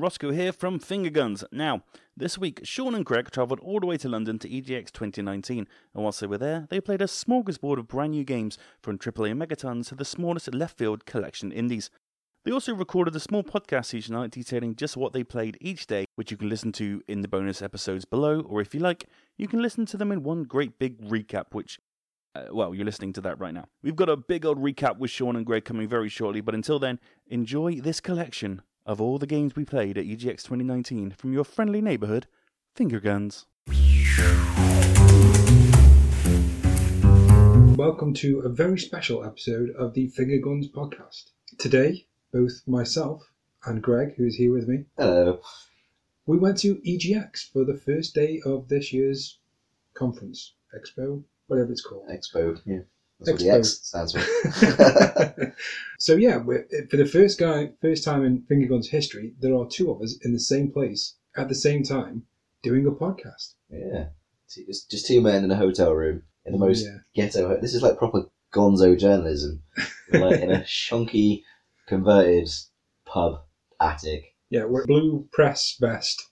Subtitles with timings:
[0.00, 1.44] Roscoe here from Finger Guns.
[1.52, 1.82] Now,
[2.16, 5.58] this week, Sean and Greg travelled all the way to London to EGX 2019,
[5.94, 9.34] and whilst they were there, they played a smorgasbord of brand new games from AAA
[9.34, 11.90] Megatons to the smallest left field collection indies.
[12.44, 16.06] They also recorded a small podcast each night detailing just what they played each day,
[16.16, 19.46] which you can listen to in the bonus episodes below, or if you like, you
[19.46, 21.78] can listen to them in one great big recap, which
[22.34, 23.66] uh, well, you're listening to that right now.
[23.82, 26.78] We've got a big old recap with Sean and Greg coming very shortly, but until
[26.78, 31.44] then, enjoy this collection of all the games we played at EGX 2019 from your
[31.44, 32.26] friendly neighborhood,
[32.74, 33.46] Finger Guns.
[37.76, 41.30] Welcome to a very special episode of the Finger Guns podcast.
[41.58, 43.22] Today, both myself
[43.64, 45.40] and Greg, who is here with me, Hello.
[46.26, 49.38] we went to EGX for the first day of this year's
[49.94, 52.08] conference, expo, whatever it's called.
[52.08, 52.60] Expo.
[52.64, 52.80] Yeah.
[53.20, 55.54] That's what the X stands for.
[55.98, 59.66] so yeah, we're, for the first guy, first time in Finger Guns history, there are
[59.66, 62.22] two of us in the same place at the same time
[62.62, 63.54] doing a podcast.
[63.70, 64.06] yeah.
[64.48, 66.98] Two- Just, just two men in a hotel room in the oh, most Yeah.
[67.14, 67.60] ghetto.
[67.60, 69.62] This is like proper gonzo journalism.
[70.12, 71.42] Like in a shonky
[71.86, 72.48] converted
[73.04, 73.42] pub
[73.80, 74.34] attic.
[74.48, 76.26] Yeah, we're blue press vest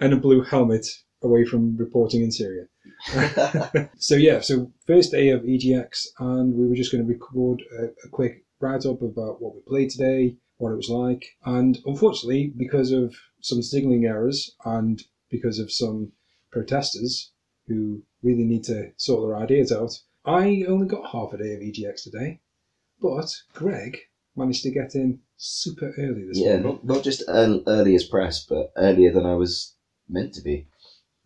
[0.00, 0.86] and a blue helmet
[1.24, 2.66] away from reporting in Syria.
[3.98, 7.84] so yeah, so first day of EGX, and we were just going to record a,
[8.06, 12.52] a quick write up about what we played today, what it was like, and unfortunately,
[12.56, 16.12] because of some signaling errors and because of some
[16.50, 17.32] protesters
[17.66, 19.92] who really need to sort their ideas out,
[20.24, 22.40] I only got half a day of EGX today,
[23.00, 23.98] but Greg
[24.36, 26.62] managed to get in super early this yeah, morning.
[26.64, 29.74] not, not just early, early as press, but earlier than I was
[30.08, 30.68] meant to be.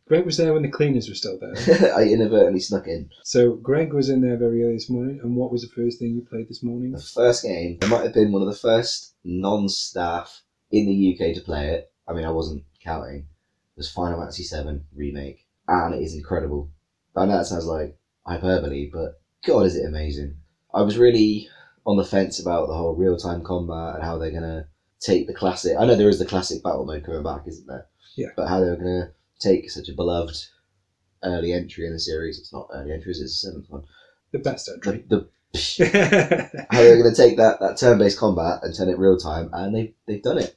[0.09, 1.93] Greg was there when the cleaners were still there.
[1.97, 3.11] I inadvertently snuck in.
[3.25, 5.21] So Greg was in there very early this morning.
[5.23, 6.93] And what was the first thing you played this morning?
[6.93, 11.35] The first game, I might have been one of the first non-staff in the UK
[11.35, 11.93] to play it.
[12.09, 13.17] I mean, I wasn't counting.
[13.17, 16.71] It was Final Fantasy VII Remake, and it is incredible.
[17.15, 20.37] I know that sounds like hyperbole, but God, is it amazing!
[20.73, 21.49] I was really
[21.87, 24.69] on the fence about the whole real-time combat and how they're gonna
[25.01, 25.77] take the classic.
[25.79, 27.87] I know there is the classic battle mode coming back, isn't there?
[28.17, 28.29] Yeah.
[28.37, 30.37] But how they're gonna take such a beloved
[31.23, 32.39] early entry in the series.
[32.39, 33.85] It's not early entries; it's the seventh one.
[34.33, 35.05] The best The, entry.
[35.09, 35.29] the
[36.71, 39.75] how they're going to take that, that turn-based combat and turn it real time, and
[39.75, 40.57] they've they've done it.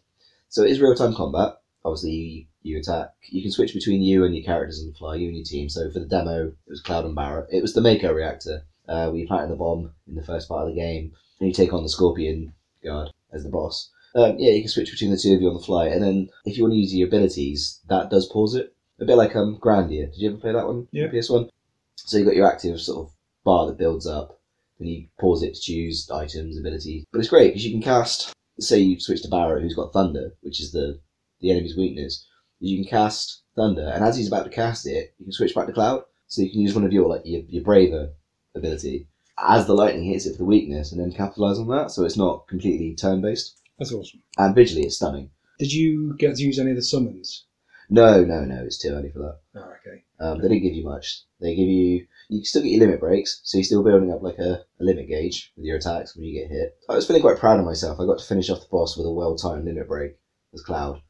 [0.49, 1.57] So it is real time combat.
[1.85, 3.13] Obviously, you, you attack.
[3.29, 5.69] You can switch between you and your characters on the fly, you and your team.
[5.69, 7.47] So for the demo, it was Cloud and Barret.
[7.51, 8.63] It was the Mako reactor.
[8.87, 11.53] Uh, where you planted the bomb in the first part of the game, and you
[11.53, 12.51] take on the Scorpion
[12.83, 13.90] guard as the boss.
[14.13, 16.29] Um, yeah, you can switch between the two of you on the fly, and then
[16.45, 18.73] if you want to use your abilities, that does pause it.
[18.99, 20.11] A bit like um Grandia.
[20.11, 20.87] Did you ever play that one?
[20.91, 21.07] Yeah.
[21.07, 21.49] PS One.
[21.95, 23.13] So you got your active sort of
[23.43, 24.39] bar that builds up,
[24.79, 27.05] then you pause it to choose items, abilities.
[27.11, 28.33] But it's great because you can cast.
[28.59, 30.99] Say you switch to Barret, who's got Thunder, which is the
[31.39, 32.27] the enemy's weakness.
[32.59, 35.67] You can cast Thunder, and as he's about to cast it, you can switch back
[35.67, 36.03] to Cloud.
[36.27, 38.11] So you can use one of your like your, your Braver
[38.55, 39.07] ability
[39.37, 41.91] as the lightning hits it for the weakness, and then capitalize on that.
[41.91, 43.57] So it's not completely turn based.
[43.81, 44.21] That's awesome.
[44.37, 45.31] And visually, it's stunning.
[45.57, 47.45] Did you get to use any of the summons?
[47.89, 49.39] No, no, no, it's too early for that.
[49.55, 50.03] Oh, okay.
[50.19, 51.23] Um, they didn't give you much.
[51.39, 54.37] They give you you still get your limit breaks, so you're still building up like
[54.37, 56.77] a, a limit gauge with your attacks when you get hit.
[56.89, 57.99] I was feeling quite proud of myself.
[57.99, 60.11] I got to finish off the boss with a well timed limit break
[60.53, 61.01] as Cloud.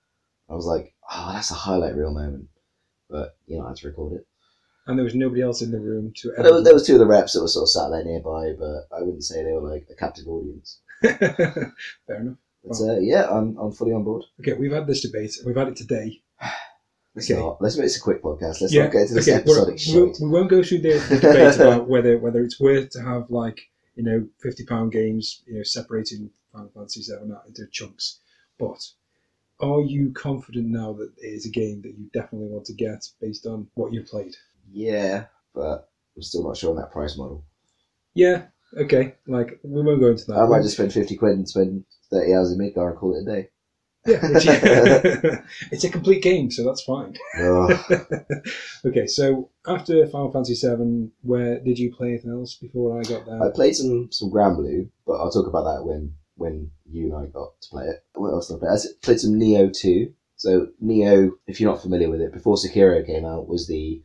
[0.50, 2.48] I was like, oh, that's a highlight reel moment.
[3.10, 4.28] But you know, I had to record it.
[4.88, 6.32] And there was nobody else in the room to.
[6.38, 8.54] There was, there was two of the reps that were sort of sat there nearby,
[8.58, 10.80] but I wouldn't say they were like a captive audience.
[11.02, 11.74] Fair
[12.08, 12.38] enough.
[12.64, 14.24] But uh, yeah, I'm, I'm fully on board.
[14.40, 15.36] Okay, we've had this debate.
[15.46, 16.22] We've had it today.
[17.16, 17.40] Let's Okay.
[17.40, 17.62] not.
[17.62, 18.62] Let's make this a quick podcast.
[18.62, 18.84] Let's yeah.
[18.84, 19.38] not get into this okay.
[19.40, 20.24] episodic we, won't- shit.
[20.24, 23.60] we won't go through the, the debate about whether whether it's worth to have like
[23.96, 28.20] you know fifty pound games you know separating Final Fantasy Seven out into chunks,
[28.60, 28.80] but.
[29.64, 33.08] Are you confident now that it is a game that you definitely want to get
[33.22, 34.36] based on what you've played?
[34.72, 37.44] Yeah, but I'm still not sure on that price model.
[38.16, 38.46] Yeah,
[38.78, 39.16] okay.
[39.28, 40.38] Like we won't go into that.
[40.38, 43.24] I might just spend 50 quid and spend 30 hours in Midgar and call it
[43.30, 43.50] a day.
[44.06, 44.46] Yeah, which-
[45.72, 47.16] it's a complete game, so that's fine.
[47.38, 47.70] Oh,
[48.86, 53.28] okay, so after Final Fantasy VII, where did you play anything else before I got
[53.28, 53.42] there?
[53.44, 57.30] I played some, some Granblue, but I'll talk about that when, when you and I
[57.30, 58.04] got to play it.
[58.16, 58.70] What else did I play?
[58.70, 60.12] I played some Nioh 2.
[60.36, 64.02] So, Nioh, if you're not familiar with it, before Sekiro came out, was the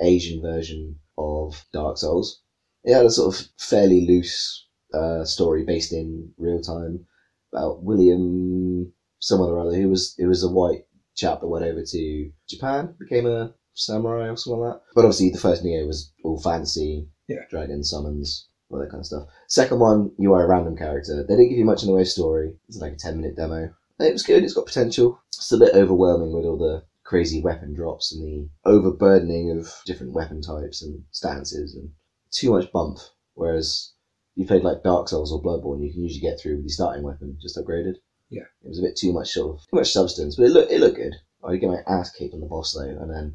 [0.00, 2.40] Asian version of Dark Souls.
[2.84, 7.04] It had a sort of fairly loose uh, story based in real time
[7.52, 10.84] about William, someone or other, who was who was a white
[11.14, 14.80] chap that went over to Japan, became a samurai or something like that.
[14.94, 17.44] But obviously, the first Nioh was all fancy, Yeah.
[17.50, 19.26] dragon summons, all that kind of stuff.
[19.48, 21.22] Second one, you are a random character.
[21.22, 22.54] They didn't give you much in the way of story.
[22.68, 23.70] It's like a ten minute demo.
[24.00, 24.44] it was good.
[24.44, 25.20] It's got potential.
[25.28, 30.12] It's a bit overwhelming with all the crazy weapon drops and the overburdening of different
[30.12, 31.90] weapon types and stances and
[32.30, 32.98] too much bump.
[33.34, 33.92] Whereas
[34.34, 37.02] you played like Dark Souls or Bloodborne, you can usually get through with your starting
[37.02, 37.94] weapon just upgraded.
[38.30, 38.42] Yeah.
[38.64, 40.80] It was a bit too much sort of too much substance, but it looked it
[40.80, 41.14] looked good.
[41.44, 43.34] I did get my ass kicked on the boss though, and then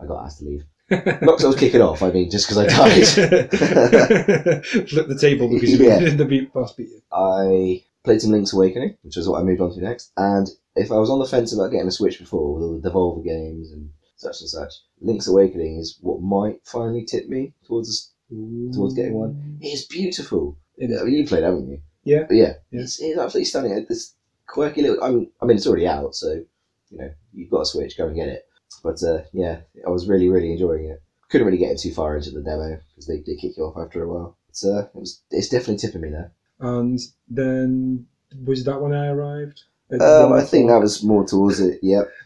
[0.00, 0.64] I got asked to leave.
[0.90, 2.02] Not because I was kicking off.
[2.02, 3.06] I mean, just because I died.
[4.88, 6.10] Flip the table because you Yeah.
[6.10, 7.00] the beat boss beat you.
[7.12, 10.12] I played some Link's Awakening, which is what I moved on to next.
[10.16, 12.90] And if I was on the fence about getting a Switch before with all the
[12.90, 18.10] Devolver games and such and such, Link's Awakening is what might finally tip me towards.
[18.30, 19.58] Towards getting one.
[19.60, 20.58] It is beautiful.
[20.76, 21.80] It I mean, you played, haven't you?
[22.04, 22.24] Yeah.
[22.28, 22.82] But yeah, Yeah.
[22.82, 23.86] It's, it's absolutely stunning.
[23.88, 24.14] This
[24.46, 25.02] quirky little.
[25.02, 26.44] I mean, I mean, it's already out, so
[26.90, 28.46] you know you've got a Switch, go and get it.
[28.82, 31.02] But uh, yeah, I was really, really enjoying it.
[31.28, 34.02] Couldn't really get too far into the demo because they, they kick you off after
[34.02, 34.36] a while.
[34.48, 36.32] It's uh, it was it's definitely tipping me there.
[36.60, 36.98] And
[37.28, 38.06] then
[38.44, 39.64] was that when I arrived?
[39.92, 41.78] Um, I think that was more towards it.
[41.82, 42.10] Yep.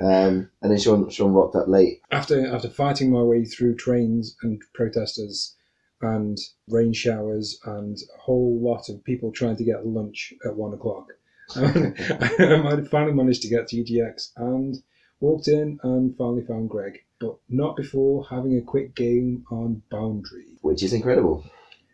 [0.00, 2.00] Um, and then Sean Sean rocked up late.
[2.10, 5.54] after after fighting my way through trains and protesters
[6.02, 6.36] and
[6.68, 11.08] rain showers and a whole lot of people trying to get lunch at one o'clock,
[11.56, 14.76] I finally managed to get to EGX and
[15.20, 20.58] walked in and finally found Greg, but not before having a quick game on Boundary.
[20.62, 21.44] which is incredible.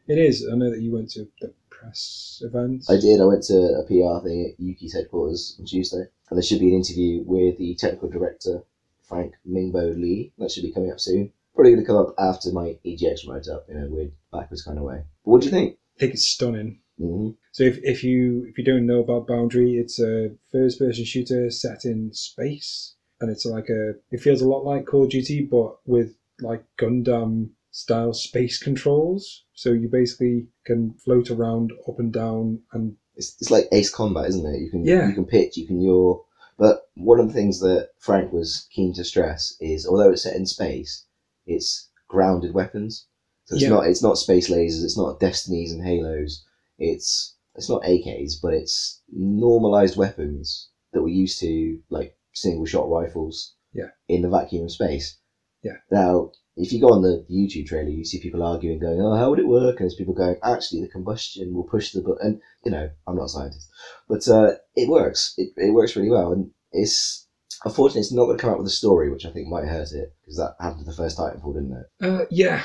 [0.09, 0.47] It is.
[0.51, 2.85] I know that you went to the press event.
[2.89, 3.21] I did.
[3.21, 6.69] I went to a PR thing at Yuki's headquarters on Tuesday, and there should be
[6.69, 8.63] an interview with the technical director
[9.03, 10.33] Frank Mingbo Lee.
[10.39, 11.33] That should be coming up soon.
[11.55, 14.79] Probably going to come up after my EGX write up in a weird backwards kind
[14.79, 15.03] of way.
[15.25, 15.79] But what do you think?
[15.97, 16.81] I think it's stunning.
[16.99, 21.05] hmm So if, if you if you don't know about Boundary, it's a first person
[21.05, 25.11] shooter set in space, and it's like a it feels a lot like Call of
[25.11, 29.45] Duty, but with like Gundam style space controls.
[29.55, 34.29] So you basically can float around up and down, and It's, it's like Ace Combat,
[34.29, 34.61] isn't it?
[34.61, 35.09] You can Yeah.
[35.09, 36.19] you can pitch, you can yaw.
[36.59, 40.37] But one of the things that Frank was keen to stress is, although it's set
[40.37, 41.05] in space,
[41.47, 43.07] it's grounded weapons.
[43.47, 43.71] So it's Yeah.
[43.71, 46.45] not it's not space lasers, it's not Destinies and Halos.
[46.79, 52.89] It's it's not AKs, but it's normalized weapons that we're used to, like single shot
[52.89, 53.55] rifles.
[53.73, 53.91] Yeah.
[54.09, 55.19] In the vacuum of space.
[55.63, 55.77] Yeah.
[55.91, 59.31] Now, if you go on the YouTube trailer, you see people arguing, going, "Oh, how
[59.31, 62.41] would it work?" And there's people going, "Actually, the combustion will push the button." And
[62.65, 63.69] you know, I'm not a scientist,
[64.09, 65.35] but uh, it works.
[65.37, 67.27] It, it works really well, and it's
[67.65, 69.93] unfortunately it's not going to come out with a story, which I think might hurt
[69.93, 72.07] it because that happened to the first Titanfall, didn't it?
[72.07, 72.63] uh, yeah,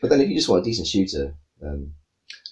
[0.00, 1.92] But then if you just want a decent shooter, then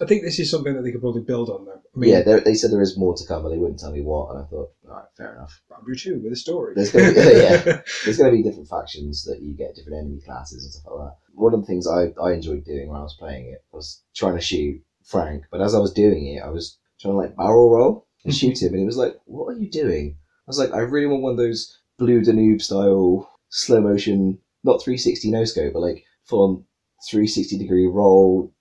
[0.00, 1.64] I think this is something that they could probably build on.
[1.64, 3.81] Though, I mean, yeah, there, they said there is more to come, but they wouldn't
[3.81, 4.31] tell me what.
[4.31, 5.61] And I thought, all right, fair enough.
[5.70, 6.75] Boundary Two with a story.
[6.75, 7.82] There's gonna be- yeah.
[8.05, 11.08] There's going to be different factions that you get different enemy classes and stuff like
[11.08, 11.17] that.
[11.35, 14.37] One of the things I, I enjoyed doing when I was playing it was trying
[14.37, 17.70] to shoot Frank, but as I was doing it, I was trying to like barrel
[17.70, 18.38] roll and mm-hmm.
[18.38, 21.06] shoot him, and he was like, "What are you doing?" I was like, "I really
[21.06, 26.05] want one of those Blue Danube style slow motion, not 360 no scope, but like
[26.25, 26.64] full on
[27.08, 28.53] 360 degree roll,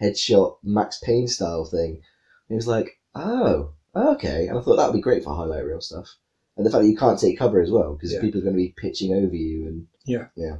[0.00, 2.02] headshot, Max Payne style thing." And
[2.48, 5.80] he was like, "Oh, okay," and I thought that would be great for highlight reel
[5.80, 6.16] stuff.
[6.56, 8.20] And the fact that you can't take cover as well because Yeah.
[8.20, 10.58] people are going to be pitching over you and yeah, yeah.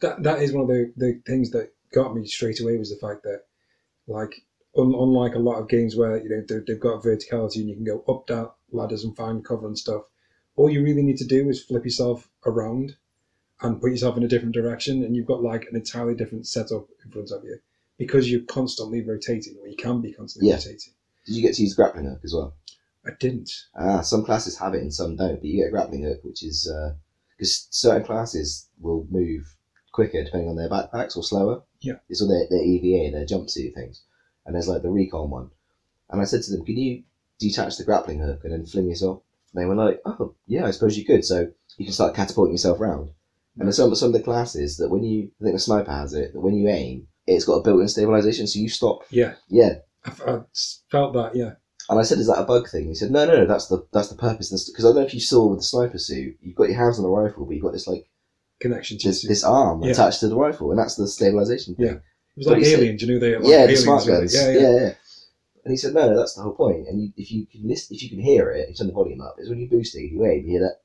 [0.00, 2.96] that that is one of the, the things that got me straight away was the
[3.06, 3.42] fact that
[4.06, 4.44] like
[4.76, 7.74] un, unlike a lot of games where you know they- they've got verticality and you
[7.74, 10.04] can go up down ladders and find cover and stuff
[10.56, 12.96] all you really need to do is flip yourself around
[13.60, 16.88] and put yourself in a different direction and you've got like an entirely different setup
[17.04, 17.58] in front of you
[18.04, 20.56] because you're constantly rotating or you can be constantly Yeah.
[20.56, 20.92] rotating
[21.26, 22.54] did you get to use grappling hook as well?
[23.06, 26.02] i didn't Ah, some classes have it and some don't, but you get a grappling
[26.04, 26.58] hook, which is
[27.36, 29.42] because certain classes will move
[29.92, 31.62] quicker depending on their backpacks or slower.
[31.80, 31.98] Yeah.
[32.08, 34.02] It's all their, their EVA, their jumpsuit things.
[34.46, 35.50] And there's like the recon one.
[36.10, 37.02] And I said to them, can you
[37.38, 39.22] detach the grappling hook and then fling yourself?
[39.52, 41.24] And they were like, oh, yeah, I suppose you could.
[41.24, 43.10] So you can start catapulting yourself round.
[43.58, 46.14] And there's some, some of the classes that when you, I think the sniper has
[46.14, 49.02] it, that when you aim, it's got a built-in stabilization, so you stop.
[49.10, 49.74] yeah Yeah,
[50.04, 50.40] i, I
[50.90, 51.52] felt that yeah
[51.90, 53.44] and I said, "Is that a bug thing?" He said, "No, no, no.
[53.46, 55.98] That's the that's the purpose." Because I don't know if you saw with the sniper
[55.98, 58.06] suit, you've got your hands on the rifle, but you've got this like
[58.60, 59.90] connection to this, this arm Yeah.
[59.90, 61.86] attached to the rifle, and that's the stabilization thing.
[61.86, 61.92] Yeah.
[61.94, 62.02] it
[62.36, 64.18] was like but said- aliens you know they like yeah, the smart really.
[64.20, 64.34] guns.
[64.34, 64.74] yeah, Yeah, yeah.
[64.80, 64.94] yeah.
[65.64, 66.86] And he said, "No, no, that's the whole point.
[66.88, 69.20] And you, if you can listen, if you can hear it, you turn the volume
[69.20, 69.34] up.
[69.38, 70.76] Is when you boost it, you aim, you hear that.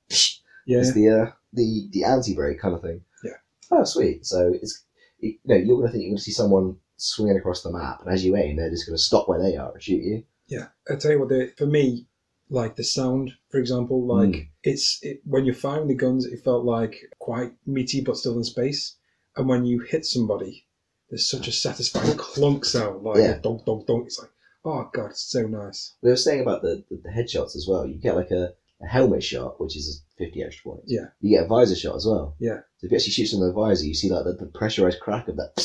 [0.65, 0.79] yeah.
[0.79, 3.01] It's the uh, the the anti brake kind of thing.
[3.23, 3.37] Yeah.
[3.71, 4.25] Oh, sweet.
[4.25, 4.83] So it's
[5.19, 8.23] you know you're gonna think you're gonna see someone swinging across the map, and as
[8.25, 10.23] you aim, they're just gonna stop where they are and shoot you.
[10.47, 12.07] Yeah, I tell you what, the, for me,
[12.49, 14.47] like the sound, for example, like Mm.
[14.63, 18.43] it's it, when you're firing the guns, it felt like quite meaty but still in
[18.43, 18.95] space,
[19.35, 20.65] and when you hit somebody,
[21.09, 23.39] there's such a satisfying clunk sound, like Yeah.
[23.39, 24.07] donk donk donk.
[24.07, 24.31] It's like,
[24.65, 25.95] Oh god, it's so nice.
[26.01, 27.85] We were saying about the, the, the headshots as well.
[27.85, 30.85] You get like a, a helmet shot, which is 50 extra points.
[30.87, 31.07] Yeah.
[31.19, 32.35] You get a visor shot as well.
[32.39, 32.59] Yeah.
[32.77, 34.99] So if you actually shoot someone with a visor, you see like the, the pressurized
[34.99, 35.55] crack of that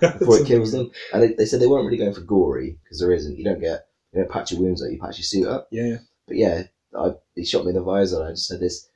[0.18, 0.90] before it kills them.
[1.12, 3.36] And they, they said they weren't really going for gory because there isn't.
[3.36, 4.90] You don't get you don't patch your wounds up.
[4.90, 5.68] You patch your suit up.
[5.70, 5.98] Yeah, yeah.
[6.26, 6.62] But yeah,
[6.98, 8.20] I, he shot me in the visor.
[8.20, 8.88] and I just said this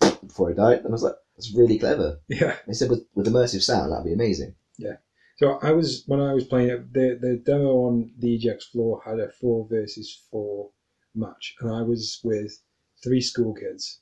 [0.26, 2.20] before I died, and I was like, that's really clever.
[2.28, 2.56] Yeah.
[2.66, 4.54] They said with, with immersive sound, that'd be amazing.
[4.76, 4.96] Yeah.
[5.36, 9.00] So I was when I was playing it, the the demo on the EGX floor
[9.04, 10.70] had a four versus four
[11.14, 12.60] match, and I was with
[13.02, 14.00] three school kids,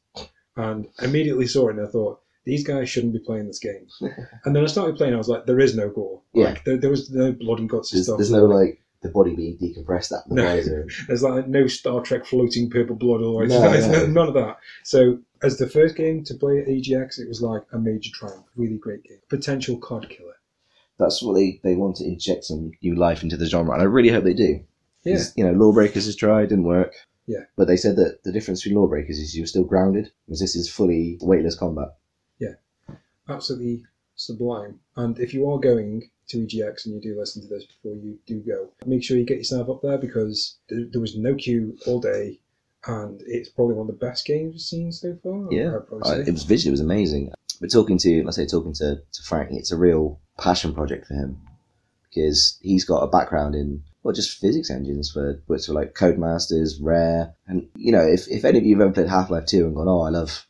[0.57, 3.87] and immediately saw it and I thought these guys shouldn't be playing this game.
[4.45, 6.23] and then I started playing, I was like, there is no gore.
[6.33, 6.47] Yeah.
[6.47, 8.19] Like there, there was no blood and guts and There's, stuff.
[8.19, 10.45] there's no like the body being decompressed at the No.
[10.45, 10.87] visor.
[11.07, 14.07] There's like no Star Trek floating purple blood way No, no.
[14.09, 14.59] None of that.
[14.85, 18.47] So as the first game to play at EGX, it was like a major triumph.
[18.57, 19.19] Really great game.
[19.29, 20.35] Potential cod killer.
[20.99, 23.87] That's what they, they want to inject some new life into the genre, and I
[23.87, 24.61] really hope they do.
[25.03, 25.23] Yeah.
[25.35, 26.95] You know, Lawbreakers has tried, didn't work.
[27.31, 27.45] Yeah.
[27.57, 30.69] But they said that the difference between Lawbreakers is you're still grounded, whereas this is
[30.69, 31.91] fully weightless combat.
[32.41, 32.55] Yeah.
[33.29, 33.85] Absolutely
[34.17, 34.81] sublime.
[34.97, 38.19] And if you are going to EGX and you do listen to this before you
[38.27, 41.79] do go, make sure you get yourself up there because there, there was no queue
[41.87, 42.41] all day,
[42.87, 45.47] and it's probably one of the best games we've seen so far.
[45.53, 46.29] Yeah, I'd probably I, say.
[46.29, 47.33] it was visually, it was amazing.
[47.61, 51.15] But talking to, let's say, talking to, to Frank, it's a real passion project for
[51.15, 51.41] him
[52.11, 56.75] because he's got a background in well, just physics engines for which are like Codemasters,
[56.81, 59.67] Rare, and you know, if if any of you have ever played Half Life Two
[59.67, 60.47] and gone, oh, I love,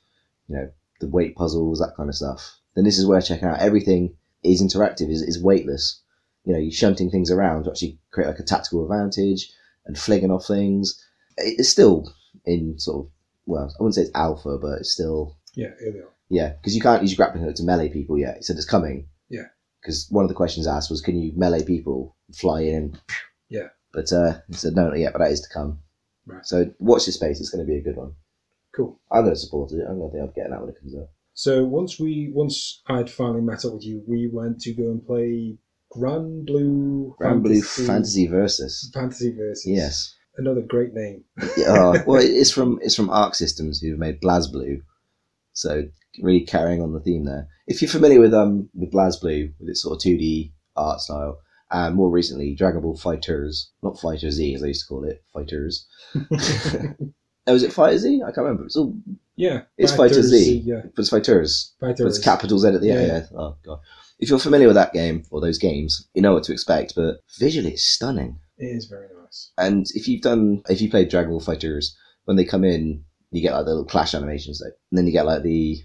[0.46, 3.58] you know, the weight puzzles, that kind of stuff, then this is worth checking out.
[3.58, 4.14] Everything
[4.44, 6.00] is interactive, is is weightless.
[6.44, 9.50] You know, you're shunting things around to actually create like a tactical advantage
[9.84, 11.04] and flinging off things.
[11.36, 12.12] It's still
[12.44, 13.12] in sort of
[13.46, 16.12] well, I wouldn't say it's alpha, but it's still yeah, here we are.
[16.28, 18.44] yeah, because you can't use your grappling hook to melee people yet.
[18.44, 19.08] so said it's coming.
[19.28, 19.46] Yeah.
[19.80, 22.98] Because one of the questions asked was, can you melee people, fly in?
[23.48, 23.68] Yeah.
[23.92, 25.80] But uh, he said no, not yet, but that is to come.
[26.26, 26.44] Right.
[26.44, 27.40] So watch this space.
[27.40, 28.12] It's going to be a good one.
[28.76, 29.00] Cool.
[29.10, 29.84] I'm going to support it.
[29.88, 31.08] I'm going to think I'll get that when it comes out.
[31.34, 35.04] So once we once I'd finally met up with you, we went to go and
[35.04, 35.56] play
[35.96, 38.90] Granblue Grand Blue Fantasy Versus.
[38.92, 39.66] Fantasy versus.
[39.66, 40.14] Yes.
[40.36, 41.24] Another great name.
[41.56, 44.80] Yeah, uh, well, it's from it's from Arc Systems who've made BlazBlue,
[45.52, 45.84] so
[46.22, 47.48] really carrying on the theme there.
[47.66, 51.38] If you're familiar with um with BlazBlue with its sort of 2D art style,
[51.70, 55.22] and more recently Dragon Ball Fighters, not Fighter Z as I used to call it,
[55.32, 55.86] Fighters.
[56.16, 58.22] oh, was it Fighter Z?
[58.22, 58.64] I can't remember.
[58.64, 58.94] It's all
[59.36, 59.62] yeah.
[59.78, 60.62] It's Fighter Z.
[60.64, 60.82] Yeah.
[60.94, 61.72] but it's Fighters.
[61.80, 62.16] But Fighters.
[62.16, 63.06] it's capital Z at the end.
[63.06, 63.18] Yeah.
[63.18, 63.38] Yeah.
[63.38, 63.80] Oh god.
[64.18, 66.94] If you're familiar with that game or those games, you know what to expect.
[66.94, 68.38] But visually, it's stunning.
[68.58, 69.50] It is very nice.
[69.56, 73.40] And if you've done, if you played Dragon Ball Fighters, when they come in, you
[73.40, 74.66] get like the little clash animations, though.
[74.90, 75.78] and then you get like the,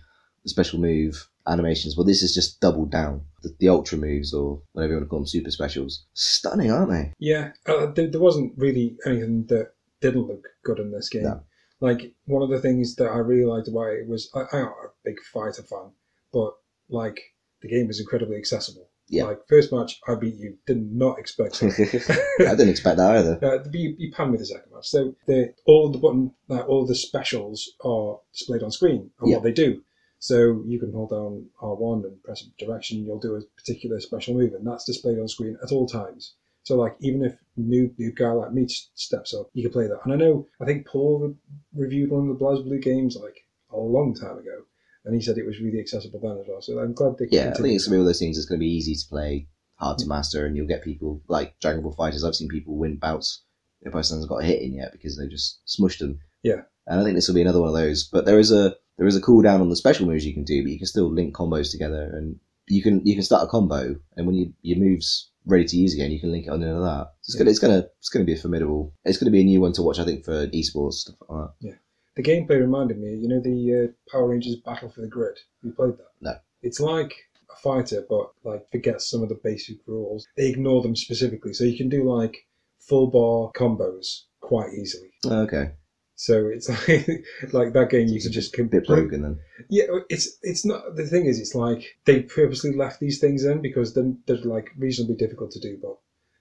[0.46, 1.98] the special move animations.
[1.98, 3.22] Well, this is just doubled down.
[3.42, 6.06] The, the ultra moves, or whatever you want to call them, super specials.
[6.14, 7.14] Stunning, aren't they?
[7.20, 9.72] Yeah, uh, there, there wasn't really anything that
[10.02, 11.24] didn't look good in this game.
[11.24, 11.42] No.
[11.82, 14.72] Like one of the things that I really liked about it was I, I'm not
[14.86, 15.92] a big fighter fan,
[16.32, 16.54] but
[16.90, 17.20] like
[17.62, 18.88] the game is incredibly accessible.
[19.08, 19.26] Yeah.
[19.26, 20.58] Like first match, I beat you.
[20.66, 22.26] Did not expect that.
[22.40, 23.40] I didn't expect that either.
[23.44, 24.88] Uh, you, you pan me the second match.
[24.88, 29.36] So the all the button, like all the specials are displayed on screen and Yeah.
[29.38, 29.82] what they do.
[30.26, 33.06] So you can hold down R1 and press a direction.
[33.06, 36.34] You'll do a particular special move, and that's displayed on screen at all times.
[36.64, 40.00] So like even if new new guy like me steps up, you can play that.
[40.04, 41.36] And I know I think Paul re-
[41.76, 43.38] reviewed one of the BlazBlue games like
[43.70, 44.64] a long time ago,
[45.06, 46.60] and he said it was really accessible then as well.
[46.60, 48.48] So I'm glad they Yeah, I think it's gonna be one of those things that's
[48.48, 51.92] gonna be easy to play, hard to master, and you'll get people like Dragon Ball
[51.92, 52.24] Fighters.
[52.24, 53.44] I've seen people win bouts.
[53.84, 56.18] if person hasn't got a hit in yet because they just smushed them.
[56.42, 56.64] Yeah.
[56.88, 58.04] And I think this will be another one of those.
[58.04, 60.64] But there is a there is a cooldown on the special moves you can do,
[60.64, 63.96] but you can still link combos together, and you can you can start a combo,
[64.16, 66.80] and when you, your moves ready to use again, you can link it on into
[66.82, 67.14] that.
[67.24, 68.94] It's gonna it's gonna it's gonna be a formidable.
[69.04, 71.54] It's gonna be a new one to watch, I think, for esports stuff like that.
[71.60, 71.76] Yeah,
[72.16, 75.38] the gameplay reminded me, you know, the uh, Power Rangers Battle for the Grid.
[75.62, 76.12] You played that?
[76.22, 76.36] No.
[76.62, 77.14] It's like
[77.52, 80.28] a fighter, but like forgets some of the basic rules.
[80.38, 82.48] They ignore them specifically, so you can do like
[82.80, 85.10] full bar combos quite easily.
[85.26, 85.72] Okay,
[86.16, 87.08] So it's like
[87.54, 88.88] like that game you It's can a just bit complete.
[88.88, 89.40] broken then.
[89.70, 93.62] Yeah, it's it's not the thing is it's like they purposely left these things in
[93.62, 95.98] because then they're like reasonably difficult to do, but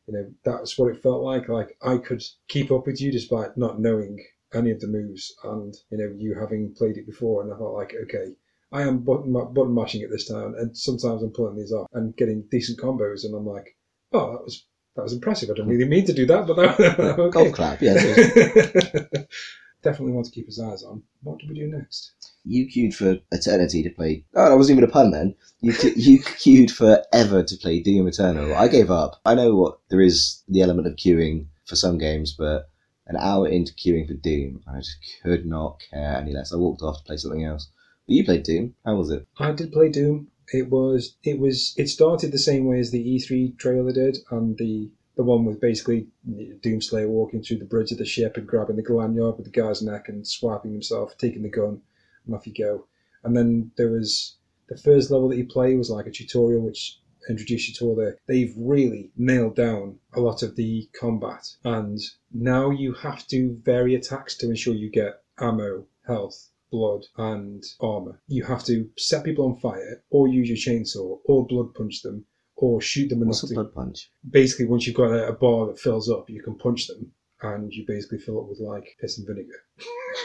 [0.06, 1.48] you know that's what it felt like.
[1.48, 5.74] Like I could keep up with you despite not knowing any of the moves, and
[5.90, 8.34] you know you having played it before, and I felt like okay,
[8.70, 12.16] I am button button mashing at this time, and sometimes I'm pulling these off and
[12.16, 13.76] getting decent combos, and I'm like,
[14.12, 15.50] oh, that was that was impressive.
[15.50, 17.30] I didn't really mean to do that, but that, okay.
[17.30, 17.94] Golf clap, yeah.
[19.84, 21.02] Definitely want to keep his eyes on.
[21.22, 22.12] What do we do next?
[22.44, 24.24] you queued for eternity to play.
[24.34, 25.34] Oh, that wasn't even a pun then.
[25.60, 28.54] You you queued forever to play Doom Eternal.
[28.54, 29.20] I gave up.
[29.24, 32.68] I know what there is the element of queuing for some games, but
[33.06, 36.52] an hour into queuing for Doom, I just could not care any less.
[36.52, 37.68] I walked off to play something else.
[38.06, 38.74] But you played Doom.
[38.84, 39.26] How was it?
[39.38, 40.28] I did play Doom.
[40.52, 44.58] It was it was it started the same way as the E3 trailer did, and
[44.58, 48.76] the the one with basically Doomslayer walking through the bridge of the ship and grabbing
[48.76, 51.80] the lanyard with the guy's neck and swiping himself, taking the gun,
[52.26, 52.86] and off you go.
[53.22, 54.36] And then there was
[54.68, 57.94] the first level that you play was like a tutorial which introduced you to all
[57.94, 58.16] the.
[58.26, 61.98] They've really nailed down a lot of the combat, and
[62.32, 68.20] now you have to vary attacks to ensure you get ammo, health, blood, and armor.
[68.26, 72.26] You have to set people on fire, or use your chainsaw, or blood punch them,
[72.56, 73.54] or shoot them What's a to.
[73.54, 74.10] blood punch?
[74.28, 77.72] Basically, once you've got a, a bar that fills up, you can punch them, and
[77.72, 79.60] you basically fill it with like piss and vinegar.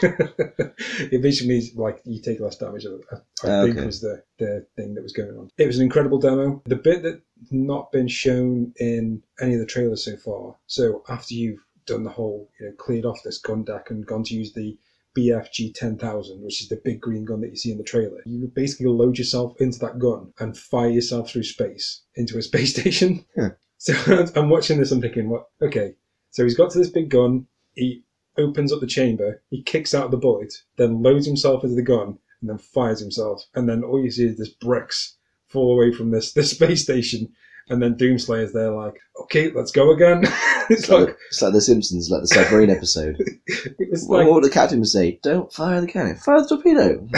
[1.12, 2.86] it basically means like you take less damage.
[2.86, 3.20] I, I
[3.50, 5.50] Ah, think was the the thing that was going on.
[5.58, 6.62] It was an incredible demo.
[6.66, 10.56] The bit that not been shown in any of the trailers so far.
[10.66, 14.22] So after you've done the whole, you know, cleared off this gun deck and gone
[14.24, 14.78] to use the
[15.16, 18.50] BFG 10,000, which is the big green gun that you see in the trailer, you
[18.54, 23.24] basically load yourself into that gun and fire yourself through space into a space station.
[23.36, 23.50] Huh.
[23.82, 23.94] So
[24.36, 25.46] I'm watching this, I'm thinking, what?
[25.62, 25.94] Okay,
[26.28, 28.04] so he's got to this big gun, he
[28.36, 32.18] opens up the chamber, he kicks out the bullet, then loads himself into the gun,
[32.42, 33.42] and then fires himself.
[33.54, 37.32] And then all you see is this bricks fall away from this, this space station.
[37.70, 40.22] And then Doomslayer's there, like, okay, let's go again.
[40.70, 43.16] it's like, like, it's like the Simpsons, like the submarine episode.
[43.46, 45.20] it was like, What would the captain say?
[45.22, 46.16] Don't fire the cannon.
[46.16, 47.08] Fire the torpedo.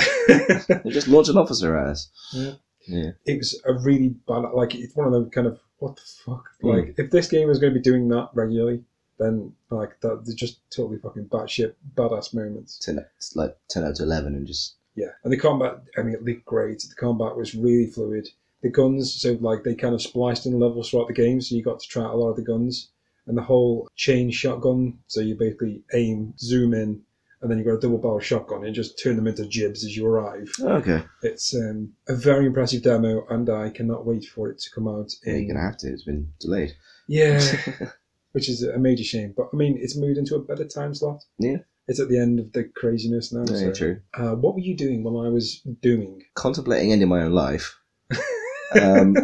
[0.85, 2.11] They just launch an officer at us.
[2.33, 2.53] Yeah.
[2.87, 3.11] Yeah.
[3.27, 6.45] it was a really bad, like, it's one of them kind of, what the fuck?
[6.63, 6.77] Mm.
[6.77, 8.85] Like, if this game is going to be doing that regularly,
[9.19, 12.79] then, like, that, they're just totally fucking batshit, badass moments.
[12.81, 14.75] 10, it's like 10 out of 11 and just.
[14.97, 16.81] Yeah, and the combat, I mean, it looked great.
[16.81, 18.29] The combat was really fluid.
[18.63, 21.63] The guns, so like they kind of spliced in levels throughout the game, so you
[21.63, 22.91] got to try out a lot of the guns.
[23.27, 27.03] And the whole chain shotgun, so you basically aim, zoom in,
[27.43, 29.97] and then you've got a double barrel shotgun and just turn them into gibs as
[29.97, 30.49] you arrive.
[30.61, 31.05] Okay.
[31.23, 35.13] It's um, a very impressive demo, and I cannot wait for it to come out.
[35.25, 35.89] Yeah, In, you're to have to.
[35.89, 36.75] It's been delayed.
[37.09, 37.41] Yeah,
[38.33, 39.35] which is a major shame.
[39.37, 41.25] But I mean, it's moved into a better time slot.
[41.39, 41.59] Yeah.
[41.89, 43.45] It's at the end of the craziness now.
[43.49, 43.73] Yeah, so.
[43.73, 44.01] true.
[44.15, 46.23] Uh, what were you doing while I was dooming?
[46.35, 47.77] Contemplating ending my own life.
[48.81, 49.15] Um,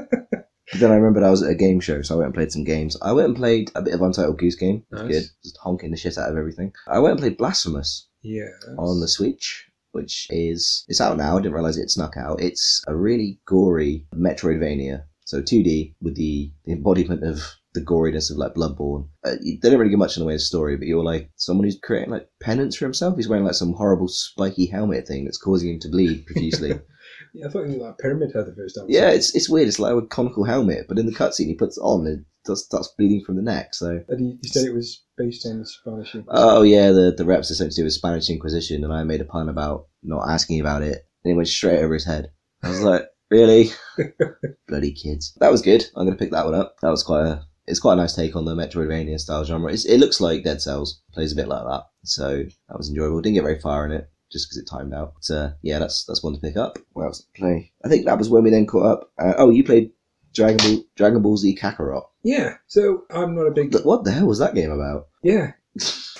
[0.78, 2.64] then I remembered I was at a game show, so I went and played some
[2.64, 2.96] games.
[3.00, 4.84] I went and played a bit of Untitled Goose Game.
[4.90, 5.08] Nice.
[5.08, 5.24] good.
[5.42, 6.72] Just honking the shit out of everything.
[6.86, 8.06] I went and played Blasphemous.
[8.22, 8.50] Yeah.
[8.76, 11.38] on the Switch, which is it's out now.
[11.38, 12.42] I didn't realize it snuck out.
[12.42, 17.40] It's a really gory Metroidvania, so 2D with the, the embodiment of
[17.74, 19.08] the goriness of like Bloodborne.
[19.24, 21.64] Uh, they don't really give much in the way of story, but you're like someone
[21.64, 23.16] who's creating like penance for himself.
[23.16, 26.80] He's wearing like some horrible spiky helmet thing that's causing him to bleed profusely.
[27.34, 28.86] Yeah, I thought it was like Pyramid Head the first time.
[28.88, 29.68] yeah, it's it's weird.
[29.68, 32.24] It's like a conical helmet, but in the cutscene he puts it on and it
[32.44, 33.74] does, starts bleeding from the neck.
[33.74, 34.02] So.
[34.08, 36.14] And he, he said it was based on the Spanish.
[36.14, 36.26] Inquisition.
[36.28, 39.20] Oh yeah, the the reps are essentially to do with Spanish Inquisition, and I made
[39.20, 42.30] a pun about not asking about it, and it went straight over his head.
[42.62, 43.70] I was like, really,
[44.68, 45.34] bloody kids.
[45.40, 45.84] That was good.
[45.94, 46.76] I'm gonna pick that one up.
[46.82, 47.44] That was quite a.
[47.66, 49.70] It's quite a nice take on the Metroidvania style genre.
[49.70, 53.20] It's, it looks like Dead Cells plays a bit like that, so that was enjoyable.
[53.20, 55.14] Didn't get very far in it just because it timed out.
[55.14, 56.78] But uh, yeah, that's that's one to pick up.
[56.92, 57.72] What else to play?
[57.84, 59.12] I think that was when we then caught up.
[59.18, 59.90] Uh, oh, you played
[60.34, 62.04] Dragon Ball Dragon Ball Z Kakarot.
[62.22, 63.74] yeah, so I'm not a big.
[63.84, 65.08] What the hell was that game about?
[65.22, 65.52] Yeah.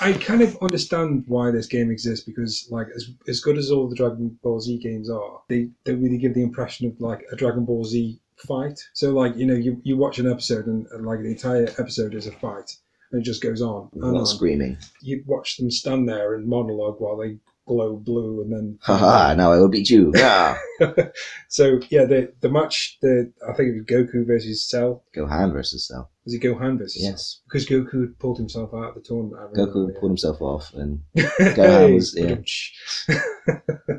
[0.01, 3.89] I kind of understand why this game exists because, like, as, as good as all
[3.89, 7.37] the Dragon Ball Z games are, they don't really give the impression of, like, a
[7.37, 8.79] Dragon Ball Z fight.
[8.95, 12.15] So, like, you know, you, you watch an episode and, and, like, the entire episode
[12.15, 12.71] is a fight
[13.11, 14.27] and it just goes on and on.
[14.27, 14.79] screaming.
[15.03, 18.79] You watch them stand there and monologue while they glow blue and then.
[18.83, 20.13] Haha, now I will beat you.
[20.15, 20.59] Yeah.
[21.49, 25.05] so, yeah, the the match, the I think it was Goku versus Cell.
[25.17, 26.11] Gohan versus Cell.
[26.25, 27.11] Was it Gohan versus Cell?
[27.13, 27.41] Yes.
[27.45, 29.37] Because Goku had pulled himself out of the tournament.
[29.41, 30.01] I remember, Goku yeah.
[30.01, 33.17] pulled himself off and Gohan was- yeah.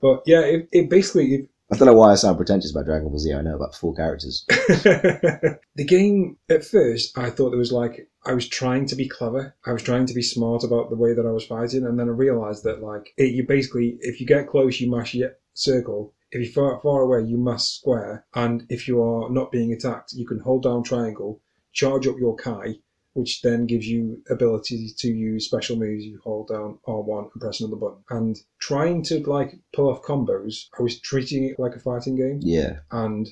[0.00, 3.18] but yeah, it, it basically I don't know why I sound pretentious about Dragon Ball
[3.18, 3.32] Z.
[3.32, 4.44] I know about four characters.
[4.48, 9.54] the game at first I thought there was like I was trying to be clever.
[9.66, 12.08] I was trying to be smart about the way that I was fighting, and then
[12.08, 16.14] I realized that like it, you basically if you get close, you mash your circle.
[16.30, 20.14] If you're far, far away, you mash square, and if you are not being attacked,
[20.14, 21.40] you can hold down triangle,
[21.72, 22.80] charge up your Kai,
[23.12, 26.04] which then gives you ability to use special moves.
[26.04, 28.02] You hold down R1 and press another button.
[28.10, 32.40] And trying to like pull off combos, I was treating it like a fighting game
[32.42, 32.80] Yeah.
[32.90, 33.28] and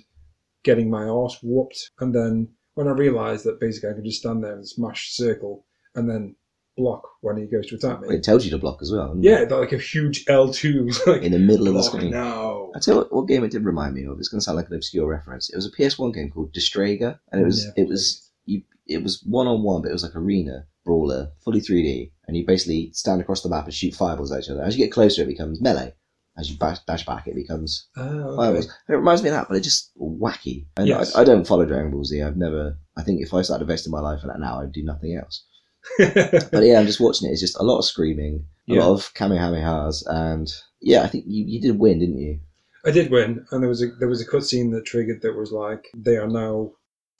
[0.62, 1.90] getting my arse whooped.
[1.98, 5.66] And then when I realised that basically I could just stand there and smash circle
[5.94, 6.37] and then
[6.76, 8.14] block when he goes to attack me.
[8.14, 9.14] It tells you to block as well.
[9.18, 9.50] Yeah, it?
[9.50, 12.11] like a huge L2 like In the middle of the screen.
[12.11, 12.70] now.
[12.74, 14.18] I tell you what, what game it did remind me of.
[14.18, 15.50] It's going to sound like an obscure reference.
[15.50, 19.02] It was a PS1 game called Destrega, and it was Never it was you it
[19.02, 22.90] was one on one, but it was like arena brawler, fully 3D, and you basically
[22.92, 24.62] stand across the map and shoot fireballs at each other.
[24.62, 25.94] As you get closer, it becomes melee.
[26.38, 28.37] As you bash, dash back, it becomes Ah, okay.
[28.37, 28.64] fireballs.
[28.88, 30.66] And it reminds me of that, but it's just wacky.
[30.79, 31.14] And Yes.
[31.14, 32.23] I, I don't follow Dragon Ball Z.
[32.23, 32.79] I've never.
[32.97, 35.45] I think if I started investing my life in that now, I'd do nothing else.
[35.99, 37.33] But yeah, I'm just watching it.
[37.33, 38.81] It's just a lot of screaming, a Yeah.
[38.85, 42.40] lot of kamehamehas, and yeah, I think you, you did win, didn't you?
[42.85, 45.53] I did win, and there was a there was a cutscene that triggered that was
[45.53, 46.73] like they are now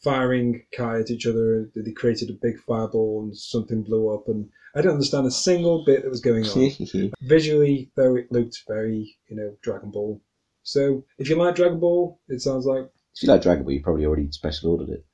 [0.03, 1.71] firing Kai at each other.
[1.77, 5.85] They created a big fireball and something blew up, and I don't understand a single
[5.85, 7.13] bit that was going on.
[7.23, 10.21] Visually, though, it looked very you know Dragon Ball.
[10.63, 13.83] So if you like Dragon Ball, it sounds like if you like Dragon Ball, you
[13.83, 15.05] probably already special ordered it.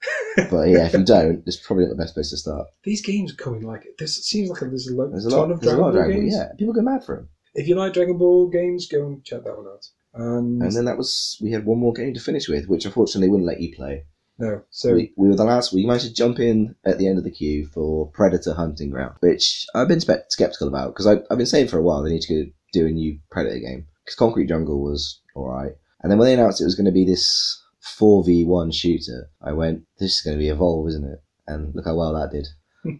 [0.50, 2.68] But yeah, if you don't, it's probably not the best place to start.
[2.84, 4.24] these games are coming like this.
[4.24, 6.12] Seems like there's a, lo- There's a ton lot, of Dragon lot of Ball Dragon
[6.14, 6.20] Ball.
[6.22, 6.34] games.
[6.36, 7.28] Yeah, people go mad for them.
[7.54, 9.84] If you like Dragon Ball games, go and check that one out.
[10.14, 13.28] And, And then that was we had one more game to finish with, which unfortunately
[13.30, 14.04] wouldn't let you play.
[14.38, 15.72] No, so we, we were the last.
[15.72, 19.16] We managed to jump in at the end of the queue for Predator Hunting Ground,
[19.18, 22.22] which I've been spe- skeptical about because I've been saying for a while they need
[22.22, 25.72] to go do a new Predator game because Concrete Jungle was all right,
[26.02, 29.28] and then when they announced it was going to be this four v one shooter,
[29.42, 32.30] I went, "This is going to be Evolve, isn't it?" And look how well that
[32.30, 32.46] did.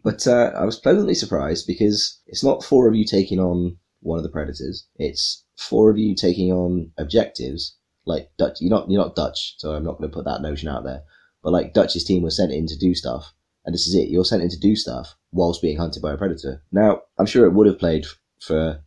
[0.02, 4.18] but uh, I was pleasantly surprised because it's not four of you taking on one
[4.18, 7.76] of the predators; it's four of you taking on objectives.
[8.06, 10.68] Like Dutch, you're not you're not Dutch, so I'm not going to put that notion
[10.68, 11.02] out there.
[11.42, 13.32] But like Dutch's team was sent in to do stuff,
[13.64, 14.08] and this is it.
[14.08, 16.62] You're sent in to do stuff whilst being hunted by a predator.
[16.72, 18.06] Now, I'm sure it would have played
[18.40, 18.80] for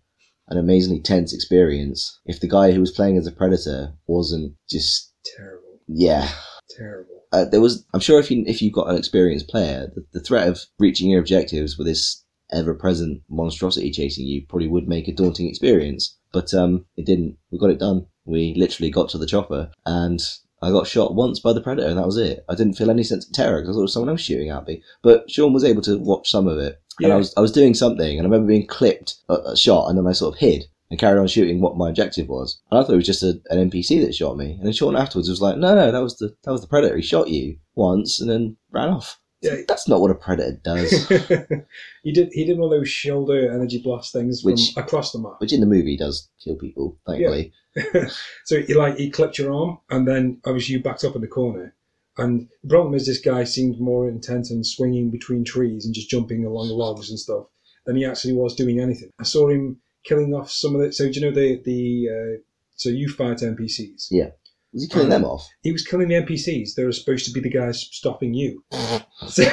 [0.48, 5.14] an amazingly tense experience if the guy who was playing as a predator wasn't just
[5.38, 6.30] terrible, yeah.
[6.78, 7.24] terrible.
[7.32, 10.20] Uh, there was, I'm sure, if you if you've got an experienced player, the, the
[10.20, 15.14] threat of reaching your objectives with this ever-present monstrosity chasing you probably would make a
[15.14, 16.18] daunting experience.
[16.34, 17.38] But um, it didn't.
[17.50, 18.08] We got it done.
[18.26, 20.20] We literally got to the chopper, and
[20.62, 22.46] I got shot once by the predator, and that was it.
[22.48, 24.50] I didn't feel any sense of terror because I thought it was someone else shooting
[24.50, 24.84] at me.
[25.02, 27.16] But Sean was able to watch some of it, and Yeah.
[27.16, 29.98] I was I was doing something, and I remember being clipped a, a shot, and
[29.98, 32.60] then I sort of hid and carried on shooting what my objective was.
[32.70, 34.52] And I thought it was just a, an NPC that shot me.
[34.52, 36.96] And then Sean afterwards was like, "No, no, that was the that was the predator.
[36.98, 39.56] He shot you once and then ran off." Yeah.
[39.68, 40.92] That's not what a predator does.
[42.04, 42.30] he did.
[42.32, 45.38] He did one of those shoulder energy blast things from across the map.
[45.40, 47.52] Which in the movie does kill people, thankfully.
[48.46, 51.28] so he like he clipped your arm, and then obviously you backed up in the
[51.28, 51.74] corner.
[52.18, 56.10] And the problem is, this guy seemed more intent on swinging between trees and just
[56.10, 57.46] jumping along logs and stuff
[57.86, 59.10] than he actually was doing anything.
[59.20, 60.92] I saw him killing off some of the.
[60.92, 62.42] So do you know the the uh,
[62.76, 64.08] so you fight NPCs?
[64.12, 64.32] Yeah.
[64.74, 65.50] Was he killing uh, them off?
[65.64, 66.76] He was killing the NPCs.
[66.76, 68.64] They were supposed to be the guys stopping you.
[69.28, 69.44] so,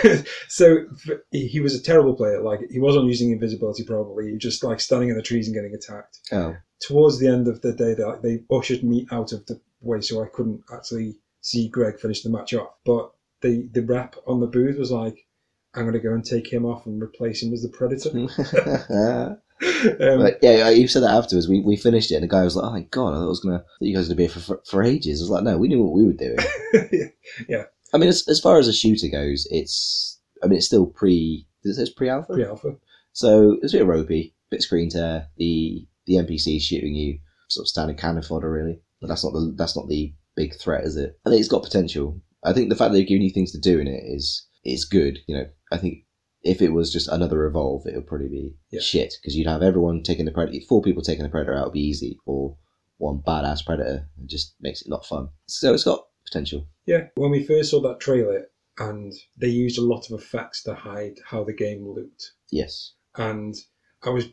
[0.49, 0.85] so
[1.33, 2.41] he was a terrible player.
[2.41, 4.27] Like he wasn't using invisibility probably.
[4.27, 6.19] He was just like standing in the trees and getting attacked.
[6.33, 10.01] Oh, Towards the end of the day, they, they ushered me out of the way,
[10.01, 12.75] so I couldn't actually see Greg finish the match off.
[12.85, 15.27] But the the rep on the booth was like,
[15.75, 20.21] "I'm going to go and take him off and replace him as the Predator." um,
[20.23, 21.49] but yeah, you said that afterwards.
[21.49, 23.29] We, we finished it, and the guy was like, "Oh my god, I thought I
[23.29, 25.31] was gonna, thought you guys were gonna be here for, for for ages." I was
[25.31, 26.39] like, "No, we knew what we were doing."
[27.49, 27.65] Yeah.
[27.93, 31.47] I mean, as, as far as a shooter goes, it's, I mean, it's still pre,
[31.63, 32.77] it says pre-alpha, pre-alpha.
[33.13, 35.29] so it's a bit ropey, bit screen tear.
[35.37, 37.19] The the NPC shooting you,
[37.49, 38.81] sort of standard cannon fodder, really.
[39.01, 41.19] But that's not the that's not the big threat, is it?
[41.27, 42.21] I think it's got potential.
[42.45, 44.85] I think the fact that they've given you things to do in it is is
[44.85, 45.19] good.
[45.27, 46.05] You know, I think
[46.49, 48.81] if it was just another evolve, it would probably be Yeah.
[48.81, 51.73] shit because you'd have everyone taking the predator, four people taking the predator out would
[51.75, 52.57] be easy, or
[52.97, 54.09] one badass predator.
[54.21, 55.29] It just makes it not fun.
[55.47, 56.67] So it's got potential.
[56.87, 60.75] Yeah, when we first saw that trailer, and they used a lot of effects to
[60.75, 62.95] hide how the game looked, Yes.
[63.17, 63.55] and
[64.03, 64.27] I was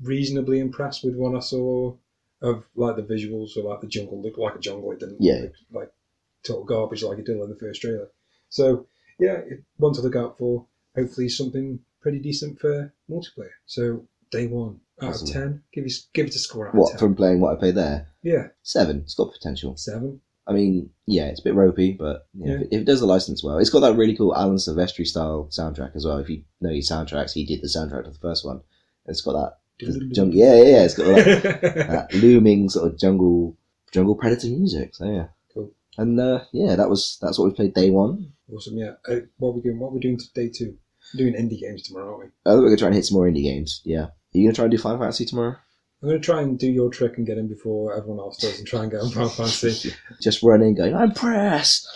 [0.00, 1.96] reasonably impressed with what I saw
[2.42, 4.90] of like the visuals, so like the jungle looked like a jungle.
[4.92, 5.42] It didn't Yeah.
[5.42, 5.92] look like
[6.42, 8.10] total garbage like it did in the first trailer.
[8.48, 8.86] So
[9.20, 10.66] yeah, it, one to look out for.
[10.96, 13.50] Hopefully something pretty decent for multiplayer.
[13.66, 15.28] So day one out Awesome.
[15.28, 15.62] of ten.
[15.72, 18.08] Give it give it a score out What from playing what I played there?
[18.22, 18.98] yeah, Seven.
[19.00, 19.76] It's got potential.
[19.76, 20.20] seven.
[20.46, 22.56] I mean, yeah, it's a bit ropey, but you know, Yeah.
[22.58, 25.06] if, it, if it does the license well, it's got that really cool Alan Silvestri
[25.06, 26.18] style soundtrack as well.
[26.18, 28.60] If you know his soundtracks, he did the soundtrack to the first one.
[29.06, 29.58] It's got that
[30.12, 30.82] jungle, yeah, yeah, yeah.
[30.84, 33.56] It's got that, that looming sort of jungle
[33.92, 34.94] jungle predator music.
[34.96, 35.26] So yeah.
[35.98, 38.32] And uh, yeah, that was that's what we played day one.
[38.52, 38.76] awesome.
[38.76, 38.92] Yeah.
[39.08, 39.78] Uh, what are we doing?
[39.78, 40.76] What are we doing to day two?
[41.14, 42.26] We're doing indie games tomorrow, aren't we?
[42.46, 43.82] I think we're gonna try and hit some more indie games.
[43.84, 45.56] Yeah, are you gonna try and do Final Fantasy tomorrow?
[46.02, 48.58] I'm going to try and do your trick and get in before everyone else does
[48.58, 49.94] and try and get on Final Fantasy.
[50.20, 51.86] Just running, going, I'm pressed.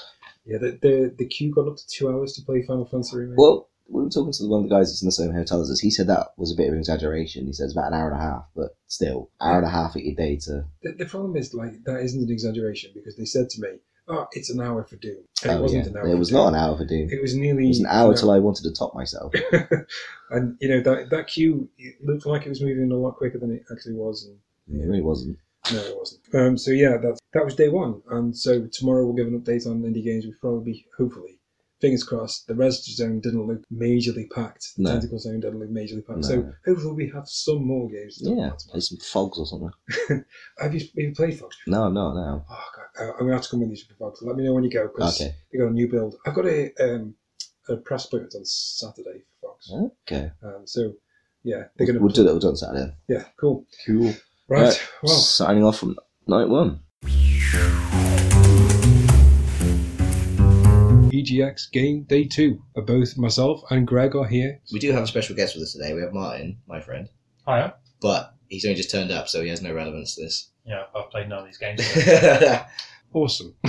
[0.44, 3.36] Yeah, the, the the queue got up to two hours to play Final Fantasy Remake.
[3.36, 5.70] Well, we were talking to one of the guys that's in the same hotel as
[5.70, 5.80] us.
[5.80, 7.46] He said that was a bit of an exaggeration.
[7.46, 10.04] He says about an hour and a half, but still, hour and a half at
[10.04, 10.64] your day to.
[10.82, 13.68] the, the problem is like that isn't an exaggeration because they said to me
[14.08, 15.16] oh, it's an hour for Doom.
[15.42, 15.90] And it Oh, wasn't yeah.
[15.90, 16.06] an hour.
[16.08, 16.38] It was Doom.
[16.38, 17.08] not an hour for Doom.
[17.10, 17.64] It was nearly.
[17.64, 19.32] It was an hour till I wanted to top myself.
[20.30, 23.38] and you know that that queue it looked like it was moving a lot quicker
[23.38, 24.24] than it actually was,
[24.68, 25.38] and It really wasn't.
[25.72, 26.20] no, it wasn't.
[26.34, 29.66] Um, so yeah, that that was day one, and so tomorrow we'll give an update
[29.66, 30.24] on indie games.
[30.24, 31.38] We'll probably, hopefully,
[31.80, 32.46] fingers crossed.
[32.46, 34.74] The Rezzed Zone didn't look majorly packed.
[34.76, 34.92] The No.
[34.92, 36.20] Tentacle Zone didn't look majorly packed.
[36.20, 36.28] No.
[36.28, 38.18] So hopefully we have some more games.
[38.18, 39.70] to Yeah, play some Phogs or something.
[40.58, 41.56] Have you, have you played Fox?
[41.66, 42.44] No, no, no.
[42.50, 44.22] Oh god, uh, I'm gonna have to come with you for Phogs.
[44.22, 45.34] Let me know when you go because Okay.
[45.52, 46.16] they got a new build.
[46.26, 47.14] I've got a um,
[47.68, 49.90] a press appointment on Saturday for Phogs.
[50.08, 50.30] Okay.
[50.42, 50.92] Um, so
[51.44, 52.00] yeah, they're We'll, gonna.
[52.00, 52.30] we'll do that.
[52.30, 52.92] We'll do on Saturday.
[53.08, 53.66] Yeah, cool.
[53.86, 54.14] Cool.
[54.48, 54.62] Right.
[54.62, 54.88] Right.
[55.02, 56.80] Well, Signing off from night one.
[61.22, 62.62] EGX game day two.
[62.76, 64.60] Uh, both myself and Greg are here.
[64.72, 65.92] We do have a special guest with us today.
[65.94, 67.08] We have Martin, my friend,
[67.46, 67.74] Hiya.
[68.00, 70.50] but he's only just turned up, so he has no relevance to this.
[70.64, 71.82] Yeah, I've played none of these games.
[73.12, 73.54] Awesome.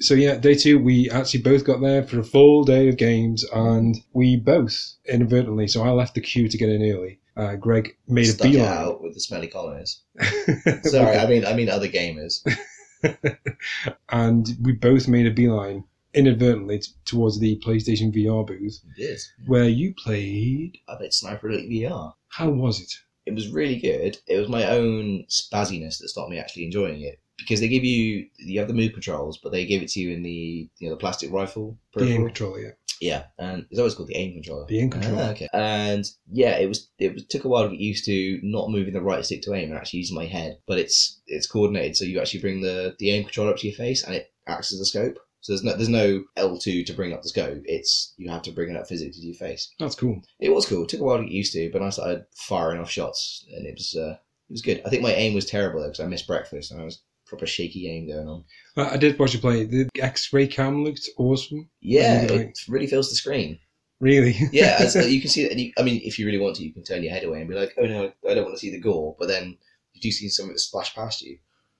[0.00, 3.44] so yeah, day two, we actually both got there for a full day of games,
[3.54, 5.68] and we both inadvertently.
[5.68, 7.20] So I left the queue to get in early.
[7.36, 8.68] Uh, Greg made a Stuck it beeline.
[8.72, 10.02] out with the smelly colonists.
[10.90, 12.40] Sorry, I mean I mean other gamers.
[14.10, 19.20] and we both made a beeline inadvertently t- towards the PlayStation VR booth did.
[19.46, 20.78] where you played.
[20.88, 22.14] I played Sniper Elite VR.
[22.28, 22.92] How was it?
[23.26, 24.18] It was really good.
[24.26, 28.26] It was my own spazziness that stopped me actually enjoying it because they give you
[28.38, 30.94] you have the move controls, but they give it to you in the you know
[30.94, 31.78] the plastic rifle.
[31.94, 32.26] The aim peripheral.
[32.26, 32.70] controller, yeah.
[33.00, 34.66] Yeah, and it's always called the aim controller.
[34.66, 35.22] The aim controller.
[35.22, 35.48] Ah, okay.
[35.52, 38.94] And yeah, it was it was, took a while to get used to not moving
[38.94, 40.58] the right stick to aim and actually using my head.
[40.66, 43.76] But it's it's coordinated, so you actually bring the the aim controller up to your
[43.76, 45.18] face and it acts as a scope.
[45.40, 47.62] So there's no there's no L two to bring up the scope.
[47.66, 49.72] It's you have to bring it up physically to your face.
[49.78, 50.22] That's cool.
[50.40, 50.84] It was cool.
[50.84, 53.66] It took a while to get used to, but I started firing off shots and
[53.66, 54.16] it was uh,
[54.48, 54.80] it was good.
[54.86, 57.46] I think my aim was terrible though because I missed breakfast and I was proper
[57.46, 58.44] shaky game going on.
[58.76, 59.64] I did watch you play.
[59.64, 61.68] The X-ray cam looked awesome.
[61.80, 63.58] Yeah, it really fills the screen.
[64.00, 64.36] Really?
[64.52, 65.56] yeah, as, uh, you can see that.
[65.58, 67.48] you- I mean, if you really want to, you can turn your head away and
[67.48, 69.56] be like, "Oh no, I don't want to see the gore." But then
[69.94, 71.38] you do see something splash past you.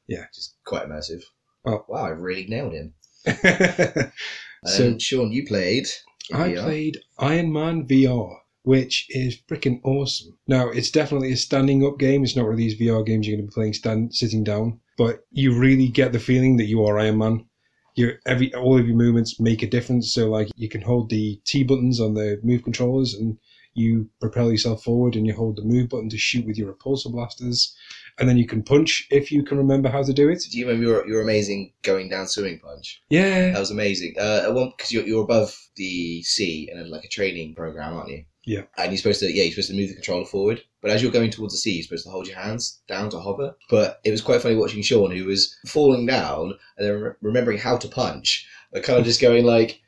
[0.09, 0.24] Yeah.
[0.35, 1.22] just quite immersive.
[1.64, 2.94] Well- wow, I really nailed him.
[4.64, 5.87] so Sean, you played.
[6.32, 6.62] I VR.
[6.64, 10.37] played Iron Man VR, which is freaking awesome.
[10.48, 12.24] Now it's definitely a standing up game.
[12.24, 14.80] It's not one of these VR games you're going to be playing stand sitting down,
[14.96, 17.46] but you really get the feeling that you are Iron Man.
[17.94, 20.12] Your every all of your movements make a difference.
[20.12, 23.38] So like you can hold the T buttons on the move controllers and
[23.76, 27.12] you propel yourself forward, and you hold the move button to shoot with your repulsor
[27.12, 27.76] blasters,
[28.18, 30.42] and then you can punch if you can remember how to do it.
[30.50, 33.02] Do you remember your, your amazing going down swimming punch?
[33.11, 34.14] Yeah, That was amazing.
[34.18, 38.11] Uh, at one because you're, you're above the sea and like a training program, aren't
[38.11, 38.24] you?
[38.46, 38.62] Yeah.
[38.78, 41.12] And you're supposed to yeah you're supposed to move the controller forward, but as you're
[41.12, 43.54] going towards the sea, you're supposed to hold your hands down to hover.
[43.68, 47.59] But it was quite funny watching Sean, who was falling down and then re- remembering
[47.59, 49.80] how to punch, but kind of just going like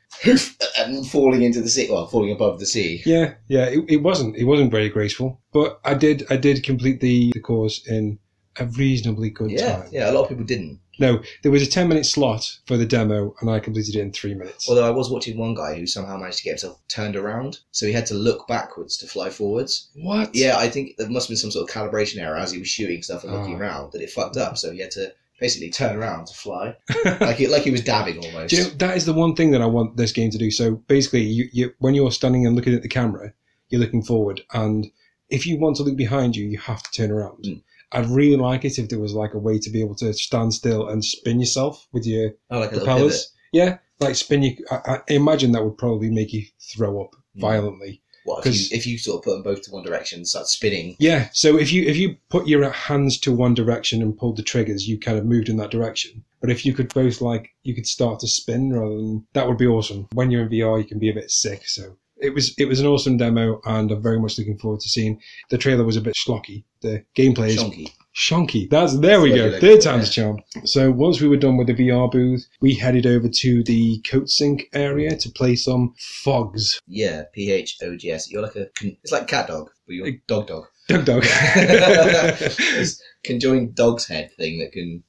[0.77, 3.01] and falling into the sea, well, falling above the sea.
[3.05, 6.99] Yeah, yeah, it, it wasn't it wasn't very graceful, but I did I did complete
[6.99, 8.19] the, the course in
[8.57, 9.89] a reasonably good Yeah, time.
[9.91, 10.09] yeah.
[10.09, 10.79] A lot of people didn't.
[10.99, 14.11] No, there was a ten minute slot for the demo, and I completed it in
[14.11, 14.67] three minutes.
[14.69, 17.85] Although I was watching one guy who somehow managed to get himself turned around, so
[17.85, 19.89] he had to look backwards to fly forwards.
[19.95, 20.35] what?
[20.35, 22.67] Yeah, I think there must have been some sort of calibration error as he was
[22.67, 23.59] shooting stuff and looking Ah.
[23.59, 24.57] around that it fucked up.
[24.57, 26.75] So he had to basically turn around to fly,
[27.21, 28.49] like he, like he was dabbing almost.
[28.49, 30.51] Do you know, that is the one thing that I want this game to do.
[30.51, 33.31] So basically, you, you when you're standing and looking at the camera,
[33.69, 34.85] you're looking forward, and
[35.29, 37.43] if you want to look behind you, you have to turn around.
[37.45, 37.61] Mm.
[37.91, 40.53] I'd really like it if there was like a way to be able to stand
[40.53, 42.83] still and spin yourself with your oh, like a little pivot.
[42.85, 43.33] propellers.
[43.51, 44.57] Yeah, like spin you.
[44.71, 46.43] I, I imagine that would probably make you
[46.75, 47.41] throw up Mm.
[47.41, 48.01] violently.
[48.25, 50.47] What if you, if you sort of put them both to one direction, and start
[50.47, 50.95] spinning?
[50.99, 51.29] Yeah.
[51.31, 54.87] So if you if you put your hands to one direction and pulled the triggers,
[54.87, 56.23] you kind of moved in that direction.
[56.41, 59.57] But if you could both like you could start to spin rather than that would
[59.59, 60.07] be awesome.
[60.13, 61.67] When you're in VR, you can be a bit sick.
[61.67, 64.89] So it was it was an awesome demo, and I'm very much looking forward to
[64.89, 65.19] seeing.
[65.49, 66.63] The trailer was a bit schlocky.
[66.81, 67.91] The gameplay is Shonky.
[68.15, 68.69] Shonky.
[68.69, 69.59] That's there we go.
[69.59, 70.39] Third time's a charm.
[70.65, 74.63] So once we were done with the VR booth, we headed over to the Coatsink
[74.73, 75.93] area to play some
[76.25, 76.79] Phogs.
[76.87, 78.29] Yeah, P H O G S.
[78.29, 78.67] You're like a.
[78.81, 80.65] It's like cat dog, but you're a dog dog.
[80.87, 81.23] Dog dog.
[81.23, 85.03] This conjoined dog's head thing that can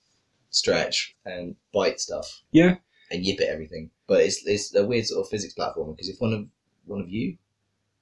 [0.50, 2.42] stretch and bite stuff.
[2.52, 2.76] Yeah.
[3.10, 3.90] And yip at everything.
[4.06, 6.46] But it's it's a weird sort of physics platform because if one of
[6.84, 7.36] one of you,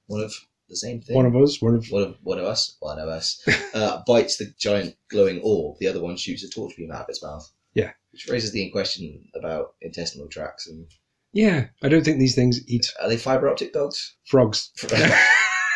[0.07, 0.33] one of
[0.67, 3.09] the same thing, one of us, one of one of one of us, one of
[3.09, 3.41] us,
[3.73, 7.09] uh, bites the giant glowing orb, the other one shoots a torch beam out of
[7.09, 7.51] its mouth.
[7.73, 7.91] Yeah.
[8.11, 10.87] Which raises the question about intestinal tracts and
[11.31, 11.67] yeah.
[11.83, 14.15] I don't think these things eat are they fiber optic dogs?
[14.25, 14.71] frogs.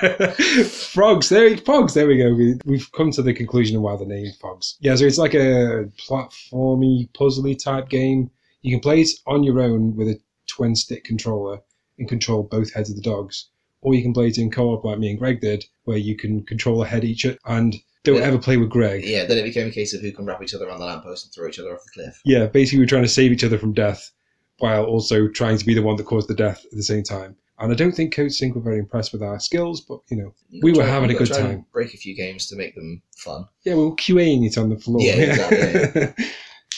[0.91, 1.29] frogs.
[1.29, 1.93] There, frogs.
[1.93, 2.33] There we go.
[2.33, 4.77] We, we've come to the conclusion of why the name frogs.
[4.81, 8.29] Yeah, so it's like a platformy, puzzly type game.
[8.61, 11.59] You can play it on your own with a twin stick controller
[11.99, 13.49] and control both heads of the dogs,
[13.81, 16.43] or you can play it in co-op like me and Greg did, where you can
[16.43, 17.25] control a head each.
[17.45, 18.21] And don't Yeah.
[18.23, 19.03] ever play with Greg.
[19.05, 21.25] Yeah, then it became a case of who can wrap each other around the lamppost
[21.25, 22.19] and throw each other off the cliff.
[22.25, 24.11] Yeah, basically we're trying to save each other from death
[24.59, 27.35] while also trying to be the one that caused the death at the same time.
[27.59, 30.59] And I don't think Coatsink were very impressed with our skills, but you know, You
[30.63, 31.65] We were having a good time.
[31.71, 33.45] Break a few games to make them fun.
[33.63, 35.01] yeah, we were QAing it on the floor.
[35.01, 36.25] Yeah, exactly,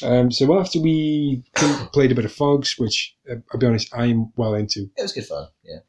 [0.04, 1.44] um, so after we
[1.94, 5.14] played a bit of Phogs, which uh, I'll be honest, I'm well into, It was
[5.14, 5.48] good fun.
[5.64, 5.80] Yeah.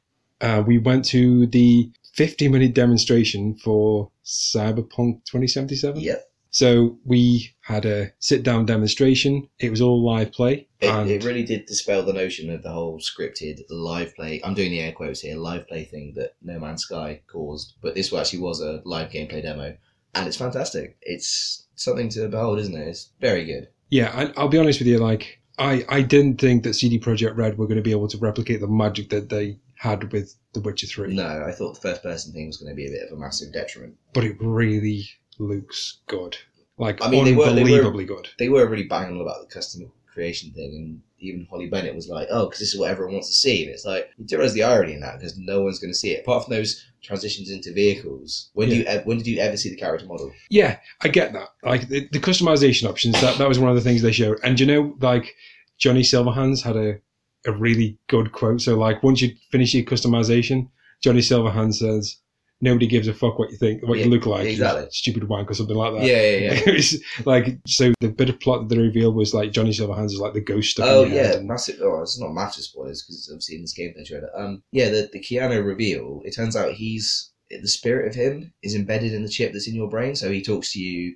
[0.41, 6.01] uh, we went to the 50 minute demonstration for Cyberpunk 2077.
[6.01, 6.31] Yep.
[6.51, 9.47] So we had a sit down demonstration.
[9.59, 10.67] It was all live play.
[10.81, 14.41] It, and it really did dispel the notion of the whole scripted live play.
[14.43, 17.95] I'm doing the air quotes here, live play thing that No Man's Sky caused, but
[17.95, 19.77] this actually was a live gameplay demo,
[20.15, 20.97] and it's fantastic.
[21.03, 22.89] It's something to behold, isn't it?
[22.89, 23.69] It's very good.
[23.91, 24.99] Yeah, I, I'll be honest with you.
[24.99, 28.19] Like, I, I didn't think that CD Projekt Red were going to be able to
[28.19, 31.15] replicate the magic that they had with The Witcher Three.
[31.15, 33.21] No, I thought the first person thing was going to be a bit of a
[33.21, 33.95] massive detriment.
[34.13, 36.37] But it really looks good.
[36.79, 38.29] Like, I mean, they were- they were- unbelievably good.
[38.39, 42.09] They were really banging on about the custom creation thing, and even Holly Bennett was
[42.09, 44.37] like, "Oh, because this is what everyone wants to see." And it's like you do
[44.37, 46.85] realize the irony in that because no one's going to see it apart from those
[47.03, 48.51] transitions into vehicles.
[48.55, 50.33] When do you when did you ever see the character model?
[50.51, 51.49] Yeah, I get that.
[51.63, 54.39] Like the, the customization options, that, that was one of the things they showed.
[54.43, 55.35] And you know, like
[55.79, 56.99] Johnny Silverhands had a,
[57.47, 58.61] a really good quote.
[58.61, 60.69] So like once you finish your customization,
[61.03, 62.17] Johnny Silverhands says,
[62.63, 64.47] Nobody gives a fuck what you think, what Yeah, you look like.
[64.47, 64.87] exactly.
[64.91, 66.03] Stupid wank or something like that.
[66.05, 66.61] Yeah, yeah, yeah.
[66.67, 67.93] it was like so.
[68.01, 70.81] The bit of plot that they revealed was like Johnny Silverhands is like the ghost
[70.81, 71.79] Oh in yeah, and- massive.
[71.83, 74.31] Oh, it's not massive spoilers because I've seen this gameplay trailer.
[74.35, 76.23] Um, yeah, the the Keanu reveal.
[76.25, 79.75] It turns out he's the spirit of him is embedded in the chip that's in
[79.75, 81.15] your brain, so he talks to you,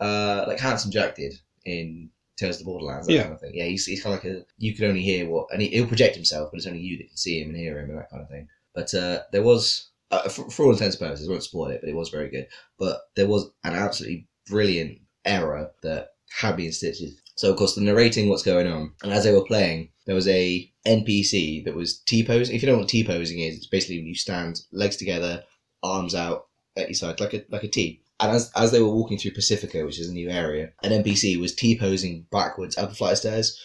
[0.00, 3.06] uh, like Handsome Jack did in Tales of the Borderlands.
[3.06, 3.22] That Yeah.
[3.22, 3.52] kind of thing.
[3.54, 5.86] Yeah, he's, he's kind of like a you can only hear what, and he, he'll
[5.86, 8.10] project himself, but it's only you that can see him and hear him and that
[8.10, 8.48] kind of thing.
[8.74, 11.80] But uh, there was, uh, for, for all intents and purposes, I won't spoil it,
[11.80, 12.46] but it was very good.
[12.78, 17.02] But there was an absolutely brilliant error that had been stitched.
[17.36, 20.28] So of course the narrating what's going on, and as they were playing, there was
[20.28, 22.54] a NPC that was T posing.
[22.54, 25.44] If you don't know what T posing is, it's basically when you stand legs together,
[25.82, 26.46] arms out
[26.76, 28.02] at your side, like a like a T.
[28.18, 31.40] And as as they were walking through Pacifica, which is a new area, an NPC
[31.40, 33.58] was T posing backwards up a flight of stairs.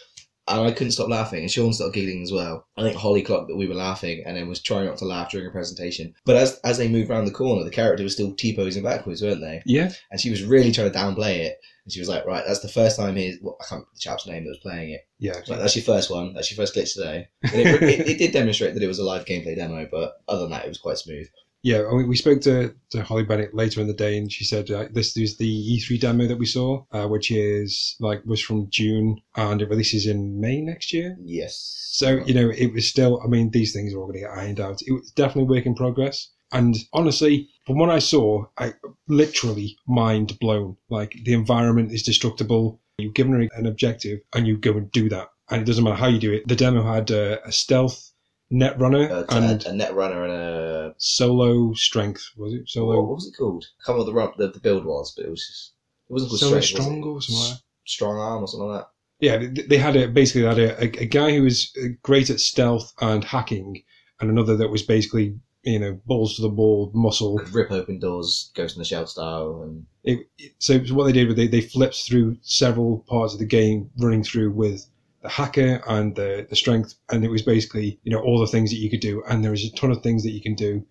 [0.48, 2.66] And I couldn't stop laughing, and Sean started giggling as well.
[2.76, 5.30] I think Holly clocked that we were laughing, and then was trying not to laugh
[5.30, 6.14] during a presentation.
[6.24, 9.22] But as as they moved around the corner, the character was still T posing backwards,
[9.22, 9.62] weren't they?
[9.66, 11.58] yeah, and she was really trying to downplay it.
[11.84, 14.00] And she was like, "Right, that's the first time he's well, I can't remember the
[14.00, 15.06] chap's name that was playing it.
[15.18, 15.34] yeah.
[15.48, 16.34] Like, that's your first one.
[16.34, 19.04] That's your first glitch today." And it, it, it did demonstrate that it was a
[19.04, 21.28] live gameplay demo, but other than that, it was quite smooth.
[21.66, 24.44] Yeah, I mean, we spoke to, to Holly Bennett later in the day, and she
[24.44, 28.40] said uh, this is the E3 demo that we saw, uh, which is like was
[28.40, 31.16] from June, and it releases in May next year.
[31.24, 31.88] Yes.
[31.90, 33.20] So you know, it was still.
[33.20, 34.80] I mean, these things are all going to get ironed out.
[34.86, 36.30] It was definitely work in progress.
[36.52, 38.74] And honestly, from what I saw, I
[39.08, 40.76] literally mind blown.
[40.88, 42.80] Like the environment is destructible.
[42.98, 45.96] You've given her an objective, and you go and do that, and it doesn't matter
[45.96, 46.46] how you do it.
[46.46, 48.12] The demo had uh, a stealth
[48.50, 52.22] net runner Uh, and a, a net runner and a solo strength.
[52.36, 53.02] Was it what, solo?
[53.02, 53.64] what was it called?
[53.80, 55.72] I can't remember what the, run- the the build was, but it was just
[56.08, 57.50] it wasn't called Solo strength, strong or something.
[57.50, 58.88] like strong arm or something like that.
[59.18, 62.30] Yeah, they- had a basically they had a, a, a guy who was uh, great
[62.30, 63.82] at stealth and hacking,
[64.20, 67.38] and another that was basically you know balls to the wall muscle.
[67.38, 71.12] Could rip open doors, Ghost in the Shell style, and It, it- so what they
[71.12, 74.86] did was they, they flipped through several parts of the game, running through with
[75.26, 78.70] the hacker and the, the strength, and it was basically you know all the things
[78.70, 80.86] that you could do, and there is a ton of things that you can do,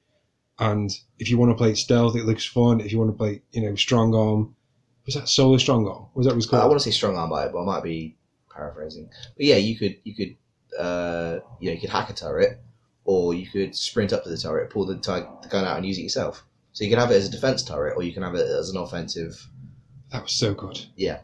[0.60, 2.82] and if you want to play stealth, it looks fun.
[2.82, 4.54] If you want to play you know strong arm,
[5.06, 6.08] was that solo strong arm?
[6.16, 7.66] Was that what it was I want to say strong arm by it, but I
[7.66, 8.18] might be
[8.54, 9.10] paraphrasing.
[9.38, 10.36] But yeah, you could you could
[10.78, 12.60] uh, you know you could hack a turret,
[13.06, 15.86] or you could sprint up to the turret, pull the, ti- the gun out, and
[15.86, 16.44] use it yourself.
[16.74, 18.70] So you can have it as a defense turret, or you can have it as
[18.70, 19.48] an offensive.
[20.12, 20.86] That was so good.
[20.98, 21.20] Yeah.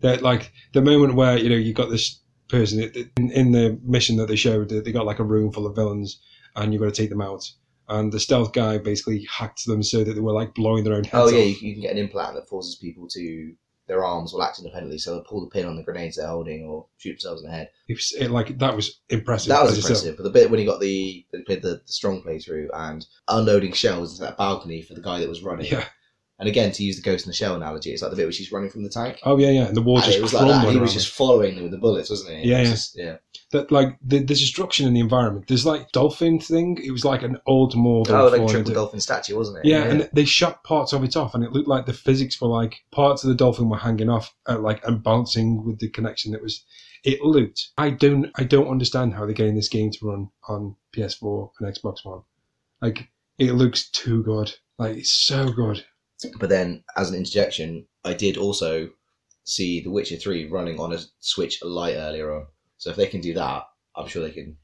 [0.00, 2.80] That like the moment where you know you got this person
[3.16, 6.20] in, in the mission that they showed, they got like a room full of villains,
[6.54, 7.50] and you've got to take them out.
[7.88, 11.04] And the stealth guy basically hacked them so that they were like blowing their own
[11.04, 11.62] heads Oh yeah, off.
[11.62, 13.52] you, can get an implant that forces people to
[13.86, 16.64] their arms will act independently, so they'll pull the pin on the grenades they're holding,
[16.64, 17.70] or shoot themselves in the head.
[17.88, 19.50] It was it, like that was impressive.
[19.50, 19.90] That was itself.
[19.90, 20.16] impressive.
[20.16, 24.12] But the bit when he got the played the, the strong playthrough and unloading shells
[24.12, 25.66] into that balcony for the guy that was running.
[25.66, 25.84] Yeah,
[26.38, 28.32] And again, to use the Ghost in the Shell analogy, it's like the bit where
[28.32, 29.20] she's running from the tank.
[29.24, 29.66] Oh yeah, yeah.
[29.68, 30.70] And the wall And just it was like that.
[30.70, 32.42] He was just following them with the bullets, wasn't he?
[32.42, 32.74] It Yeah, was yeah.
[32.74, 33.16] just- yeah.
[33.52, 35.46] that like the, the destruction in the environment.
[35.48, 36.78] There's like dolphin thing.
[36.84, 39.64] It was like an old that Oh, like a triple dolphin statue, wasn't it?
[39.64, 42.48] Yeah, and they shot parts of it off, and it looked like the physics were
[42.48, 46.32] like parts of the dolphin were hanging off, uh, like and bouncing with the connection
[46.32, 46.64] that was.
[47.02, 47.68] It looked.
[47.78, 48.30] I don't.
[48.34, 52.22] I don't understand how they're getting this game to run on PS4 and Xbox One.
[52.82, 53.08] Like
[53.38, 54.52] it looks too good.
[54.76, 55.84] Like it's so good.
[56.38, 58.88] But then, as an interjection, I did also
[59.44, 62.46] see The Witcher 3 running on a Switch Lite earlier on.
[62.78, 63.64] So if they can do that,
[63.94, 64.56] I'm sure they can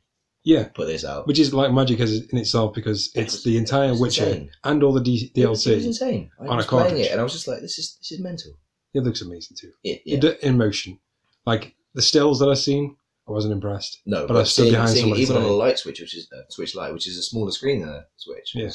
[0.45, 1.27] Yeah, put this out.
[1.27, 4.51] which is like magic as in itself because It it's the entire it Witcher insane.
[4.65, 5.87] and all the D- was, it was DLC.
[5.87, 6.31] insane.
[6.41, 7.07] I on a was playing cartridge.
[7.07, 8.53] it and I was just like, this is this is mental.
[8.95, 9.73] It looks amazing too.
[9.85, 10.19] It, yeah.
[10.23, 10.99] It- in motion,
[11.47, 12.97] like the stills that I've seen,
[13.29, 14.01] I wasn't impressed.
[14.05, 16.29] No, But but, I stood seeing, behind seeing even on a light switch, which is
[16.33, 18.53] a Switch Lite, which is a smaller screen than a Switch.
[18.55, 18.71] Yeah.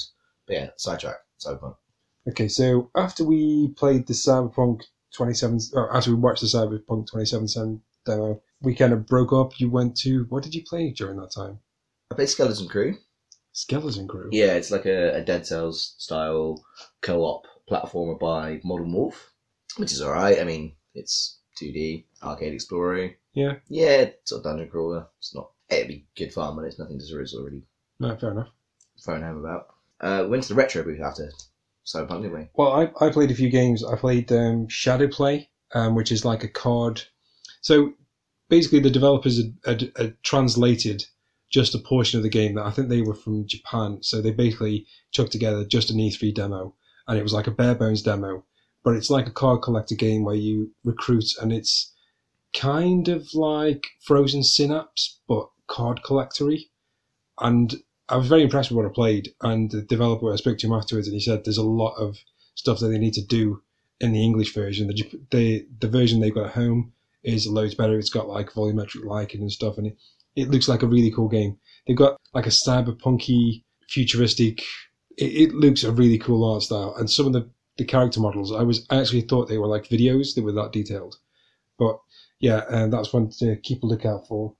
[0.47, 1.75] But yeah, sidetrack, Cyberpunk.
[2.30, 4.82] Okay, so after we played the Cyberpunk
[5.15, 9.59] 27, or after we watched the Cyberpunk 2077 demo, we kind of broke up.
[9.59, 11.59] You went to, what did you play during that time?
[12.11, 12.97] I played Skeleton Crew.
[13.53, 14.30] Skeleton Crew.
[14.32, 16.63] Yeah, it's like a, a Dead Cells style
[17.01, 19.32] co-op platformer by Modern Wolf,
[19.78, 20.39] which is alright.
[20.39, 23.11] I mean, it's 2D arcade explorer.
[23.34, 23.55] Yeah.
[23.67, 25.07] Yeah, it's sort of dungeon crawler.
[25.19, 25.51] It's not.
[25.69, 27.63] It'd be good fun, but it's nothing to really
[27.99, 28.49] No, fair enough.
[29.03, 29.67] phone home about.
[29.99, 31.30] Uh, went to the retro booth after
[31.93, 32.49] Didn't we?
[32.55, 33.83] Well, I, I played a few games.
[33.83, 37.01] I played um, Shadowplay, um, which is like a card.
[37.61, 37.93] So
[38.49, 41.05] basically, the developers had, had, had translated
[41.49, 43.99] just a portion of the game that I think they were from Japan.
[44.01, 46.75] So they basically chucked together just an E3 demo,
[47.07, 48.43] and it was like a bare bones demo.
[48.83, 51.93] But it's like a card collector game where you recruit, and it's
[52.53, 56.69] kind of like Frozen Synapse, but card collectory.
[57.39, 57.75] And
[58.09, 59.33] I was very impressed with what I played.
[59.41, 62.17] And the developer, I spoke to him afterwards, and he said there's a lot of
[62.55, 63.61] stuff that they need to do
[63.99, 64.87] in the English version.
[64.87, 66.93] The the the version they've got at home
[67.23, 67.97] is loads better.
[67.97, 69.97] It's got like volumetric lighting and stuff, and it
[70.35, 71.57] it looks like a really cool game.
[71.85, 74.63] They've got like a cyberpunky, futuristic.
[75.17, 78.51] It, it looks a really cool art style, and some of the the character models,
[78.51, 80.35] I was I actually thought they were like videos.
[80.35, 81.17] They were that detailed,
[81.77, 81.99] but
[82.39, 84.55] yeah, and that's one to keep a lookout for.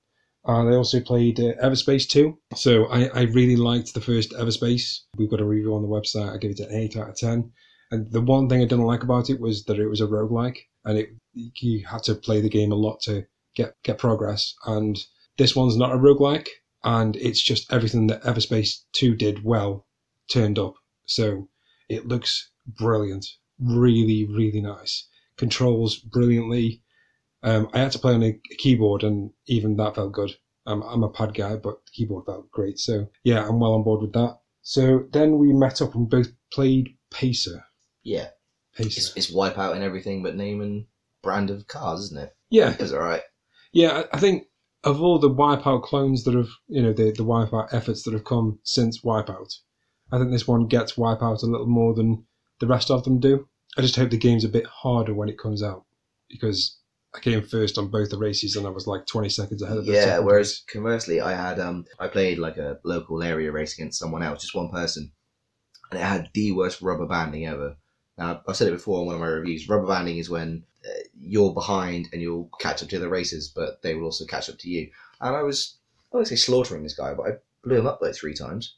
[0.48, 2.36] And I also played uh, Everspace 2.
[2.54, 5.00] So I, I really liked the first Everspace.
[5.16, 6.32] We've got a review on the website.
[6.32, 7.52] I gave it an 8 out of 10.
[7.90, 10.58] And the one thing I didn't like about it was that it was a roguelike
[10.84, 14.54] and it you had to play the game a lot to get, get progress.
[14.64, 14.98] And
[15.36, 16.48] this one's not a roguelike
[16.82, 19.86] and it's just everything that Everspace 2 did well
[20.32, 20.74] turned up.
[21.04, 21.48] So
[21.90, 23.26] it looks brilliant.
[23.60, 25.08] Really, really nice.
[25.36, 26.82] Controls brilliantly.
[27.42, 30.32] Um, I had to play on a keyboard, and even that felt good.
[30.66, 32.78] Um, I'm a pad guy, but the keyboard felt great.
[32.78, 34.38] So yeah, I'm well on board with that.
[34.62, 37.64] So then we met up and both played Pacer.
[38.02, 38.28] Yeah.
[38.76, 38.98] Pacer.
[38.98, 40.84] It's, it's Wipeout and everything, but name and
[41.22, 42.36] brand of cars, isn't it?
[42.50, 43.22] Yeah, It was alright.
[43.72, 44.02] yeah.
[44.12, 44.44] I I think
[44.84, 48.24] of all the Wipeout clones that have, you know, the the Wipeout efforts that have
[48.24, 49.54] come since Wipeout,
[50.12, 52.24] I think this one gets Wipeout a little more than
[52.60, 53.48] the rest of them do.
[53.76, 55.84] I just hope the game's a bit harder when it comes out
[56.28, 56.77] because
[57.14, 59.86] I came first on both the races and I was like 20 seconds ahead of
[59.86, 60.64] the Yeah, whereas place.
[60.72, 64.54] conversely, I had um, I played like a local area race against someone else, just
[64.54, 65.10] one person,
[65.90, 67.76] and it had the worst rubber banding ever.
[68.18, 69.68] Now I've said it before in one of my reviews.
[69.68, 73.80] Rubber banding is when uh, you're behind and you'll catch up to the racers, but
[73.82, 74.90] they will also catch up to you.
[75.20, 75.76] And I was,
[76.12, 77.30] I won't say slaughtering this guy, but I
[77.64, 78.74] blew him up like three times,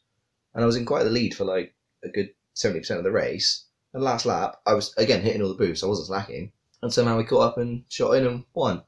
[0.54, 1.74] and I was in quite the lead for like
[2.04, 3.64] a good seventy percent of the race.
[3.92, 5.82] And last lap, I was again hitting all the boosts.
[5.82, 6.52] I wasn't slacking,
[6.82, 8.82] and somehow we caught up and shot in and won.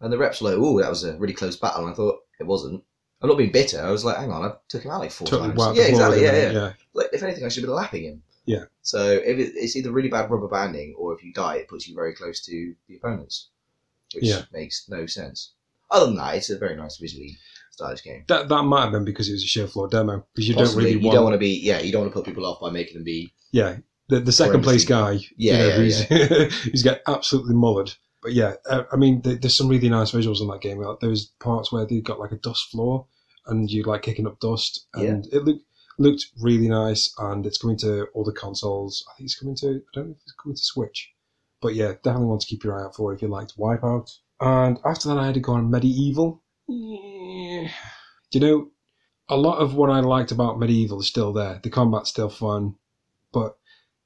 [0.00, 2.20] And the reps were like, "Oh, that was a really close battle." And I thought
[2.38, 2.82] it wasn't.
[3.20, 3.80] I'm not being bitter.
[3.82, 6.20] I was like, "Hang on, I took him out like four Totally times." yeah, exactly.
[6.22, 8.22] with Yeah, yeah, Like, if anything, I should have been lapping him.
[8.44, 8.64] Yeah.
[8.82, 11.88] So if it, it's either really bad rubber banding, or if you die, it puts
[11.88, 13.48] you very close to the opponents,
[14.14, 14.42] which Yeah.
[14.52, 15.52] makes no sense.
[15.90, 17.36] Other than that, it's a very nice visually
[17.72, 18.24] stylish game.
[18.28, 20.84] That that might have been because it was a show floor demo because you Possibly,
[20.84, 21.14] don't really you want.
[21.16, 21.58] don't want to be.
[21.60, 23.32] Yeah, you don't want to put people off by making them be.
[23.50, 23.78] Yeah,
[24.08, 25.20] the the second place guy.
[25.36, 27.94] Yeah, you know, yeah, who's, who's got absolutely mullered.
[28.22, 30.80] But yeah, uh, I mean, there, there's some really nice visuals in that game.
[30.80, 33.06] Like those parts where they got like a dust floor
[33.46, 35.64] and you like kicking up dust, and it looked
[35.98, 37.12] looked really nice.
[37.18, 39.04] And it's coming to all the consoles.
[39.10, 39.66] I think it's coming to.
[39.66, 41.10] I don't know if it's coming to Switch,
[41.60, 44.10] but yeah, definitely want to keep your eye out for if you liked Wipeout.
[44.40, 46.40] And after that, I had to go on MediEvil.
[46.68, 47.70] Yeah.
[48.30, 48.70] Do you know,
[49.28, 51.60] a lot of what I liked about MediEvil is still there.
[51.62, 52.76] The combat's still fun,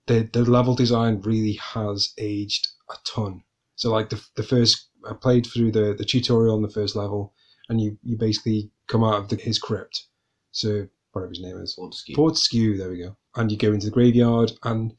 [0.06, 3.42] the the level design really has aged a ton.
[3.76, 7.34] So like the the first I played through the the tutorial on the first level,
[7.68, 10.06] and you you basically come out of the, his crypt.
[10.50, 12.14] So whatever his name is, Fortesque.
[12.14, 12.52] Fortesque.
[12.52, 13.16] There we go.
[13.34, 14.94] And you go into the graveyard, and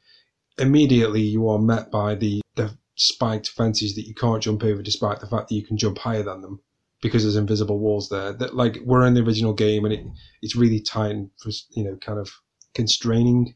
[0.57, 5.19] immediately you are met by the, the spiked fences that you can't jump over despite
[5.19, 6.59] the fact that you can jump higher than them
[7.01, 10.05] because there's invisible walls there that like were in the original game and it,
[10.41, 11.29] it's really tight and
[11.71, 12.31] you know kind of
[12.75, 13.55] constraining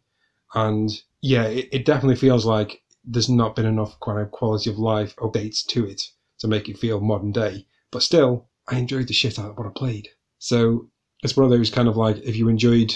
[0.56, 0.90] and
[1.22, 5.16] yeah it, it definitely feels like there's not been enough kind of quality of life
[5.18, 6.02] updates to it
[6.40, 9.68] to make it feel modern day but still i enjoyed the shit out of what
[9.68, 10.08] i played
[10.40, 10.90] so
[11.24, 12.94] it's one of those kind of like if you enjoyed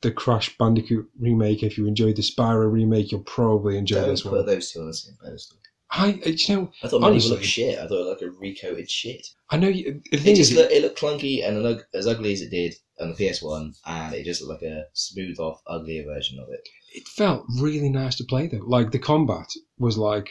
[0.00, 4.22] the Crash Bandicoot remake, if you enjoyed the Spyro remake, you'll probably enjoy Don't this
[4.22, 4.46] put one.
[4.46, 5.58] those two on the same pedestal.
[5.90, 7.30] I, you know, I thought Honestly.
[7.32, 7.78] looked shit.
[7.78, 9.26] I thought it looked like a recoated shit.
[9.50, 12.32] I know you, the It thing just is, looked, it looked clunky and as ugly
[12.32, 16.04] as it did on the PS1, and it just looked like a smooth off, uglier
[16.04, 16.60] version of it.
[16.94, 18.64] it felt really nice to play though.
[18.66, 20.28] Like the combat was like,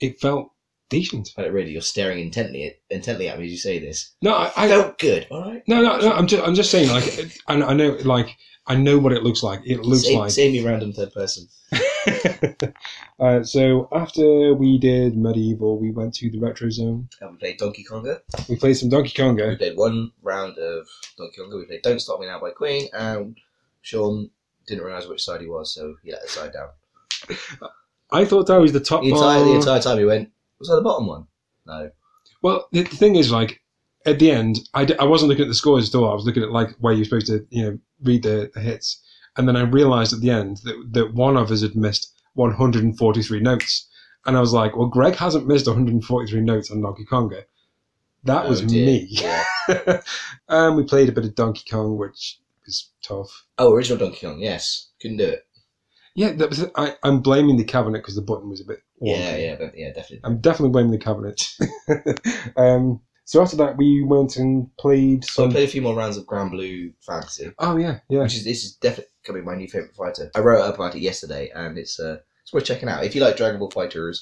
[0.00, 0.50] it felt
[0.94, 1.30] decent.
[1.36, 4.14] But really, you're staring intently at, intently at me as you say this.
[4.22, 5.26] No, I, I felt good.
[5.30, 5.62] All right.
[5.66, 6.12] no, no, no.
[6.12, 6.90] I'm just, I'm just saying.
[6.90, 8.36] Like, I, I know, like,
[8.66, 9.60] I know what it looks like.
[9.64, 10.30] It looks Save, like.
[10.30, 11.48] save me random third person.
[13.20, 17.08] uh, so after we did MediEvil, we went to the retro zone.
[17.20, 18.20] And we played Donkey Konga.
[18.48, 19.50] We played some Donkey Konga.
[19.50, 20.86] We played one round of
[21.18, 21.58] Donkey Konga.
[21.58, 23.36] We played Don't Stop Me Now by Queen, and
[23.82, 24.30] Sean
[24.66, 27.38] didn't realise which side he was, so he let the side down.
[28.10, 30.30] I thought that was the top The entire, the entire time he went,
[30.64, 31.26] was that the bottom one?
[31.66, 31.90] No.
[32.42, 33.60] Well, the, the thing is, like,
[34.06, 36.10] at the end, I, d- I wasn't looking at the scores at all.
[36.10, 39.02] I was looking at, like, where you're supposed to, you know, read the, the hits.
[39.36, 43.40] And then I realised at the end that, that one of us had missed 143
[43.40, 43.88] notes.
[44.26, 47.42] And I was like, well, Greg hasn't missed 143 notes on Donkey Konga.
[48.24, 48.86] That oh, was Oh, dear.
[48.86, 49.06] me.
[49.10, 49.44] Yeah.
[49.68, 50.02] and
[50.48, 53.44] um, we played a bit of Donkey Kong, which was tough.
[53.58, 54.88] Oh, original Donkey Kong, yes.
[55.00, 55.46] Couldn't do it.
[56.14, 59.18] Yeah, that was, I, I'm blaming the cabinet because the button was a bit wonky.
[59.18, 60.20] Yeah, yeah, but, yeah, definitely.
[60.22, 61.48] I'm definitely blaming the cabinet.
[62.56, 66.16] um, so after that, we went and played So I played a few more rounds
[66.16, 68.22] of Granblue Fantasy, Oh yeah, yeah.
[68.22, 70.30] which is this is definitely becoming my new favorite fighter.
[70.34, 73.04] I wrote up about it yesterday, and it's uh, it's worth checking out.
[73.04, 74.18] If you like Dragon Ball FighterZ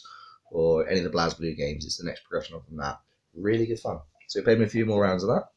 [0.51, 3.01] or any of the BlazBlue games, it's the next progression from that.
[3.35, 3.99] Really good fun.
[4.29, 5.49] So we played me a few more rounds of that.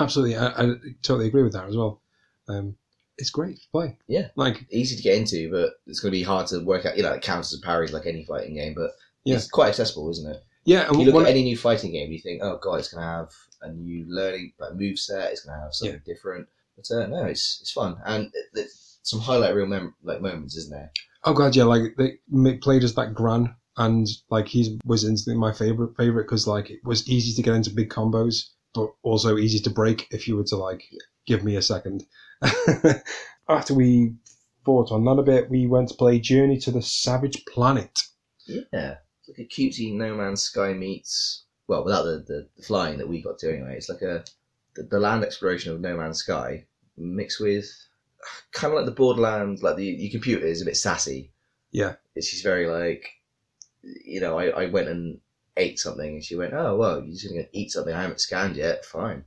[0.00, 2.00] Absolutely, I, I totally agree with that as well.
[2.48, 2.76] Um,
[3.18, 3.96] it's great to play.
[4.08, 4.28] Yeah.
[4.36, 6.96] like Easy to get into, but it's going to be hard to work out.
[6.96, 8.90] You know, it counts as parries like any fighting game, but
[9.24, 9.36] Yeah.
[9.36, 10.42] it's quite accessible, isn't it?
[10.64, 13.02] yeah, and you look at any new fighting game, you think, oh god, it's going
[13.02, 13.30] to have
[13.62, 15.30] a new learning like move set.
[15.32, 16.48] It's going to have something different.
[16.76, 20.56] But uh, no, it's it's fun and it, it's some highlight real mem- like moments,
[20.56, 20.90] isn't there?
[21.24, 22.18] oh god, yeah, like they
[22.58, 26.80] played as that Gran, and like he was instantly my favorite favorite because like it
[26.84, 30.44] was easy to get into big combos, but also easy to break if you were
[30.44, 30.82] to like
[31.26, 32.04] give me a second.
[33.48, 34.14] After we
[34.64, 38.00] fought on that a bit, we went to play Journey to the Savage Planet.
[38.46, 42.98] Yeah, it's like a cutesy No Man's Sky meets well, without the, the, the flying
[42.98, 43.76] that we got to anyway.
[43.76, 44.24] It's like a
[44.74, 46.66] the, the land exploration of No Man's Sky
[46.96, 47.68] mixed with
[48.52, 51.32] kind of like the Borderlands, like the your computer is a bit sassy.
[51.70, 51.94] Yeah.
[52.14, 53.10] It's she's very like,
[53.82, 55.20] you know, I, I went and
[55.56, 58.56] ate something, and she went, "Oh well, you're just gonna eat something I haven't scanned
[58.56, 58.84] yet.
[58.84, 59.24] Fine."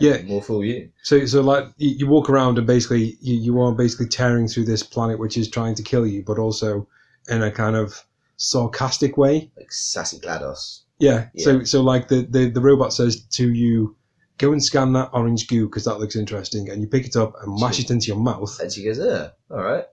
[0.00, 0.22] Yeah.
[0.22, 0.90] more fool you.
[1.02, 4.64] So, so like you, you walk around and basically you, you are basically tearing through
[4.66, 6.86] this planet which is trying to kill you, but also
[7.28, 8.04] in a kind of
[8.36, 9.50] sarcastic way.
[9.56, 10.80] Like sassy GLaDOS.
[10.98, 11.28] Yeah.
[11.38, 11.64] So, Yeah.
[11.64, 13.96] so like the, the the robot says to you,
[14.38, 17.34] "Go and scan that orange goo because that looks interesting," and you pick it up
[17.42, 18.58] and mash it into your mouth.
[18.60, 19.84] And she goes, "Uh, all right."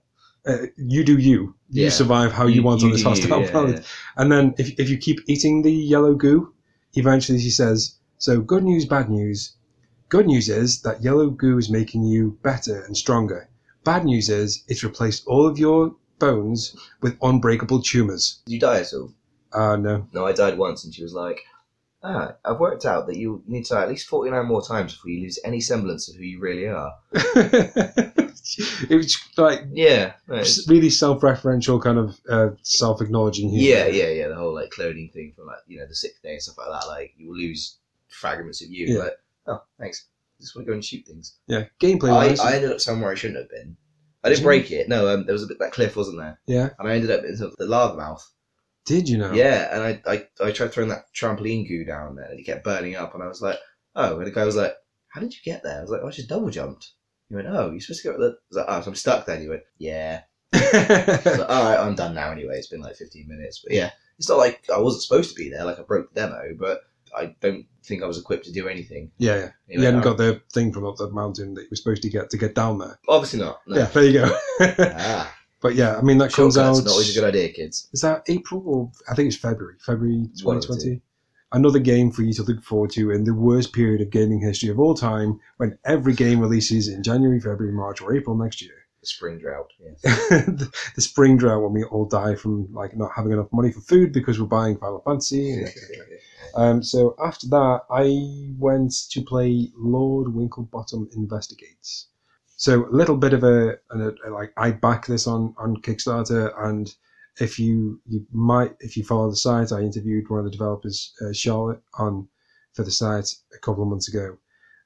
[0.46, 1.54] Uh, you do you.
[1.70, 1.90] You Yeah.
[1.90, 3.76] survive how you, want on this you, hostile yeah, planet.
[3.76, 3.82] yeah.
[4.22, 6.52] And then if if you keep eating the yellow goo,
[6.94, 9.52] eventually she says, "So good news, bad news.
[10.08, 13.48] Good news is that yellow goo is making you better and stronger.
[13.84, 18.80] Bad news is it's replaced all of your bones with unbreakable tumors." Did you die
[18.80, 19.12] at all?
[19.52, 20.06] Uh no.
[20.12, 21.40] No, I died once, and she was like,
[22.02, 24.94] "Ah, I've worked out that you need to die at least forty nine more times
[24.94, 30.42] before you lose any semblance of who you really are." it was like Yeah, no,
[30.68, 33.50] really self-referential, kind of uh, self-acknowledging.
[33.50, 33.62] humor.
[33.64, 34.28] yeah, yeah, yeah.
[34.28, 36.68] The whole like cloning thing from like you know the sixth day and stuff like
[36.80, 36.86] that.
[36.88, 37.76] Like you will lose
[38.08, 38.86] fragments of you.
[38.94, 39.04] Yeah.
[39.04, 39.18] Like,
[39.48, 40.08] oh, thanks.
[40.38, 41.36] I just want to go and shoot things.
[41.48, 41.64] yeah.
[41.80, 42.10] Gameplay.
[42.10, 43.76] I, wise, I ended up somewhere I shouldn't have been.
[44.22, 44.88] I Did didn't break it.
[44.88, 46.40] No, um, there was a bit that cliff, wasn't there?
[46.46, 46.70] yeah.
[46.78, 48.28] And I ended up in sort of the lava mouth.
[48.86, 49.32] Did you know?
[49.32, 52.64] Yeah, and I, I I tried throwing that trampoline goo down there, and it kept
[52.64, 53.58] burning up, and I was like,
[53.94, 54.74] oh, and the guy was like,
[55.08, 55.78] how did you get there?
[55.78, 56.92] I was like, oh, I just double jumped.
[57.28, 58.26] He went, oh, you're supposed to go at the.
[58.26, 59.42] I was like, oh, so I'm stuck then.
[59.42, 60.22] He went, yeah.
[60.54, 62.56] I was like, all right, I'm done now anyway.
[62.56, 65.50] It's been like 15 minutes, but yeah, it's not like I wasn't supposed to be
[65.50, 65.64] there.
[65.64, 66.80] Like I broke the demo, but
[67.16, 69.10] I don't think I was equipped to do anything.
[69.18, 69.50] yeah, yeah.
[69.66, 72.02] He You hadn't "Oh, got the thing from up the mountain that you were supposed
[72.02, 72.98] to get to get down there.
[73.08, 73.60] obviously not.
[73.66, 73.76] No.
[73.76, 74.38] Yeah, there you go.
[74.60, 76.84] Ah, but yeah, I mean that comes shortcuts out.
[76.84, 77.88] not always a good idea, kids.
[77.92, 79.76] Is that April or I think it's February?
[79.80, 81.02] February the 2020.
[81.50, 84.68] Another game for you to look forward to in the worst period of gaming history
[84.68, 88.74] of all time, when every game releases in January, February, March, or April next year.
[89.00, 89.72] The spring drought.
[89.80, 90.02] Yes.
[90.28, 93.80] the, the spring drought when we all die from like not having enough money for
[93.80, 95.52] food because we're buying Final Fantasy.
[95.54, 96.04] and etc.
[96.54, 102.08] Um, so after that, I went to play Lord Winklebottom Investigates.
[102.56, 106.52] So a little bit of a, a, a like I back this on on Kickstarter,
[106.66, 106.92] and
[107.40, 111.14] if you you might if you follow the site, I interviewed one of the developers,
[111.22, 112.28] uh, Charlotte, on
[112.72, 114.38] for the site a couple of months ago.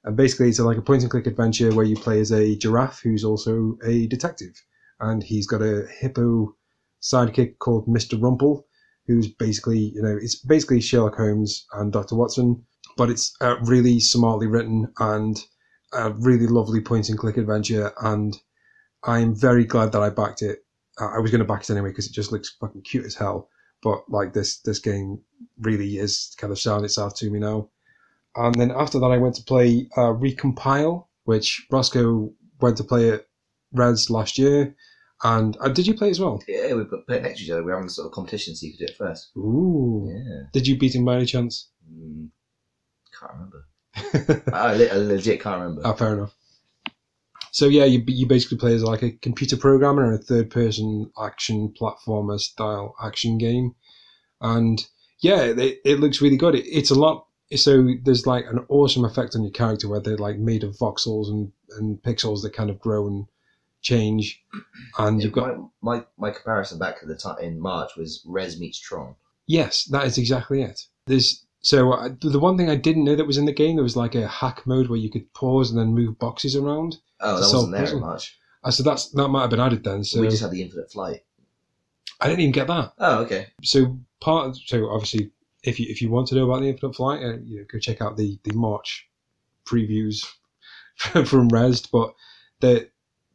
[0.05, 3.01] And basically, it's like a point and click adventure where you play as a giraffe
[3.01, 4.61] who's also a detective,
[5.01, 6.55] and he's got a hippo
[7.01, 8.67] sidekick called Mister Rumple,
[9.07, 12.65] who's basically you know it's basically Sherlock Holmes and Doctor Watson,
[12.97, 15.37] but it's uh, really smartly written and
[15.93, 18.37] a really lovely point and click adventure, and
[19.05, 20.61] I'm very glad that I backed it.
[20.99, 23.49] I was going to back it anyway because it just looks fucking cute as hell.
[23.83, 25.21] But like this, this game
[25.61, 27.71] really is kind of selling itself to me now.
[28.37, 33.11] And then after that, I went to play uh, Recompile, which Roscoe went to play
[33.11, 33.27] at
[33.75, 34.75] Rezzed last year.
[35.25, 36.43] And uh, did you play as well?
[36.49, 37.63] Yeah, we put it next to each other.
[37.63, 39.31] We're having a sort of competition, so you could do it first.
[39.37, 40.09] Ooh.
[40.11, 40.49] Yeah.
[40.53, 41.69] Did you beat him by any chance?
[41.89, 42.29] Mm,
[43.19, 43.67] can't remember.
[44.53, 45.83] I, I legit can't remember.
[45.85, 46.35] Oh, fair enough.
[47.53, 51.11] So yeah, you you basically play as like a computer programmer in a third person
[51.23, 53.75] action platformer style action game,
[54.41, 54.85] and
[55.21, 56.55] yeah, it, it looks really good.
[56.55, 57.27] It, it's a lot.
[57.55, 61.29] So there's like an awesome effect on your character where they're like made of voxels
[61.29, 63.27] and and pixels that kind of grow and
[63.83, 64.43] change,
[64.99, 68.23] and Yeah, you've got my, my my comparison back to the time in March was
[68.27, 69.15] Rez meets Tron.
[69.47, 70.87] Yes, that is exactly it.
[71.07, 73.83] There's so uh, the one thing I didn't know that was in the game there
[73.83, 76.99] was like a hack mode where you could pause and then move boxes around.
[77.21, 78.39] Oh, that wasn't there March.
[78.65, 80.05] Uh, so that's that might have been added then.
[80.05, 81.25] So we just had the infinite flight.
[82.21, 82.93] I didn't even get that.
[82.99, 83.49] Oh, okay.
[83.63, 87.23] So part so obviously if you if you want to know about the Infinite Flight,
[87.23, 89.09] uh, you know, go check out the the March
[89.65, 90.27] previews
[90.97, 91.91] from Rezzed.
[91.91, 92.15] But
[92.61, 92.89] the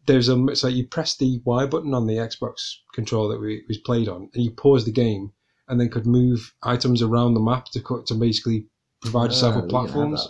[0.08, 3.64] there's a it's like you press the Y button on the Xbox controller that we
[3.68, 5.32] was played on, and you pause the game,
[5.68, 8.66] and then could move items around the map to cut to basically
[9.02, 10.28] provide yourself Ah, with we didn't have platforms.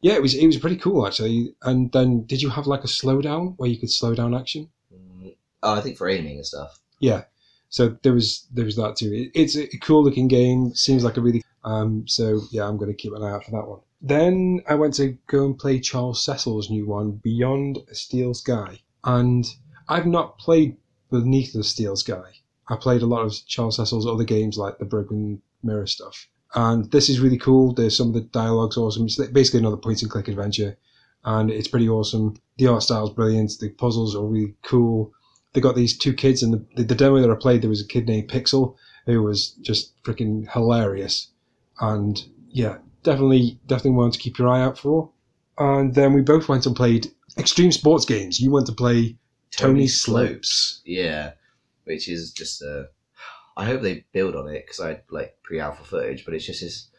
[0.00, 1.54] Yeah, it was it was pretty cool actually.
[1.62, 4.68] And then did you have like a slowdown where you could slow down action?
[4.92, 6.78] Mm, Oh, I think for aiming and stuff.
[7.00, 7.24] Yeah.
[7.68, 9.12] So there was there was that too.
[9.12, 10.74] It, it's a cool looking game.
[10.74, 12.04] Seems like a really um.
[12.06, 13.80] So yeah, I'm going to keep an eye out for that one.
[14.00, 18.80] Then I went to go and play Charles Cecil's new one, Beyond a Steel Sky,
[19.06, 19.46] and
[19.88, 20.76] I've not played
[21.10, 22.32] Beneath the Steel Sky.
[22.68, 26.90] I played a lot of Charles Cecil's other games like the Broken Mirror stuff, and
[26.90, 27.72] this is really cool.
[27.72, 29.06] There's some of the dialogue's awesome.
[29.06, 30.76] It's basically another point and click adventure,
[31.24, 32.36] and it's pretty awesome.
[32.58, 33.52] The art style's brilliant.
[33.58, 35.14] The puzzles are really cool
[35.56, 37.62] they got these two kids the, the, the demo that I played.
[37.62, 38.76] There was a kid named Pixel
[39.06, 41.28] who was just freaking hilarious,
[41.80, 45.10] and yeah, definitely definitely one to keep your eye out for.
[45.56, 48.40] And then we both went and played extreme sports games.
[48.40, 49.16] You went to play
[49.50, 50.82] Tony Slopes.
[50.84, 51.32] Yeah,
[51.84, 52.84] which is just uh
[53.56, 56.60] I hope they build on it because I had like pre-alpha footage, but it's just
[56.60, 56.90] this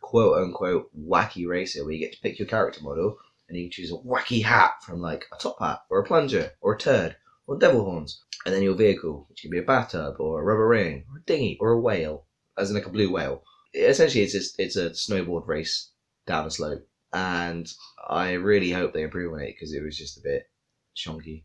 [0.00, 3.18] quote unquote wacky racer where you get to pick your character model
[3.48, 6.52] and you can choose a wacky hat from like a top hat or a plunger
[6.60, 7.16] or a turd
[7.46, 10.66] or devil horns, and then your vehicle, which can be a bathtub or a rubber
[10.66, 12.24] ring or a dinghy or a whale,
[12.58, 13.42] as in like a blue whale.
[13.72, 15.90] Essentially, it's just, it's a snowboard race
[16.26, 17.70] down a slope, and
[18.08, 20.48] I really hope they improve on it because it was just a bit
[20.96, 21.44] shonky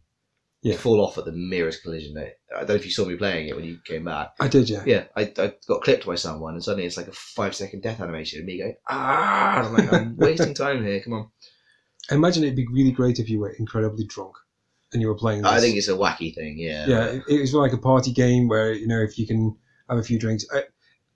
[0.62, 0.78] Yeah.
[0.78, 2.18] fall off at the merest collision.
[2.18, 4.32] I don't know if you saw me playing it when you came back.
[4.40, 4.84] I did, yeah.
[4.86, 8.00] Yeah, I, I got clipped by someone, and suddenly it's like a five second death
[8.02, 9.66] animation of me going, ah!
[9.66, 11.30] I'm like, I'm wasting time here, come on.
[12.10, 14.36] I imagine it'd be really great if you were incredibly drunk
[14.92, 15.44] and you were playing.
[15.44, 15.52] This.
[15.52, 16.86] I think it's a wacky thing, yeah.
[16.88, 19.56] yeah, it, it was like a party game where you know if you can
[19.90, 20.46] have a few drinks.
[20.54, 20.64] I,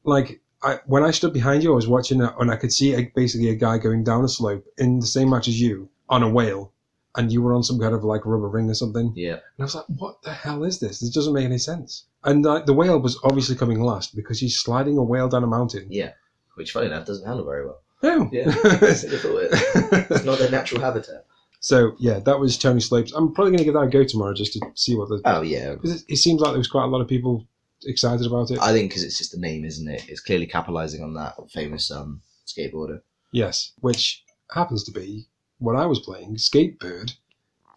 [0.04, 2.96] like I, when I stood behind you, I was watching it, and I could see
[2.96, 6.24] a, basically a guy going down a slope in the same match as you on
[6.24, 6.74] a whale,
[7.16, 9.14] and you were on some kind of like rubber ring or something.
[9.16, 9.34] Yeah.
[9.34, 11.00] And I was like, "What the hell is this?
[11.00, 14.60] This doesn't make any sense." And like the whale was obviously coming last because he's
[14.60, 15.88] sliding a whale down a mountain.
[15.92, 16.14] Yeah.
[16.56, 17.82] Which, funny enough, doesn't handle very well.
[18.02, 18.30] No.
[18.32, 18.50] Yeah.
[18.50, 20.08] I thought it.
[20.10, 21.26] It's not their natural habitat.
[21.60, 23.12] so yeah, that was Tony Slopes.
[23.14, 25.22] I'm probably going to give that a go tomorrow just to see what the.
[25.26, 25.74] Oh, yeah.
[25.74, 27.46] Because it, it seems like there was quite a lot of people
[27.86, 28.60] excited about it.
[28.60, 30.08] I think because it's just the name, isn't it?
[30.10, 33.02] It's clearly capitalizing on that famous um, skateboarder.
[33.32, 35.28] Yes, which happens to be
[35.60, 37.14] what I was playing, Skatebird,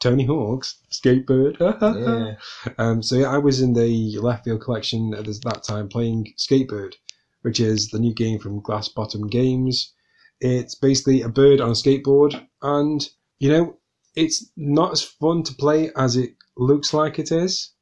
[0.00, 1.56] Tony Hawk's Skatebird.
[2.60, 2.72] Yeah.
[2.78, 6.34] um, so yeah, I was in the left field collection at this- that time playing
[6.36, 6.94] Skatebird,
[7.42, 9.92] which is the new game from Glass Bottom Games.
[10.40, 13.08] It's basically a bird on a skateboard, and
[13.40, 13.76] you know,
[14.14, 17.72] it's not as fun to play as it looks like it is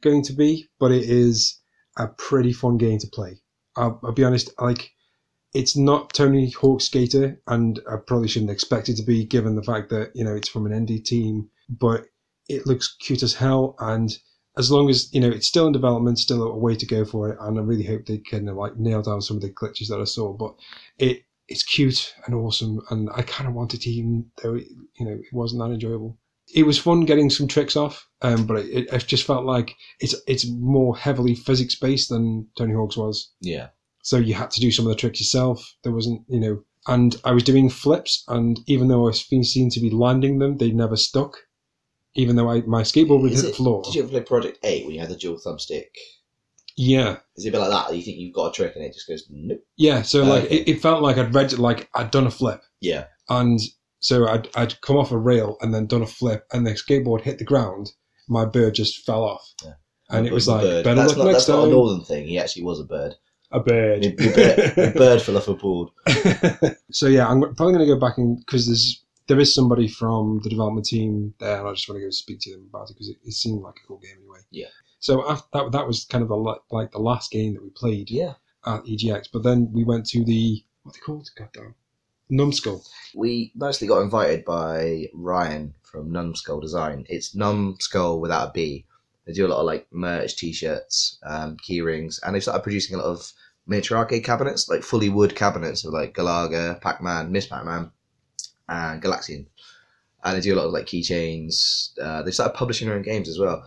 [0.00, 1.59] going to be, but it is
[1.96, 3.40] a pretty fun game to play.
[3.76, 4.90] I'll, I'll be honest, like
[5.52, 9.62] it's not Tony Hawk Skater, and I probably shouldn't expect it to be given the
[9.62, 11.50] fact that you know it's from an indie team.
[11.68, 12.06] But
[12.48, 14.16] it looks cute as hell, and
[14.56, 17.30] as long as you know it's still in development, still a way to go for
[17.30, 20.00] it, and I really hope they can like nail down some of the glitches that
[20.00, 20.32] I saw.
[20.32, 20.54] But
[20.98, 24.68] it it's cute and awesome, and I kind of wanted to even though it,
[24.98, 26.18] you know it wasn't that enjoyable.
[26.54, 30.14] It was fun getting some tricks off, um, but it, it just felt like it's
[30.26, 33.32] it's more heavily physics based than Tony Hawk's was.
[33.40, 33.68] Yeah.
[34.02, 35.74] So you had to do some of the tricks yourself.
[35.84, 39.70] There wasn't, you know, and I was doing flips, and even though I been seen
[39.70, 41.36] to be landing them, they never stuck.
[42.16, 43.82] Even though I, my skateboard would Is hit the floor.
[43.84, 45.84] Did you ever play Project 8 when you had the dual thumbstick?
[46.76, 47.94] Yeah, Is it a bit like that?
[47.94, 49.60] You think you've got a trick and it just goes, nope.
[49.76, 50.02] yeah.
[50.02, 50.56] So like Okay.
[50.60, 53.04] it, it felt like I'd read like I'd done a flip, Yeah.
[53.28, 53.60] and
[54.00, 57.22] so I'd I'd come off a rail and then done a flip, and the skateboard
[57.22, 57.92] hit the ground.
[58.28, 59.72] My bird just fell off, Yeah.
[60.10, 60.84] and it was like bird.
[60.84, 62.26] better that's luck not, next That's not a northern thing.
[62.26, 63.14] He actually was a bird.
[63.52, 64.04] A bird.
[64.04, 65.88] Your bird, your bird fell off a board.
[66.92, 70.40] so yeah, I'm probably going to go back in because there's there is somebody from
[70.42, 72.94] the development team there, and I just want to go speak to them about it
[72.94, 74.38] because it, it seemed like a cool game anyway.
[74.50, 74.68] Yeah.
[75.00, 76.36] So after that, that was kind of the
[76.70, 78.34] like the last game that we played Yeah.
[78.66, 81.74] at EGX, but then we went to the what they called, goddamn,
[82.30, 82.84] Numskull.
[83.14, 87.04] We mostly got invited by Ryan from Numskull Design.
[87.08, 88.86] It's Numskull without a B.
[89.26, 92.96] They do a lot of like merch, t-shirts, um, key rings, and they've started producing
[92.96, 93.32] a lot of
[93.66, 97.90] miniature arcade cabinets, like fully wood cabinets of like Galaga, Pac-Man, Miss Pac-Man,
[98.68, 99.46] and Galaxian.
[100.24, 101.98] And they do a lot of like keychains.
[102.00, 103.64] Uh, they've started publishing their own games as well.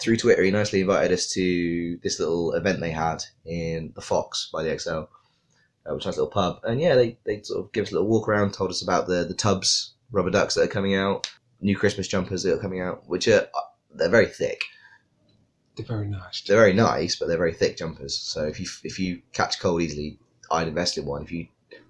[0.00, 4.50] Through Twitter, he nicely invited us to this little event they had in the Fox
[4.52, 5.08] by the ExCeL,
[5.88, 6.60] uh, which has a little pub.
[6.64, 9.06] And yeah, they, they sort of give us a little walk around, told us about
[9.06, 11.30] the, the tubs, rubber ducks that are coming out,
[11.60, 13.48] new Christmas jumpers that are coming out, which are
[13.94, 14.62] they're very thick.
[15.76, 16.42] They're very nice.
[16.42, 18.18] They're very nice, but they're very thick jumpers.
[18.18, 20.18] So if you if you catch cold easily,
[20.50, 21.22] I'd invest in one.
[21.22, 21.46] If you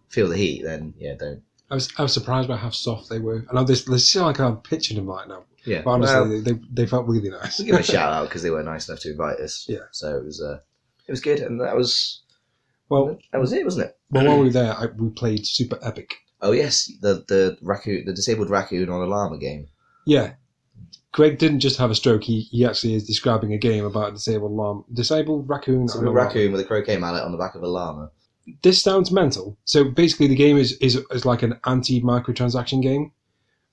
[0.08, 1.42] feel the heat, then yeah, don't.
[1.70, 3.44] I was I was surprised by how soft they were.
[3.50, 3.84] I know this.
[3.84, 6.86] This is like I'm pitching them right now, Yeah, but honestly, well, they, they they
[6.86, 7.60] felt really nice.
[7.60, 9.64] give a shout out because they were nice enough to invite us.
[9.68, 9.86] Yeah.
[9.90, 10.60] So it was uh,
[11.06, 12.22] it was good, and that was
[12.88, 13.98] well, that was it, wasn't it?
[14.10, 14.54] well, while we were hmm.
[14.54, 16.14] there, I, we played Super Epic.
[16.40, 19.68] Oh yes, the the raccoon, the disabled raccoon on a llama game.
[20.06, 20.34] Yeah.
[21.12, 22.22] Greg didn't just have a stroke.
[22.22, 25.84] He, he actually is describing a game about a disabled llama, disabled raccoon.
[25.84, 28.10] It's a raccoon with a croquet mallet on the back of a llama.
[28.62, 29.58] This sounds mental.
[29.64, 33.12] So basically, the game is, is is like an anti microtransaction game,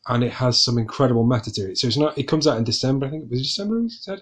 [0.08, 1.78] and it has some incredible meta to it.
[1.78, 2.18] So it's not.
[2.18, 3.06] It comes out in December.
[3.06, 3.82] I think it was December.
[3.82, 4.22] We said.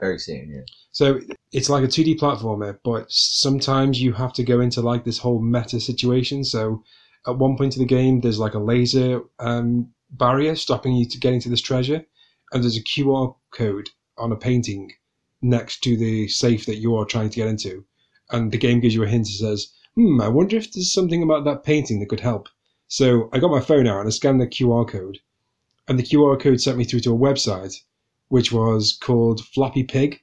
[0.00, 0.62] Very soon, yeah.
[0.92, 1.20] So
[1.52, 5.40] it's like a 2D platformer, but sometimes you have to go into like this whole
[5.40, 6.44] meta situation.
[6.44, 6.82] So
[7.26, 11.18] at one point in the game, there's like a laser um, barrier stopping you to
[11.18, 12.04] getting to this treasure,
[12.52, 14.92] and there's a QR code on a painting
[15.42, 17.84] next to the safe that you are trying to get into,
[18.30, 19.28] and the game gives you a hint.
[19.28, 22.48] It says, "Hmm, I wonder if there's something about that painting that could help."
[22.88, 25.20] So I got my phone out and I scanned the QR code,
[25.86, 27.74] and the QR code sent me through to a website,
[28.28, 30.20] which was called Flappy Pig.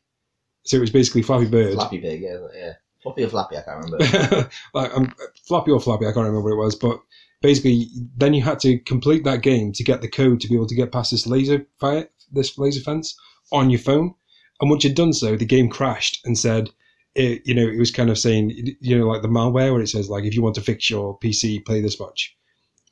[0.63, 1.73] So it was basically Flappy Bird.
[1.73, 2.73] Flappy pig, yeah, yeah.
[3.03, 4.49] Floppy or flappy, I can't remember.
[4.73, 5.13] like um,
[5.47, 6.99] Flappy or Flappy, I can't remember what it was, but
[7.41, 7.87] basically,
[8.17, 10.75] then you had to complete that game to get the code to be able to
[10.75, 13.15] get past this laser fire, this laser fence
[13.51, 14.15] on your phone.
[14.59, 16.71] And once you'd done so, the game crashed and said,
[17.13, 19.89] it, you know, it was kind of saying, you know, like the malware where it
[19.89, 22.35] says, like, if you want to fix your PC, play this much.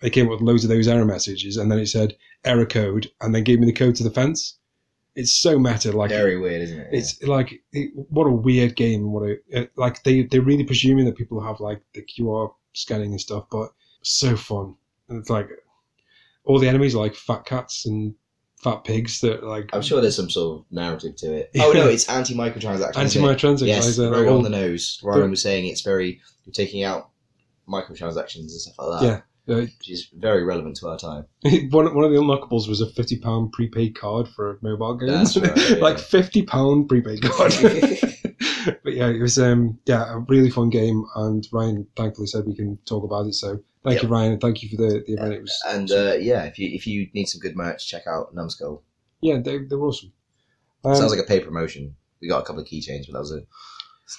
[0.01, 3.09] It came up with loads of those error messages, and then it said error code,
[3.22, 4.57] and then gave me the code to the fence.
[5.16, 6.88] It's so meta, like Very weird, isn't it?
[6.91, 9.11] it's like it, what a weird game.
[9.11, 13.11] What a it, like they they're really presuming that people have like the QR scanning
[13.11, 13.70] and stuff, but
[14.01, 14.76] so fun.
[15.09, 15.49] And it's like
[16.45, 18.16] all the enemies are like fat cats and
[18.64, 21.51] fat pigs that like I'm sure there's some sort of narrative to it.
[21.59, 22.97] Oh no, it's anti microtransaction.
[22.97, 23.68] anti microtransactions.
[23.68, 24.99] Yes, they're on the nose.
[25.03, 27.09] Ryan was saying it's very you're taking out
[27.68, 29.05] microtransactions and stuff like that.
[29.05, 29.22] Yeah.
[29.50, 31.26] Uh, which is very relevant to our time.
[31.70, 35.56] one, one of the unlockables was a fifty pound prepaid card for mobile games, right,
[35.70, 35.76] yeah.
[35.78, 37.54] like fifty pound prepaid card.
[38.84, 42.56] but yeah, it was um yeah a really fun game, and Ryan thankfully said we
[42.56, 43.34] can talk about it.
[43.34, 44.04] So thank Yep.
[44.04, 45.34] you, Ryan, and thank you for the, the event.
[45.34, 48.34] It was and uh, yeah, if you if you need some good merch, check out
[48.34, 48.82] Numskull.
[49.22, 50.14] yeah, they they were awesome.
[50.86, 51.96] Um, Sounds like a paid promotion.
[52.22, 53.48] We got a couple of keychains, but that was it.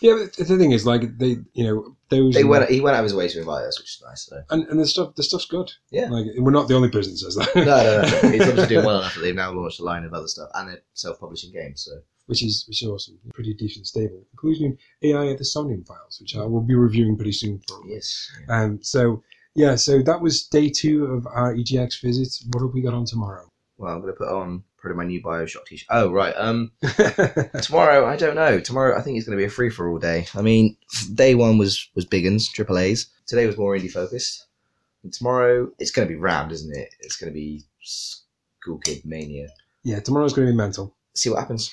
[0.00, 0.14] Yeah.
[0.14, 2.68] but The thing is, like they, you know, those They went.
[2.70, 4.22] He went out of his way to invite us, which is nice.
[4.26, 4.42] So.
[4.50, 5.70] and, and the stuff, the stuff's good.
[5.90, 6.08] Yeah.
[6.08, 7.54] like we're not the only person that says that.
[7.54, 8.30] No, no, no.
[8.32, 10.68] He's obviously doing well enough that they've now launched a line of other stuff and
[10.68, 11.84] they're self-publishing games.
[11.84, 11.92] So
[12.26, 16.36] which is which is awesome, pretty decent, stable, including AI at the Somnium files, which
[16.36, 17.60] I will be reviewing pretty soon.
[17.68, 17.94] Probably.
[17.94, 19.22] yes, Um, so
[19.54, 22.28] yeah, so that was day two of our EGX visit.
[22.52, 23.48] What have we got on tomorrow?
[23.76, 25.86] well, I'm going to put on probably my new Bioshock t-shirt.
[25.90, 26.34] Oh, right.
[26.36, 26.72] Um,
[27.62, 28.60] tomorrow, I don't know.
[28.60, 30.26] Tomorrow, I think it's going to be a free for all day.
[30.34, 30.76] I mean,
[31.14, 33.06] day one was was big uns, triple A's.
[33.26, 34.46] Today was more indie focused.
[35.02, 36.94] And tomorrow, it's going to be rammed, isn't it?
[37.00, 39.48] It's going to be school kid mania.
[39.82, 40.94] Yeah, tomorrow's going to be mental.
[41.14, 41.72] See what happens.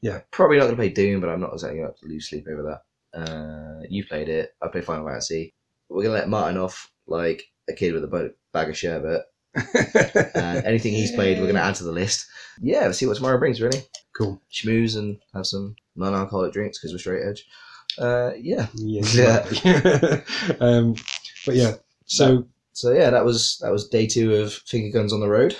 [0.00, 0.20] Yeah.
[0.30, 2.62] Probably not going to play Doom, but I'm not exactly going to lose sleep over
[2.62, 3.18] that.
[3.18, 4.54] Uh, you played it.
[4.62, 5.54] I played Final Fantasy.
[5.88, 9.22] We're going to let Martin off like a kid with a bag of sherbet.
[9.54, 12.26] And anything he's played, we're going to add to the list.
[12.60, 13.82] Yeah, we'll see what tomorrow brings, really.
[14.16, 14.40] cool.
[14.52, 17.46] Schmooze and have some non alcoholic drinks because we're straight edge.
[17.98, 18.66] Uh, yeah.
[18.74, 19.44] Yeah.
[20.60, 20.94] um,
[21.46, 21.74] but yeah,
[22.04, 25.56] so So yeah, that was that was day two of Finger Guns on the Road.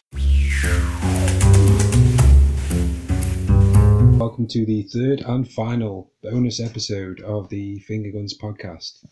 [4.39, 9.05] welcome to the third and final bonus episode of the Finger Guns podcast,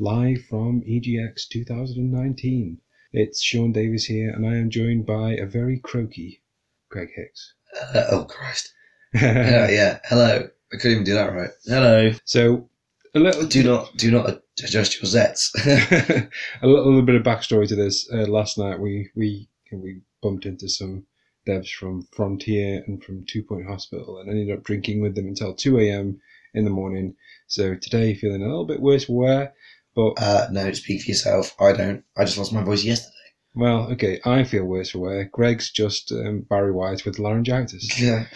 [0.00, 2.78] live from EGX 2019.
[3.16, 6.42] It's Sean Davis here, and I am joined by a very croaky
[6.88, 7.54] Greg Hicks.
[7.80, 8.74] Uh, oh Christ!
[9.14, 10.00] Yeah, yeah.
[10.06, 10.48] Hello.
[10.72, 11.50] I couldn't even do that right.
[11.64, 12.10] Hello.
[12.24, 12.68] so,
[13.14, 15.54] a little, Do not, do not adjust your zets.
[16.60, 18.10] a little, little bit of backstory to this.
[18.12, 21.06] Uh, last night we we we bumped into some
[21.46, 25.54] devs from Frontier and from Two Point Hospital, and ended up drinking with them until
[25.54, 26.20] two a.m.
[26.52, 27.14] in the morning.
[27.46, 29.54] So today feeling a little bit worse for wear,
[29.94, 31.54] but uh, no, speak for yourself.
[31.60, 32.04] I don't.
[32.16, 33.10] I just lost my voice yesterday.
[33.54, 35.24] well, okay, I feel worse for wear.
[35.32, 38.00] Greg's just um, Barry White with laryngitis.
[38.00, 38.26] Yeah.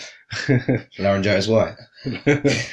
[0.99, 1.75] Laryngitis white.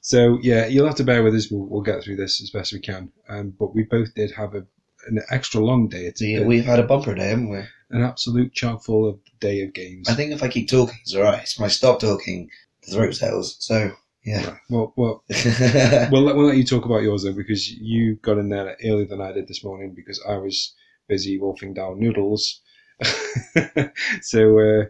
[0.00, 1.50] so yeah, you'll have to bear with us.
[1.50, 3.12] We'll, we'll get through this as best we can.
[3.28, 4.64] Um, but we both did have a
[5.08, 6.04] an extra long day.
[6.04, 7.62] It's Yeah, we've had a bumper day, haven't we?
[7.92, 10.08] an absolute chock full of day of games.
[10.08, 11.42] I think if I keep talking, it's alright.
[11.42, 12.48] It's when I stop talking,
[12.86, 13.56] the throat settles.
[13.60, 13.92] So,
[14.24, 14.46] yeah.
[14.46, 14.58] Right.
[14.68, 15.24] Well, well,
[16.10, 19.06] we'll let, we'll let you talk about yours then because you got in there earlier
[19.06, 20.74] than I did this morning because I was
[21.08, 22.60] busy wolfing down noodles.
[24.20, 24.84] so uh,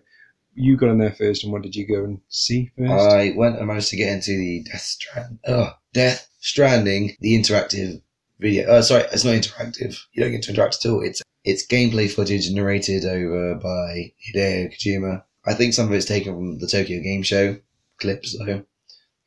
[0.54, 2.90] you got in there first, and what did you go and see first?
[2.90, 5.38] I went and managed to get into the Death Strand.
[5.46, 8.02] Oh, Death Stranding, the interactive
[8.40, 8.66] video.
[8.68, 9.98] Oh, sorry, it's not interactive.
[10.12, 11.02] You don't get to interact at all.
[11.02, 15.22] It's it's gameplay footage narrated over by Hideo Kojima.
[15.46, 17.58] I think some of it's taken from the Tokyo Game Show
[17.98, 18.64] clips though,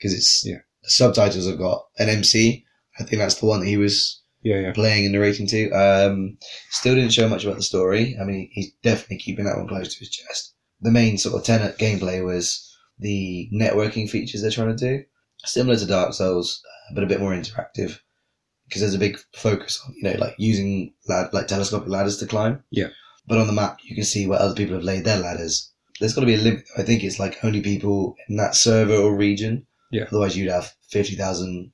[0.04, 0.58] because it's Yeah.
[0.84, 2.66] the subtitles have got an MC.
[3.00, 5.70] I think that's the one that he was yeah, yeah, playing and narrating to.
[5.72, 6.38] Um,
[6.70, 8.18] still didn't show much about the story.
[8.20, 10.54] I mean, he's definitely keeping that one close to his chest.
[10.82, 15.04] The main sort of tenet gameplay was the networking features they're trying to do,
[15.46, 17.98] similar to Dark Souls, uh, but a bit more interactive.
[18.68, 22.26] Because there's a big focus on, you know, like using lad- like telescopic ladders to
[22.26, 22.64] climb.
[22.72, 22.90] Yeah.
[23.26, 25.72] But on the map, you can see where other people have laid their ladders.
[26.00, 26.66] There's got to be a limit.
[26.78, 29.66] I think it's like only people in that server or region.
[29.94, 30.06] Yeah.
[30.08, 31.72] Otherwise, you'd have fifty thousand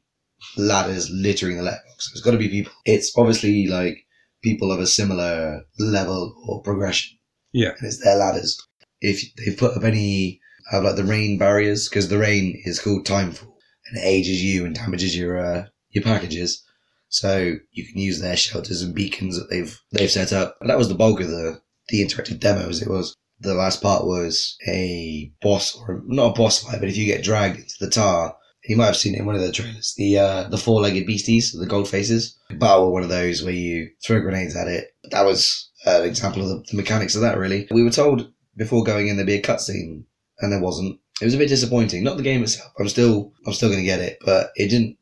[0.58, 2.12] ladders littering the letterbox.
[2.12, 2.72] It's got to be people.
[2.86, 4.06] It's obviously like
[4.44, 7.18] people of a similar level or progression.
[7.52, 7.70] Yeah.
[7.70, 8.62] And it's their ladders.
[9.02, 10.40] If they've put up any,
[10.72, 13.54] have like the rain barriers, because the rain is called timefall
[13.88, 16.64] and it ages you and damages your, uh, your packages.
[17.10, 20.58] So you can use their shelters and beacons that they've, they've set up.
[20.62, 23.16] And that was the bulk of the, the interactive demo as it was.
[23.42, 27.24] The last part was a boss or not a boss fight, but if you get
[27.24, 28.36] dragged into the tar,
[28.66, 29.94] you might have seen it in one of the trailers.
[29.98, 32.38] The uh, the four legged beasties, the gold faces.
[32.52, 34.96] Battle one of those where you throw grenades at it.
[35.12, 37.38] That was an example of the, mechanics of that.
[37.38, 40.04] Really, we were told before going in there'd be a cutscene,
[40.40, 41.00] and there wasn't.
[41.22, 42.04] It was a bit disappointing.
[42.04, 42.72] Not the game itself.
[42.80, 44.98] I'm still I'm still going to get it, but it didn't.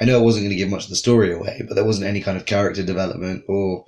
[0.00, 2.08] I know it wasn't going to give much of the story away, but there wasn't
[2.08, 3.84] any kind of character development or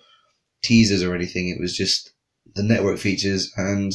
[0.62, 1.48] teasers or anything.
[1.48, 2.09] It was just
[2.54, 3.92] the network features and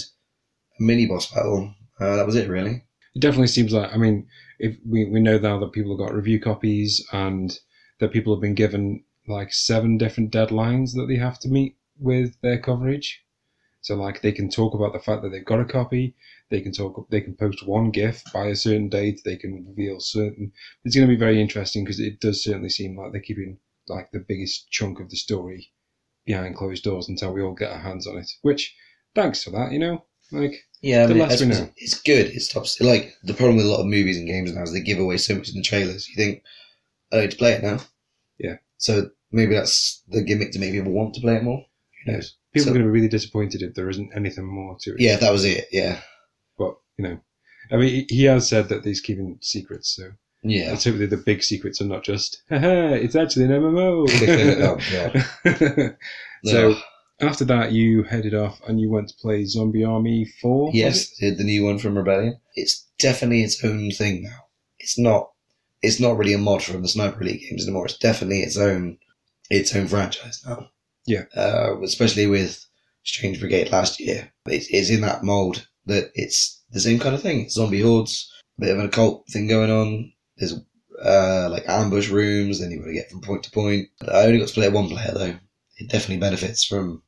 [0.79, 1.73] a mini boss battle.
[1.99, 2.83] Uh, that was it, really.
[3.15, 3.93] it definitely seems like.
[3.93, 4.27] I mean,
[4.59, 7.57] if we we know now that people have got review copies and
[7.99, 12.39] that people have been given like seven different deadlines that they have to meet with
[12.41, 13.23] their coverage.
[13.81, 16.15] So like they can talk about the fact that they've got a copy.
[16.49, 17.09] They can talk.
[17.09, 19.21] They can post one GIF by a certain date.
[19.23, 20.51] They can reveal certain.
[20.83, 24.09] It's going to be very interesting because it does certainly seem like they're keeping like
[24.11, 25.71] the biggest chunk of the story
[26.25, 28.29] behind closed doors until we all get our hands on it.
[28.41, 28.75] Which,
[29.13, 29.71] thanks for that.
[29.71, 31.69] You know, like Yeah, I mean, less we know.
[31.77, 32.27] it's good.
[32.27, 32.79] It stops.
[32.81, 35.17] Like the problem with a lot of movies and games now is they give away
[35.17, 36.07] so much in the trailers.
[36.09, 36.43] You think,
[37.11, 37.79] oh, to play it now.
[38.39, 38.55] Yeah.
[38.77, 41.65] So maybe that's the gimmick to make people want to play it more.
[42.05, 42.35] Who knows?
[42.53, 44.99] people So- are going to be really disappointed if there isn't anything more to it.
[45.01, 45.65] Yeah, that was it.
[45.71, 45.99] Yeah.
[46.57, 47.19] but you know,
[47.71, 50.11] I mean, he- he has said that he's keeping secrets, so
[50.45, 50.69] Yeah.
[50.69, 54.07] let's the big secrets are not just, haha, it's actually an MMO.
[56.45, 56.77] so Ugh.
[57.21, 60.71] after that, you headed off and you went to play Zombie Army Four.
[60.73, 62.39] Yes, the new one from Rebellion.
[62.55, 64.45] It's definitely its own thing now.
[64.79, 65.31] It's not.
[65.81, 67.85] It's not really a mod from the Sniper Elite games anymore.
[67.85, 68.97] It's definitely its own,
[69.49, 70.69] its own franchise now.
[71.05, 71.25] Yeah.
[71.35, 72.65] Uh, especially with
[73.03, 77.21] Strange Brigade last year, it's, it's in that mold that it's the same kind of
[77.21, 77.41] thing.
[77.41, 80.11] It's zombie hordes, a bit of an occult thing going on.
[80.37, 80.53] There's
[81.03, 83.89] uh, like ambush rooms, then you've got to get from point to point.
[84.07, 85.35] I only got to play one player though.
[85.77, 87.03] It definitely benefits from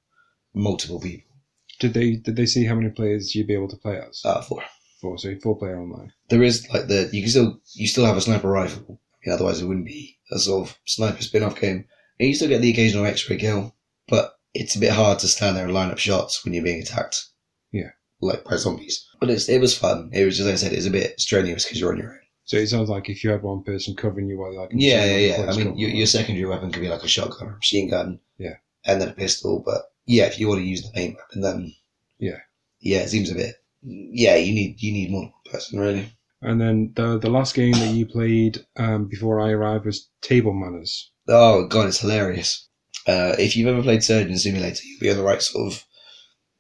[0.54, 1.36] multiple people.
[1.80, 4.22] Did they did they see how many players you'd be able to play as?
[4.26, 4.64] Uh, four.
[5.00, 6.12] Four, so four player online.
[6.30, 9.00] There is like the you can still you still have a sniper rifle.
[9.14, 11.86] I mean, otherwise it wouldn't be a sort of sniper spin-off game.
[12.20, 13.76] And you still get the occasional X-ray kill,
[14.08, 16.82] but it's a bit hard to stand there and line up shots when you're being
[16.82, 17.28] attacked.
[17.72, 17.92] Yeah.
[18.22, 19.06] like by zombies.
[19.20, 20.10] But it's it was fun.
[20.14, 22.20] It was just like I said, it's a bit strenuous because you're on your own.
[22.48, 25.04] So it sounds like if you had one person covering you while you're like Yeah,
[25.06, 25.52] yeah, yeah.
[25.52, 28.20] I mean, your, your secondary weapon could be like a shotgun or a machine gun.
[28.38, 28.56] Yeah.
[28.86, 29.62] And then a pistol.
[29.66, 31.74] But yeah, if you want to use the main weapon, then
[32.20, 32.40] Yeah.
[32.80, 33.56] yeah, it seems a bit.
[33.84, 36.12] Yeah, you need you need more than one person really.
[36.42, 40.54] And then the the last game that you played um, before I arrived was Table
[40.54, 41.12] Manners.
[41.28, 42.68] Oh god, it's hilarious.
[43.06, 45.84] Uh, if you've ever played Surgeon Simulator, you'll be on the right sort of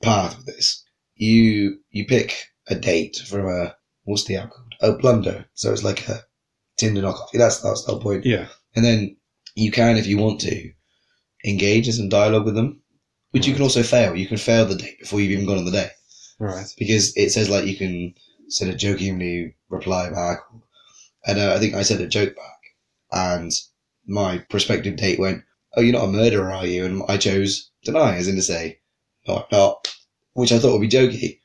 [0.01, 0.83] path with this.
[1.15, 2.35] You you pick
[2.67, 4.95] a date from a what's the app called?
[4.95, 5.45] A Blunder.
[5.53, 6.21] So it's like a
[6.77, 7.29] Tinder knockoff.
[7.33, 8.25] That's that's the whole point.
[8.25, 8.47] Yeah.
[8.75, 9.17] And then
[9.55, 10.71] you can, if you want to,
[11.45, 12.81] engage in some dialogue with them,
[13.31, 14.15] which you can also fail.
[14.15, 15.91] You can fail the date before you've even gone on the date
[16.39, 16.65] Right.
[16.77, 18.13] because it says like you can
[18.49, 20.39] send a jokingly reply back.
[21.25, 22.59] And uh, I think I sent a joke back,
[23.11, 23.51] and
[24.05, 25.43] my prospective date went,
[25.75, 28.79] "Oh, you're not a murderer, are you?" And I chose deny, as in to say,
[29.27, 29.93] "No, I'm not,"
[30.33, 31.39] which I thought would be jokey.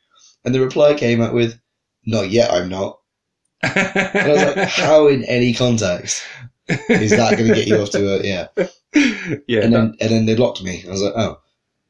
[0.44, 1.58] And the reply came out with,
[2.04, 2.98] "Not yet, I'm not."
[3.62, 6.22] And I was like, "How in any context
[6.68, 8.48] is that going to get you off to a yeah?"
[9.46, 9.60] yeah.
[9.64, 10.84] And then and then they blocked me.
[10.86, 11.38] I was like, "Oh."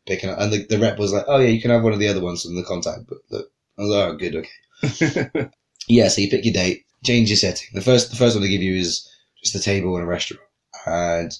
[0.05, 2.01] Picking up, and the, the rep was like, "Oh yeah, you can have one of
[2.01, 3.47] the other ones from the contact." But look,
[3.79, 5.49] I was like, "Oh, good, okay."
[5.89, 7.68] Yeah, so you pick your date, change your setting.
[7.73, 9.09] The first the first one they give you is
[9.43, 10.43] just a table in a restaurant.
[10.87, 11.37] And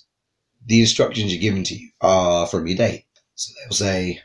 [0.67, 3.05] the instructions you're given to you are from your date.
[3.35, 4.21] So they'll say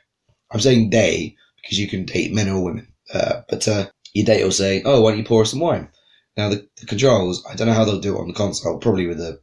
[0.52, 2.88] I'm saying they because you can date men or women.
[3.14, 5.90] Uh, but uh, your date will say, Oh, why don't you pour us some wine?
[6.38, 9.08] Now the, the controls, I don't know how they'll do it on the console, probably
[9.08, 9.42] with the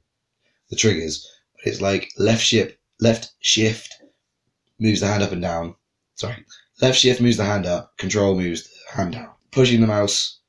[0.70, 3.92] the triggers, but it's like left shift left shift
[4.78, 5.74] moves the hand up and down.
[6.14, 6.44] Sorry.
[6.80, 9.30] Left shift moves the hand up, control moves the hand down.
[9.50, 10.40] Pushing the mouse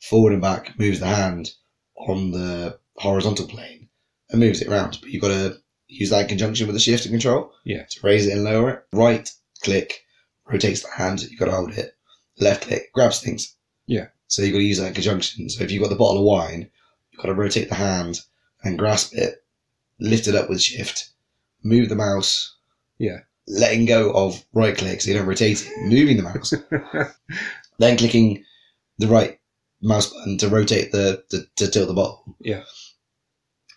[0.00, 1.52] forward and back moves the hand
[1.96, 3.88] on the horizontal plane
[4.30, 4.98] and moves it around.
[5.00, 7.52] But you've got to use that in conjunction with the shift and control.
[7.64, 7.84] Yeah.
[7.84, 8.84] To raise it and lower it.
[8.92, 9.30] Right
[9.62, 10.04] click
[10.46, 11.22] rotates the hand.
[11.22, 11.96] You've got to hold it.
[12.38, 13.54] Left click grabs things.
[13.86, 14.08] Yeah.
[14.28, 15.48] So you've got to use that in conjunction.
[15.50, 16.70] So if you've got the bottle of wine,
[17.10, 18.20] you've got to rotate the hand
[18.62, 19.44] and grasp it,
[20.00, 21.10] lift it up with shift,
[21.62, 22.56] move the mouse.
[22.98, 23.18] Yeah.
[23.46, 26.54] Letting go of right click so you don't rotate it, moving the mouse,
[27.78, 28.42] then clicking
[28.98, 29.38] the right
[29.82, 32.36] mouse button to rotate the to, to tilt the bottle.
[32.40, 32.62] Yeah.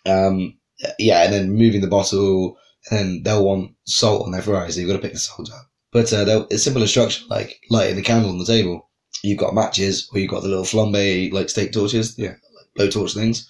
[0.06, 0.54] Um.
[0.98, 2.56] Yeah, and then moving the bottle,
[2.90, 4.74] and then they'll want salt on their fries.
[4.74, 5.66] So you've got to pick the salt up.
[5.92, 8.87] But uh, they'll- it's simple instruction like lighting the candle on the table.
[9.22, 12.34] You've got matches, or you've got the little flambe like steak torches, Yeah.
[12.54, 13.48] like blowtorch things.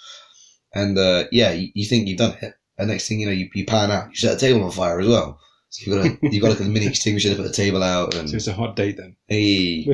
[0.74, 3.48] And uh, yeah, you, you think you've done it, and next thing you know, you,
[3.54, 4.10] you pan out.
[4.10, 5.40] You set the table on fire as well.
[5.70, 8.14] So you've got to you've got to the mini extinguisher to put the table out,
[8.14, 9.16] and so it's a hot date then.
[9.28, 9.86] hey,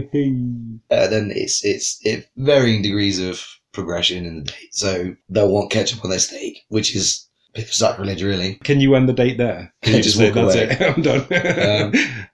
[0.91, 4.73] uh, then it's it's it varying degrees of progression in the date.
[4.75, 7.24] So they'll want ketchup on their steak, which is a
[7.63, 8.55] sacrilege, really.
[8.65, 9.73] Can you end the date there?
[9.83, 10.69] Can you Just say, walk that's away.
[10.71, 11.21] it, I'm done.
[11.21, 11.93] Um,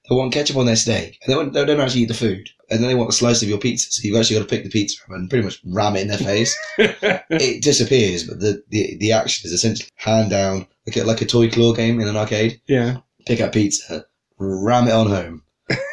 [0.09, 2.49] They want ketchup on their steak, and they, want, they don't actually eat the food,
[2.68, 3.91] and then they want a slice of your pizza.
[3.93, 6.09] So you've actually got to pick the pizza up and pretty much ram it in
[6.09, 6.59] their face.
[6.79, 11.27] it disappears, but the, the the action is essentially hand down, like a, like a
[11.27, 12.61] toy claw game in an arcade.
[12.66, 12.99] yeah.
[13.27, 14.05] Pick up pizza,
[14.39, 15.43] ram it on home,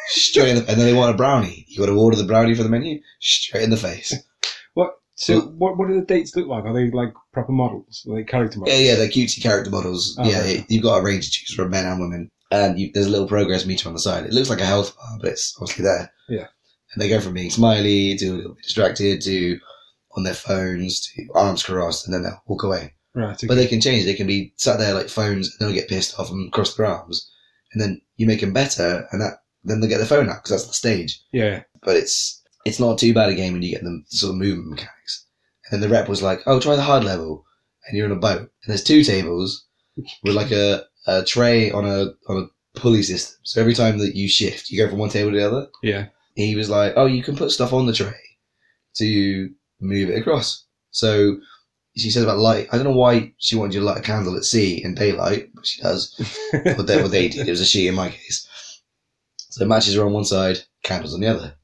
[0.06, 1.64] straight in the, and then they want a brownie.
[1.68, 4.14] You got to order the brownie for the menu, straight in the face.
[5.20, 5.76] So what?
[5.76, 6.64] What do the dates look like?
[6.64, 8.06] Are they like proper models?
[8.08, 8.78] Are they character models?
[8.78, 10.16] Yeah, yeah, they're cutesy character models.
[10.18, 10.64] Oh, yeah, right.
[10.68, 13.26] you've got a range to choose from men and women, and you, there's a little
[13.26, 14.24] progress meter on the side.
[14.26, 16.12] It looks like a health bar, but it's obviously there.
[16.28, 16.46] Yeah.
[16.92, 19.58] and they go from being smiley to a little bit distracted to
[20.16, 22.94] on their phones to arms crossed, and then they'll walk away.
[23.14, 23.34] Right.
[23.34, 23.48] Okay.
[23.48, 24.04] But they can change.
[24.04, 26.86] They can be sat there like phones, and they'll get pissed off and cross their
[26.86, 27.28] arms,
[27.72, 30.50] and then you make them better, and that then they get their phone out because
[30.50, 31.20] that's the stage.
[31.32, 31.64] yeah.
[31.82, 34.70] But it's it's not too bad a game when you get the sort of movement
[34.70, 35.26] mechanics.
[35.64, 37.44] And then the rep was like, "Oh, try the hard level,"
[37.86, 39.66] and you're in a boat, and there's two tables
[40.22, 43.36] with like a, a tray on a on a pulley system.
[43.42, 45.66] So every time that you shift, you go from one table to the other.
[45.82, 46.06] Yeah.
[46.34, 48.12] He was like, "Oh, you can put stuff on the tray
[48.96, 49.50] to
[49.80, 51.38] move it across." So
[51.96, 52.68] she says about light.
[52.70, 55.50] I don't know why she wanted you to light a candle at sea in daylight,
[55.54, 56.14] but she does.
[56.52, 58.46] what, they, what they did, it was a she in my case.
[59.50, 61.54] So matches are on one side, candles on the other.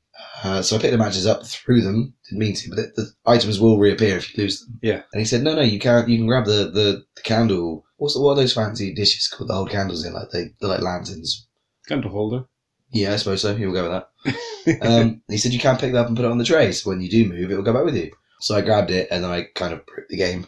[0.45, 2.15] Uh, so I picked the matches up, threw them.
[2.29, 4.79] Didn't mean to, but the, the items will reappear if you lose them.
[4.83, 5.03] Yeah.
[5.13, 6.09] And he said, "No, no, you can't.
[6.09, 7.85] You can grab the the, the candle.
[7.97, 9.49] What's the, what are those fancy dishes called?
[9.49, 11.49] The hold candles in, like they they're like lanterns.
[11.89, 12.45] Candle holder.
[12.93, 13.57] Yeah, I suppose so.
[13.57, 14.37] He'll go with that.
[14.81, 16.73] Um, he said you can't pick that up and put it on the tray.
[16.73, 18.11] So when you do move, it will go back with you.
[18.41, 20.47] So I grabbed it and then I kind of broke the game.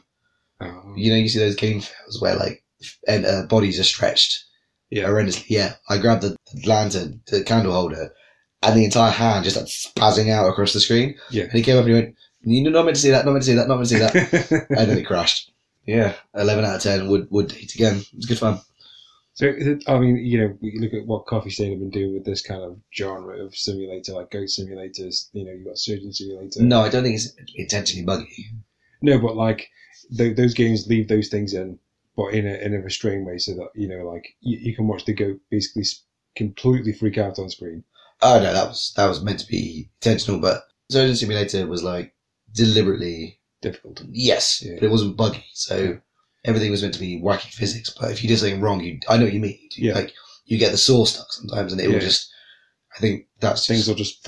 [0.61, 0.95] Oh.
[0.97, 2.65] You know, you see those game fails where like
[3.07, 4.43] and uh, bodies are stretched
[4.91, 5.05] Yeah.
[5.05, 5.45] horrendously.
[5.51, 6.35] Yeah, I grabbed the
[6.67, 8.11] lantern, the candle holder,
[8.67, 11.17] and the entire hand just like spazzing out across the screen.
[11.31, 11.45] Yeah.
[11.45, 13.25] And he came up and he went, "You're not meant to see that.
[13.25, 13.69] Not meant to see that.
[13.69, 15.53] Not meant to see that." and then it crashed.
[15.87, 17.97] Yeah, eleven out of ten would would date again.
[17.97, 18.61] It was good fun.
[19.37, 19.53] So,
[19.87, 22.41] I mean, you know, you look at what Coffee Stain have been doing with this
[22.41, 25.29] kind of genre of simulator, like Goat Simulators.
[25.35, 26.63] You know, you've got Surgeon Simulator.
[26.63, 28.47] No, I don't think it's intentionally buggy.
[29.03, 29.69] No, but like
[30.17, 31.79] th- those games leave those things in,
[32.17, 34.89] but in a in a restrained way, so that you know, like you, you can
[34.89, 35.85] watch the goat basically
[36.35, 37.85] completely freak out on screen.
[38.23, 42.15] Oh no, that was that was meant to be intentional, but Surgeon Simulator was like
[42.55, 44.03] deliberately Difficult.
[44.11, 44.75] yes, Yeah.
[44.75, 45.45] but it wasn't buggy.
[45.55, 45.99] So
[46.45, 47.91] everything was meant to be wacky physics.
[47.99, 49.59] But if you did something wrong, you I know what you mean.
[49.73, 49.95] You, Yeah.
[49.95, 50.13] Like
[50.45, 52.31] you get the saw stuck sometimes, and it will just.
[52.97, 54.27] I think that's Things just, will just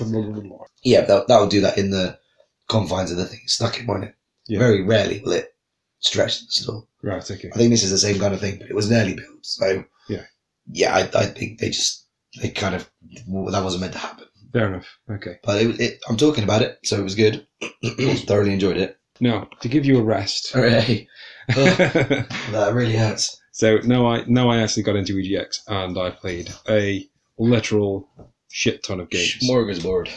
[0.83, 1.01] yeah.
[1.01, 2.19] That that will do that in the
[2.67, 4.15] confines of the thing stuck in, won't it?
[4.47, 4.59] Yeah.
[4.59, 5.55] Very rarely will it
[5.99, 6.87] stretch the store.
[7.01, 7.29] right.
[7.31, 7.49] Okay.
[7.53, 9.43] I think this is the same kind of thing, but it was an early build.
[9.43, 10.25] So Yeah.
[10.71, 12.05] yeah, I, I think they just
[12.41, 12.89] they kind of
[13.27, 14.25] well, that wasn't meant to happen.
[14.53, 14.97] Fair enough.
[15.09, 15.37] Okay.
[15.43, 17.45] But it, it, I'm talking about it, so it was good.
[17.83, 18.97] Thoroughly enjoyed it.
[19.19, 20.49] No, to give you a rest.
[20.53, 21.07] Hooray!
[21.53, 23.39] so That really hurts.
[23.51, 27.07] So now I now I actually got into EGX and I played a
[27.37, 28.07] literal
[28.49, 29.37] shit ton of games.
[29.43, 30.09] Smorgasbord.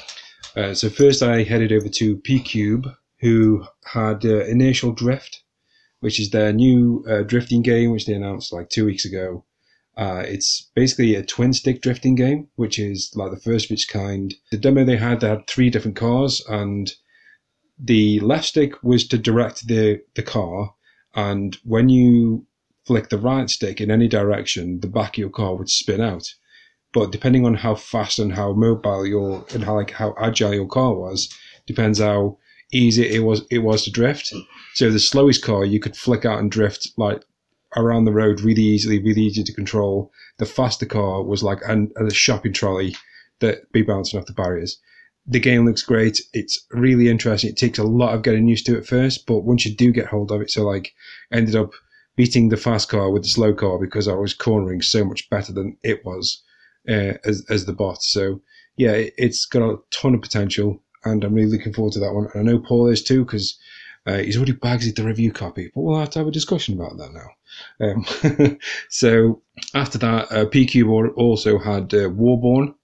[0.57, 5.43] Uh, so first, I headed over to PQube, who had uh, Inertial Drift,
[6.01, 9.45] which is their new uh, drifting game, which they announced like two weeks ago.
[9.97, 13.85] Uh, it's basically a twin stick drifting game, which is like the first of its
[13.85, 14.35] kind.
[14.51, 16.91] The demo they had, they had three different cars, and
[17.79, 20.75] the left stick was to direct the the car,
[21.15, 22.47] and when you
[22.87, 26.35] flick the right stick in any direction, the back of your car would spin out
[26.93, 30.69] but depending on how fast and how mobile your and how like how agile your
[30.69, 31.33] car was
[31.67, 32.37] depends how
[32.73, 34.33] easy it was it was to drift
[34.75, 37.23] so the slowest car you could flick out and drift like
[37.77, 41.91] around the road really easily really easy to control the faster car was like an,
[41.97, 42.95] a shopping trolley
[43.41, 44.79] that be bouncing off the barriers
[45.27, 48.77] the game looks great it's really interesting it takes a lot of getting used to
[48.77, 50.93] at first but once you do get hold of it so like
[51.33, 51.73] ended up
[52.17, 55.53] beating the fast car with the slow car because i was cornering so much better
[55.53, 56.43] than it was
[56.89, 58.03] uh, as as the bot.
[58.03, 58.41] So
[58.77, 62.15] yeah, it, it's got a ton of potential, and I'm really looking forward to that
[62.15, 62.29] one.
[62.35, 63.59] And I know Paul is too because
[64.07, 66.97] uh, he's already bagged the review copy, but we'll have to have a discussion about
[66.99, 67.29] that now.
[67.87, 69.43] Um, so
[69.75, 72.75] after that, uh, PQ also had uh, Warborn.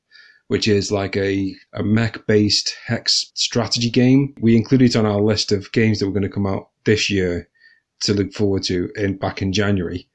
[0.50, 4.34] Which is like a, a mech based hex strategy game.
[4.40, 7.10] We included it on our list of games that were going to come out this
[7.10, 7.50] year
[8.00, 10.08] to look forward to in back in January.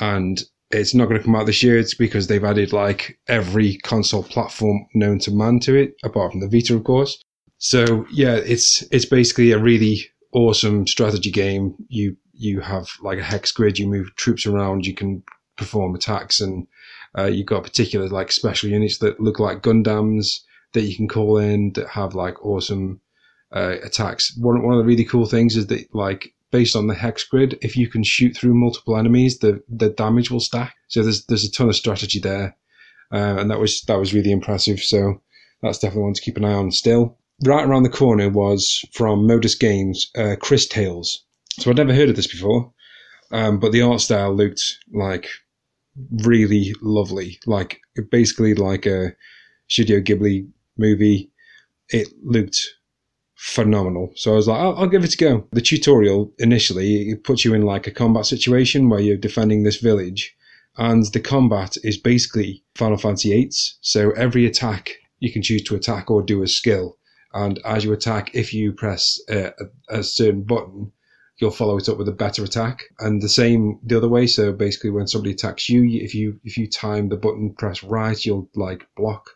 [0.00, 1.78] And it's not going to come out this year.
[1.78, 6.40] It's because they've added like every console platform known to man to it, apart from
[6.40, 7.22] the Vita, of course.
[7.58, 11.74] So yeah, it's it's basically a really awesome strategy game.
[11.88, 13.78] You you have like a hex grid.
[13.78, 14.86] You move troops around.
[14.86, 15.22] You can
[15.56, 16.66] perform attacks, and
[17.16, 20.40] uh, you've got particular like special units that look like Gundams
[20.72, 23.00] that you can call in that have like awesome
[23.54, 24.36] uh, attacks.
[24.36, 27.58] One one of the really cool things is that like based on the hex grid,
[27.62, 30.74] if you can shoot through multiple enemies, the the damage will stack.
[30.88, 32.56] So there's there's a ton of strategy there,
[33.12, 34.80] uh, and that was that was really impressive.
[34.80, 35.22] So
[35.62, 36.72] that's definitely one to keep an eye on.
[36.72, 41.18] Still, right around the corner was from Modus Games, uh, CrisTales.
[41.58, 42.72] So I'd never heard of this before,
[43.30, 45.28] um, but the art style looked like
[46.24, 47.80] really lovely, like
[48.10, 49.14] basically like a
[49.68, 51.30] Studio Ghibli movie.
[51.90, 52.58] It looked
[53.36, 54.10] phenomenal.
[54.16, 55.46] So I was like, I'll, I'll give it a go.
[55.52, 59.76] The tutorial initially it puts you in like a combat situation where you're defending this
[59.76, 60.34] village,
[60.76, 63.50] and the combat is basically Final Fantasy VIII.
[63.80, 66.96] So every attack you can choose to attack or do a skill,
[67.34, 69.52] and as you attack, if you press a,
[69.88, 70.92] a, certain button,
[71.38, 72.84] you'll follow it up with a better attack.
[73.00, 74.28] And the same the other way.
[74.28, 78.24] So basically, when somebody attacks you, if you if you time the button press right,
[78.24, 79.30] you'll like block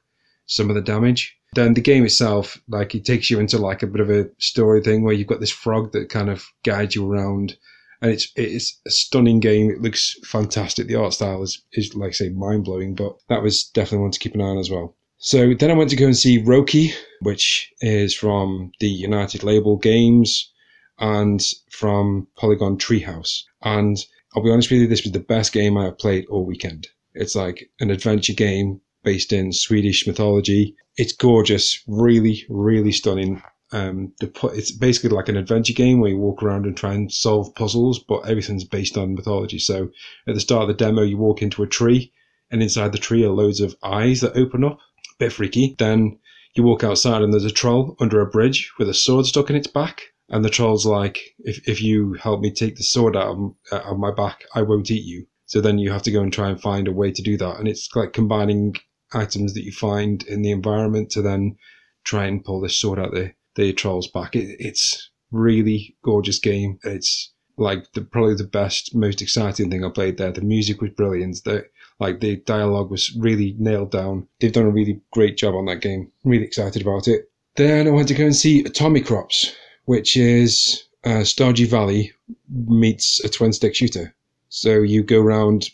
[0.46, 1.36] some of the damage.
[1.54, 4.80] Then the game itself, like it takes you into like a bit of a story
[4.80, 7.56] thing where you've got this frog that kind of guides you around,
[8.00, 9.70] and it's it's a stunning game.
[9.70, 10.86] It looks fantastic.
[10.86, 14.12] The art style is is like I say mind blowing, but that was definitely one
[14.12, 14.94] to keep an eye on as well.
[15.20, 16.92] So then I went to go and see Roki,
[17.22, 20.52] which is from the United Label Games
[21.00, 21.40] and
[21.70, 23.42] from Polygon Treehouse.
[23.62, 23.96] And
[24.34, 26.86] I'll be honest with you, this was the best game I have played all weekend.
[27.14, 30.76] It's like an adventure game based in Swedish mythology.
[30.96, 33.42] It's gorgeous, really, really stunning.
[33.72, 37.12] Um, the it's basically like an adventure game where you walk around and try and
[37.12, 39.58] solve puzzles, but everything's based on mythology.
[39.58, 39.90] So
[40.28, 42.12] at the start of the demo, you walk into a tree,
[42.52, 44.78] and inside the tree are loads of eyes that open up.
[45.18, 45.74] Bit freaky.
[45.78, 46.18] Then
[46.54, 49.56] you walk outside, and there's a troll under a bridge with a sword stuck in
[49.56, 50.02] its back.
[50.30, 53.84] And the troll's like, if, if you help me take the sword out of, out
[53.84, 55.26] of my back, I won't eat you.
[55.46, 57.58] So then you have to go and try and find a way to do that.
[57.58, 58.76] And it's like combining
[59.14, 61.56] items that you find in the environment to then
[62.04, 64.36] try and pull this sword out the, the trolls back.
[64.36, 66.78] It, it's really gorgeous game.
[66.84, 70.30] It's like the, probably the best, most exciting thing I played there.
[70.30, 71.42] The music was brilliant.
[71.44, 71.64] The,
[72.00, 74.28] like the dialogue was really nailed down.
[74.40, 76.10] They've done a really great job on that game.
[76.24, 77.30] really excited about it.
[77.56, 79.52] Then I went to go and see Atomicrops,
[79.86, 82.12] which is uh, Stardew Valley
[82.48, 84.14] meets a twin stick shooter.
[84.48, 85.70] So you go around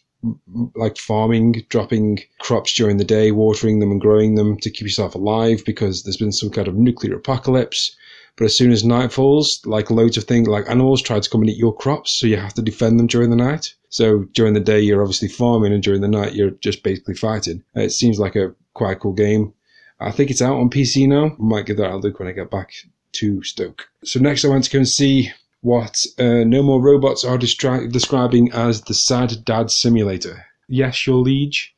[0.74, 5.14] like farming, dropping crops during the day, watering them and growing them to keep yourself
[5.14, 7.94] alive because there's been some kind of nuclear apocalypse.
[8.36, 11.42] But as soon as night falls, like loads of things, like animals try to come
[11.42, 13.74] and eat your crops, so you have to defend them during the night.
[13.90, 17.62] So during the day, you're obviously farming, and during the night, you're just basically fighting.
[17.74, 19.54] It seems like a quite cool game.
[20.00, 21.26] I think it's out on PC now.
[21.26, 22.72] I Might give that a look when I get back
[23.12, 23.88] to Stoke.
[24.02, 25.30] So next, I went to go and see
[25.60, 30.44] what uh, No More Robots are destri- describing as the Sad Dad Simulator.
[30.68, 31.74] Yes, your liege,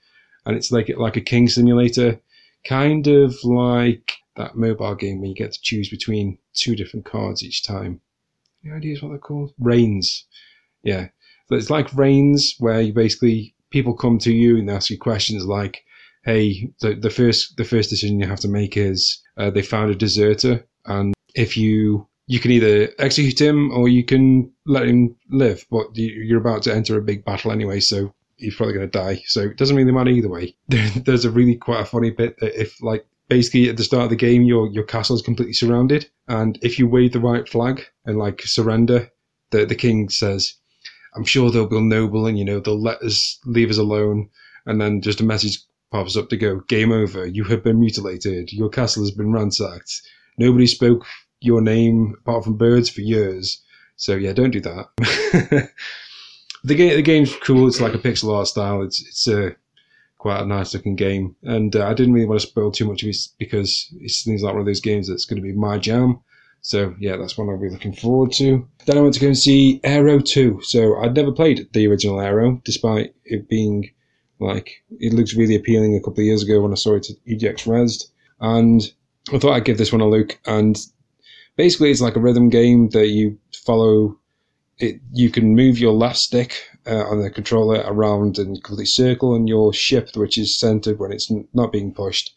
[0.47, 2.19] and it's like like a king simulator,
[2.69, 7.43] kind of like that mobile game where you get to choose between two different cards
[7.43, 8.01] each time.
[8.65, 9.53] Any ideas what they're called?
[9.59, 10.27] Reigns.
[10.83, 11.09] Yeah.
[11.51, 15.45] It's like Reigns, where you basically people come to you and they ask you questions
[15.45, 15.85] like,
[16.25, 19.91] "Hey, the, the first the first decision you have to make is uh, they found
[19.91, 25.15] a deserter, and if you you can either execute him or you can let him
[25.31, 28.91] live, but you, you're about to enter a big battle anyway, so he's probably going
[28.91, 29.23] to die.
[29.27, 30.55] So it doesn't really matter either way.
[30.69, 34.05] There, there's a really quite a funny bit that if like basically at the start
[34.05, 37.49] of the game your your castle is completely surrounded, and if you wave the right
[37.49, 39.11] flag and like surrender,
[39.51, 40.55] the the king says,
[41.15, 44.29] "I'm sure they'll be noble and you know they'll let us leave us alone,"
[44.67, 45.59] and then just a message
[45.91, 47.27] pops up to go, "Game over.
[47.27, 48.53] You have been mutilated.
[48.53, 50.03] Your castle has been ransacked.
[50.39, 51.07] Nobody spoke
[51.41, 53.63] your name apart from birds for years."
[53.97, 55.71] So yeah, don't do that.
[56.67, 57.69] the game the game's cool.
[57.69, 58.83] It's like a pixel art style.
[58.83, 59.55] It's it's a
[60.19, 63.03] quite a nice looking game, and uh, I didn't really want to spoil too much
[63.03, 65.79] of it because it seems like one of those games that's going to be my
[65.79, 66.21] jam.
[66.63, 68.67] So yeah, that's one I'll be looking forward to.
[68.87, 70.61] Then I went to go and see Aaero 2.
[70.63, 73.89] So I'd never played the original Aaero, despite it being
[74.41, 77.25] like it looks really appealing a couple of years ago when I saw it at
[77.25, 78.07] EGX Rezzed.
[78.41, 78.83] And
[79.33, 80.41] I thought I'd give this one a look.
[80.47, 80.77] And
[81.57, 84.19] basically, it's like a rhythm game that you follow.
[84.79, 89.35] It you can move your left stick uh, on the controller around in complete circle,
[89.35, 92.35] and your ship, which is centered when it's n- not being pushed,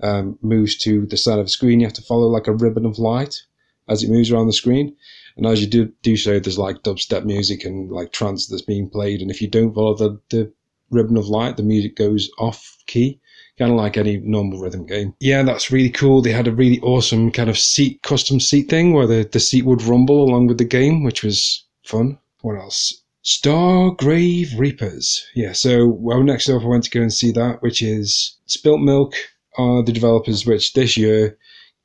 [0.00, 1.80] um, moves to the side of the screen.
[1.80, 3.42] You have to follow like a ribbon of light
[3.88, 4.96] as it moves around the screen.
[5.36, 8.88] And as you do do so, there's like dubstep music and like trance that's being
[8.88, 9.20] played.
[9.20, 10.52] And if you don't follow the, the
[10.90, 13.20] ribbon of light, the music goes off key,
[13.58, 15.14] kind of like any normal rhythm game.
[15.18, 16.22] Yeah, that's really cool.
[16.22, 19.64] They had a really awesome kind of seat, custom seat thing where the, the seat
[19.64, 22.18] would rumble along with the game, which was fun.
[22.40, 23.02] What else?
[23.24, 25.26] Stargrave Reapers.
[25.34, 28.80] Yeah, so well, next up, I went to go and see that, which is Spilt
[28.80, 29.14] Milk
[29.56, 31.38] are the developers which this year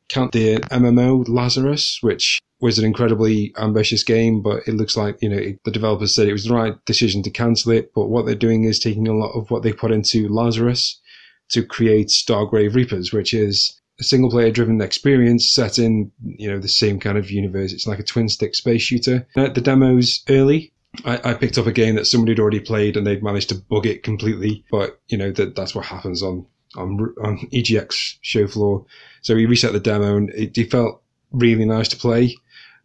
[0.10, 5.30] count the MMO Lazarus, which was an incredibly ambitious game, but it looks like, you
[5.30, 7.94] know, the developers said it was the right decision to cancel it.
[7.94, 11.00] But what they're doing is taking a lot of what they put into Lazarus
[11.50, 16.70] to create Stargrave Reapers, which is single player driven experience set in, you know, the
[16.70, 17.74] same kind of universe.
[17.74, 19.28] It's like a twin stick space shooter.
[19.36, 20.72] Uh, the demo's early.
[21.06, 23.56] I, I picked up a game that somebody had already played and they'd managed to
[23.56, 24.64] bug it completely.
[24.72, 26.46] But, you know, that that's what happens on,
[26.76, 28.86] on, on EGX show floor.
[29.22, 31.02] So we reset the demo and it, it felt
[31.32, 32.36] really nice to play.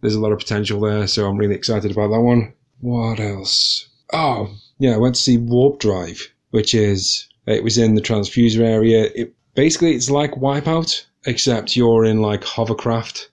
[0.00, 2.52] There's a lot of potential there, so I'm really excited about that one.
[2.80, 3.88] What else?
[4.12, 8.60] Oh, yeah, I went to see Warp Drive, which is it was in the transfuser
[8.60, 9.08] area.
[9.14, 13.30] It basically it's like Wipeout, except you're in like hovercraft,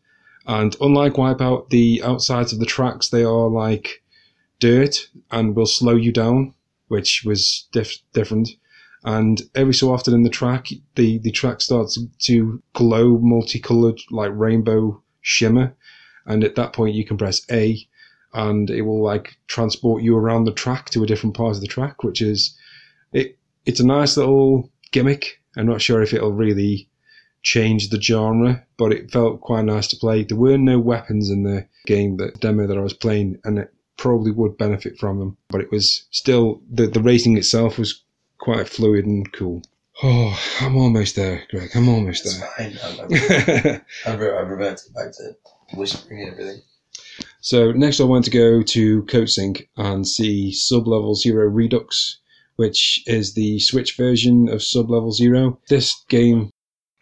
[0.47, 4.01] and unlike Wipeout, the outsides of the tracks they are like
[4.59, 6.53] dirt and will slow you down,
[6.87, 8.49] which was diff- different.
[9.03, 14.31] And every so often in the track, the, the track starts to glow multicolored, like
[14.33, 15.75] rainbow shimmer.
[16.25, 17.83] And at that point, you can press A
[18.33, 21.67] and it will like transport you around the track to a different part of the
[21.67, 22.55] track, which is,
[23.11, 25.40] it, it's a nice little gimmick.
[25.57, 26.87] I'm not sure if it'll really
[27.43, 30.23] change the genre, but it felt quite nice to play.
[30.23, 33.73] There were no weapons in the game, the demo that I was playing, and it
[33.97, 35.37] probably would benefit from them.
[35.49, 38.03] But it was still, the, the racing itself was
[38.37, 39.63] quite fluid and cool.
[40.03, 41.69] Oh, I'm almost there, Greg.
[41.75, 42.49] I'm almost It's there.
[42.57, 43.81] fine.
[44.05, 45.35] I've, I've, I've reverted back to
[45.75, 46.61] whispering and everything.
[47.41, 52.17] So next I want to go to Coatsink and see Sublevel Zero Redux,
[52.61, 55.59] which is the Switch version of Sublevel Zero.
[55.67, 56.51] This game,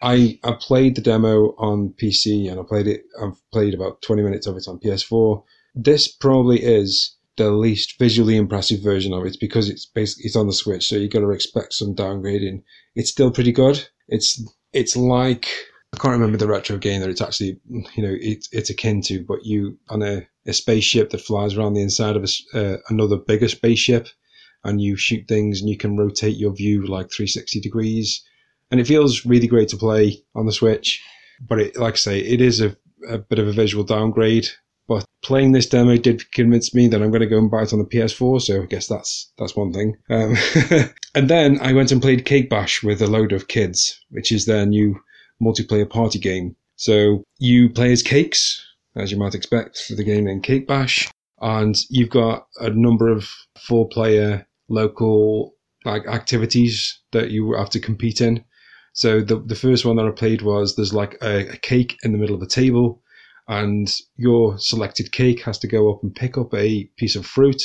[0.00, 3.02] I I played the demo on PC and I played it.
[3.22, 5.44] I've played about 20 minutes of it on PS4.
[5.74, 10.46] This probably is the least visually impressive version of it because it's basically it's on
[10.46, 12.62] the Switch, so you've got to expect some downgrading.
[12.94, 13.86] It's still pretty good.
[14.08, 14.42] It's
[14.72, 15.46] it's like
[15.92, 19.22] I can't remember the retro game that it's actually you know it's it's akin to,
[19.22, 23.18] but you on a, a spaceship that flies around the inside of a uh, another
[23.18, 24.08] bigger spaceship,
[24.64, 28.22] and you shoot things and you can rotate your view like 360 degrees,
[28.70, 31.02] and it feels really great to play on the Switch.
[31.40, 32.76] But it, like I say, it is a,
[33.08, 34.46] a bit of a visual downgrade.
[34.86, 37.72] But playing this demo did convince me that I'm going to go and buy it
[37.72, 38.42] on the PS4.
[38.42, 39.96] So I guess that's that's one thing.
[40.10, 40.36] Um,
[41.14, 44.46] and then I went and played Cake Bash with a load of kids, which is
[44.46, 45.00] their new
[45.40, 46.56] multiplayer party game.
[46.76, 48.66] So you play as cakes,
[48.96, 51.08] as you might expect for the game named Cake Bash,
[51.40, 53.28] and you've got a number of
[53.58, 58.44] four-player local like activities that you have to compete in.
[58.92, 62.12] So the the first one that I played was there's like a, a cake in
[62.12, 63.02] the middle of a table,
[63.46, 67.62] and your selected cake has to go up and pick up a piece of fruit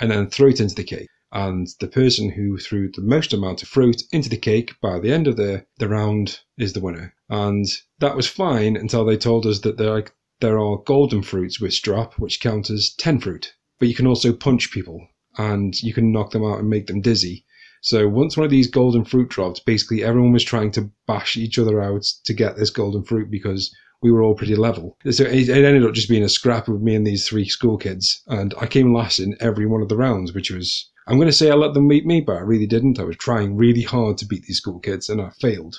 [0.00, 1.08] and then throw it into the cake.
[1.32, 5.12] And the person who threw the most amount of fruit into the cake by the
[5.12, 7.14] end of the, the round is the winner.
[7.28, 7.66] And
[7.98, 10.04] that was fine until they told us that there are,
[10.40, 13.54] there are golden fruits which drop, which count as 10 fruit.
[13.78, 15.08] But you can also punch people
[15.38, 17.44] and you can knock them out and make them dizzy.
[17.82, 21.58] So once one of these golden fruit dropped, basically everyone was trying to bash each
[21.58, 24.96] other out to get this golden fruit because we were all pretty level.
[25.10, 28.22] So it, ended up just being a scrap with me and these three school kids.
[28.26, 31.32] And I came last in every one of the rounds, which was, I'm going to
[31.32, 32.98] say I let them beat me, but I really didn't.
[32.98, 35.76] I was trying really hard to beat these school kids and I failed.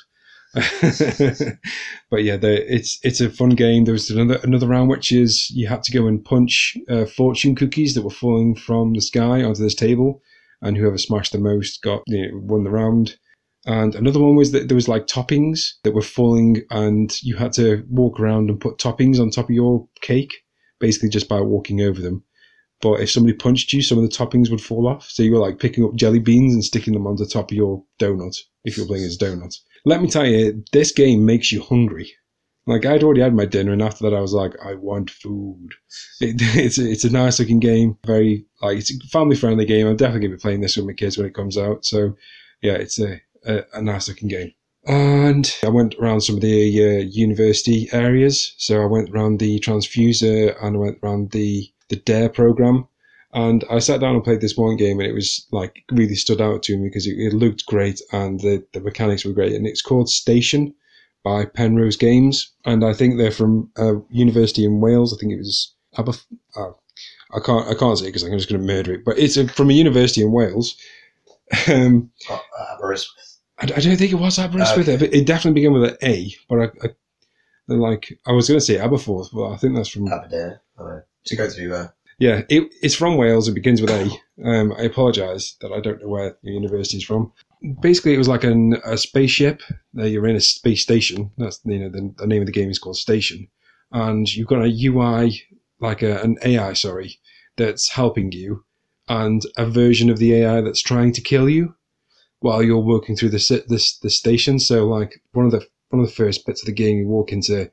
[2.10, 3.86] but yeah, it's it's a fun game.
[3.86, 7.56] There was another another round which is you had to go and punch uh, fortune
[7.56, 10.22] cookies that were falling from the sky onto this table,
[10.62, 13.18] and whoever smashed the most got you know, won the round.
[13.66, 17.54] And another one was that there was like toppings that were falling, and you had
[17.54, 20.34] to walk around and put toppings on top of your cake,
[20.80, 22.24] basically just by walking over them.
[22.82, 25.10] But if somebody punched you, some of the toppings would fall off.
[25.10, 27.58] So you were like picking up jelly beans and sticking them on the top of
[27.58, 29.56] your donut if you're playing as donut.
[29.86, 32.12] Let me tell you, this game makes you hungry.
[32.66, 35.70] Like I'd already had my dinner, and after that, I was like, I want food.
[36.20, 39.88] It, it's a, it's a nice looking game, very like it's a family friendly game.
[39.88, 41.86] I'm definitely gonna be playing this with my kids when it comes out.
[41.86, 42.16] So
[42.62, 44.54] yeah, it's a a, a nice looking game.
[44.86, 48.54] And I went around some of the uh, university areas.
[48.58, 52.88] So I went around the transfuser and I went around the the Dare program.
[53.34, 56.42] And I sat down and played this one game, and it was like really stood
[56.42, 59.54] out to me because it, it looked great and the, the mechanics were great.
[59.54, 60.74] And it's called Station
[61.24, 65.14] by Penrose Games, and I think they're from a university in Wales.
[65.14, 66.26] I think it was Aberf-
[66.56, 66.72] uh,
[67.36, 69.48] I can't I can't say because I'm just going to murder it, but it's a,
[69.50, 70.76] from a university in Wales.
[71.70, 72.42] Um, Oh,
[72.76, 73.38] Aberystwyth.
[73.60, 75.06] I, I don't think it was Aberystwyth, Okay.
[75.06, 76.34] it definitely began with an A.
[76.50, 80.08] But I, I like I was going to say Aberforth, but I think that's from
[80.08, 80.62] Aberdare.
[80.78, 81.88] Uh, to go through uh,
[82.20, 82.42] yeah.
[82.50, 83.48] It, it's from Wales.
[83.48, 84.10] It begins with A.
[84.44, 87.32] Um, I apologise that I don't know where the university is from.
[87.82, 89.62] Basically, it was like an, a spaceship.
[89.98, 91.32] Uh, you're in a space station.
[91.38, 93.48] That's you know the, the name of the game is called Station,
[93.92, 95.42] and you've got a UI
[95.80, 97.20] like a, an AI, sorry,
[97.56, 98.64] that's helping you,
[99.08, 101.76] and a version of the AI that's trying to kill you
[102.40, 104.60] while you're working through the this the station.
[104.60, 107.32] So like one of the one of the first bits of the game, you walk
[107.32, 107.72] into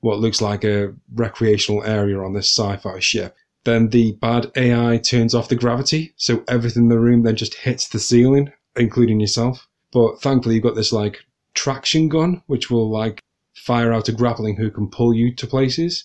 [0.00, 3.36] what looks like a recreational area on this sci-fi ship.
[3.66, 7.54] Then the bad AI turns off the gravity, so everything in the room then just
[7.54, 9.66] hits the ceiling, including yourself.
[9.92, 13.20] But thankfully, you've got this like traction gun, which will like
[13.56, 16.04] fire out a grappling hook and pull you to places.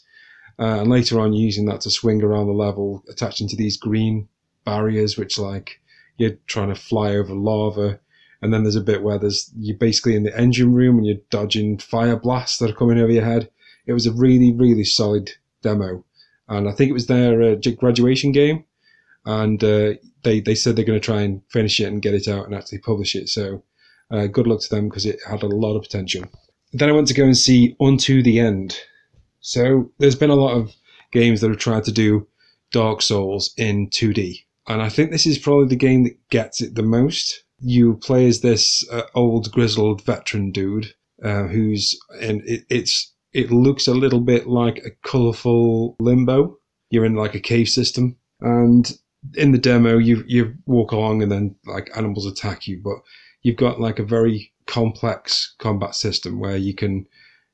[0.58, 4.28] Uh, and later on, using that to swing around the level, attaching to these green
[4.66, 5.80] barriers, which like
[6.18, 8.00] you're trying to fly over lava.
[8.42, 11.18] And then there's a bit where there's you're basically in the engine room and you're
[11.30, 13.52] dodging fire blasts that are coming over your head.
[13.86, 16.04] It was a really, really solid demo,
[16.52, 18.66] and I think it was their uh, graduation game.
[19.26, 22.28] And uh, they they said they're going to try and finish it and get it
[22.28, 23.30] out and actually publish it.
[23.30, 23.64] So
[24.12, 26.26] uh, good luck to them because it had a lot of potential.
[26.74, 28.78] Then I went to go and see Unto the End.
[29.40, 30.74] So there's been a lot of
[31.12, 32.28] games that have tried to do
[32.72, 36.76] Dark Souls in 2D, and I think this is probably the game that gets it
[36.76, 37.44] the most.
[37.60, 43.52] You play as this uh, old grizzled veteran dude uh, who's and it, it's it
[43.52, 46.58] looks a little bit like a colourful limbo.
[46.90, 48.92] You're in like a cave system, and
[49.36, 52.98] in the demo you you walk along and then like animals attack you, but
[53.44, 57.06] you've got like a very complex combat system where you can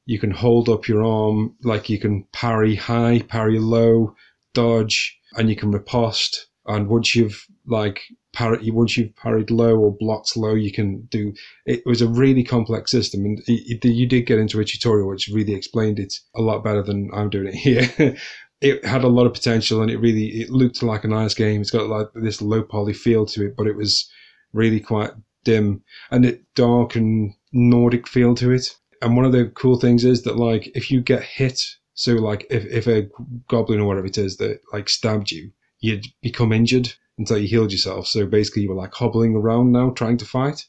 [0.06, 4.16] you can hold up your arm like you can parry high, parry low,
[4.54, 6.48] dodge, and you can riposte.
[6.66, 8.02] And once you've like
[8.38, 11.34] parry, once you've parried low or blocked low, you can do.
[11.66, 15.10] It was a really complex system, and it, it- you did get into a tutorial
[15.10, 18.16] which really explained it a lot better than I'm doing it here.
[18.62, 21.62] it had a lot of potential and it really it looked like a nice game.
[21.62, 24.10] It's got like this low poly feel to it, but it was
[24.54, 25.12] really quite
[25.44, 28.76] dim and it dark and Nordic feel to it.
[29.02, 31.62] And one of the cool things is that like if you get hit,
[31.94, 33.08] so like if, if a
[33.48, 37.72] goblin or whatever it is that like stabbed you, you'd become injured until you healed
[37.72, 38.08] yourself.
[38.08, 40.66] So basically you were like hobbling around now trying to fight.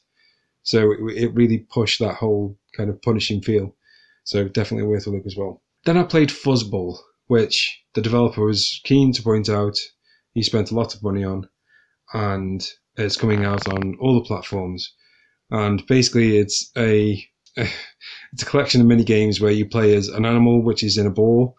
[0.63, 3.75] So it, it really pushed that whole kind of punishing feel.
[4.23, 5.61] So definitely worth a look as well.
[5.85, 6.97] Then I played Fuzzball,
[7.27, 9.77] which the developer was keen to point out
[10.33, 11.47] he spent a lot of money on,
[12.13, 12.67] and
[12.97, 14.93] it's coming out on all the platforms.
[15.49, 17.23] And basically, it's a
[17.55, 21.07] it's a collection of mini games where you play as an animal which is in
[21.07, 21.57] a ball,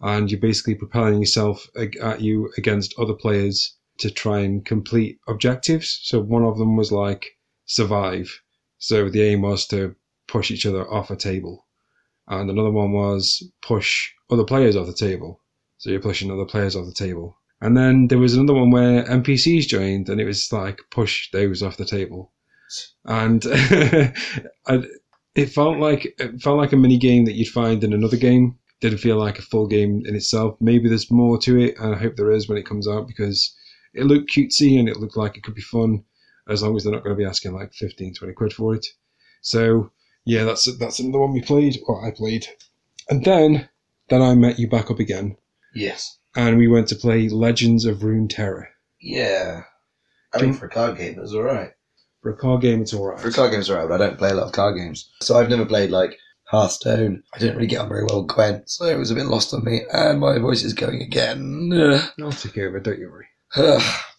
[0.00, 6.00] and you're basically propelling yourself at you against other players to try and complete objectives.
[6.02, 8.40] So one of them was like survive.
[8.78, 9.94] So the aim was to
[10.26, 11.66] push each other off a table.
[12.26, 15.40] And another one was push other players off the table.
[15.78, 17.38] So you're pushing other players off the table.
[17.60, 21.62] And then there was another one where NPCs joined and it was like push those
[21.62, 22.32] off the table.
[23.04, 23.42] And
[25.34, 28.58] it felt like it felt like a mini game that you'd find in another game.
[28.80, 30.56] Didn't feel like a full game in itself.
[30.60, 33.54] Maybe there's more to it, and I hope there is when it comes out because
[33.94, 36.04] it looked cutesy and it looked like it could be fun
[36.48, 38.86] as long as they're not going to be asking like 15, 20 quid for it.
[39.42, 39.90] So
[40.24, 42.46] yeah, that's that's another one we played, or I played,
[43.10, 43.68] and then
[44.08, 45.36] then I met you back up again,
[45.74, 46.18] Yes.
[46.36, 48.66] and we went to play Legends of Runeterra.
[49.00, 49.62] Yeah.
[50.34, 51.72] I mean, for a card game, it was alright.
[52.22, 53.20] For a card game, it's alright.
[53.20, 55.10] For a card game, it's alright, but I don't play a lot of card games.
[55.20, 57.22] So I've never played, like, Hearthstone.
[57.34, 59.52] I didn't really get on very well with Gwent, so it was a bit lost
[59.54, 59.82] on me.
[59.92, 61.70] And my voice is going again.
[62.22, 63.26] I'll take over, don't you worry.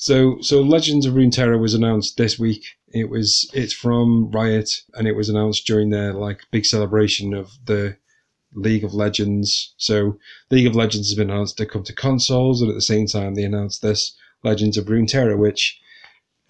[0.03, 2.65] So, so Legends of Runeterra was announced this week.
[2.89, 7.51] It was it's from Riot, and it was announced during their like big celebration of
[7.63, 7.95] the
[8.53, 9.73] League of Legends.
[9.77, 10.17] So,
[10.51, 13.35] League of Legends has been announced to come to consoles, and at the same time,
[13.35, 15.79] they announced this Legends of Runeterra, which,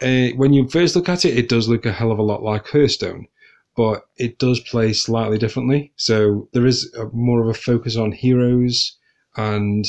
[0.02, 2.42] uh, when you first look at it, it does look a hell of a lot
[2.42, 3.28] like Hearthstone,
[3.76, 5.92] but it does play slightly differently.
[5.94, 8.98] So there is a, more of a focus on heroes,
[9.36, 9.84] and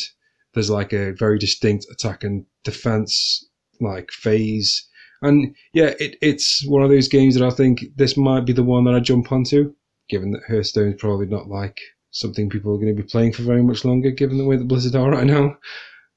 [0.53, 3.45] there's like a very distinct attack and defense
[3.79, 4.87] like phase.
[5.21, 8.63] And yeah, it, it's one of those games that I think this might be the
[8.63, 9.73] one that I jump onto,
[10.09, 11.79] given that Hearthstone is probably not like
[12.11, 14.67] something people are going to be playing for very much longer, given the way that
[14.67, 15.57] Blizzard are right now.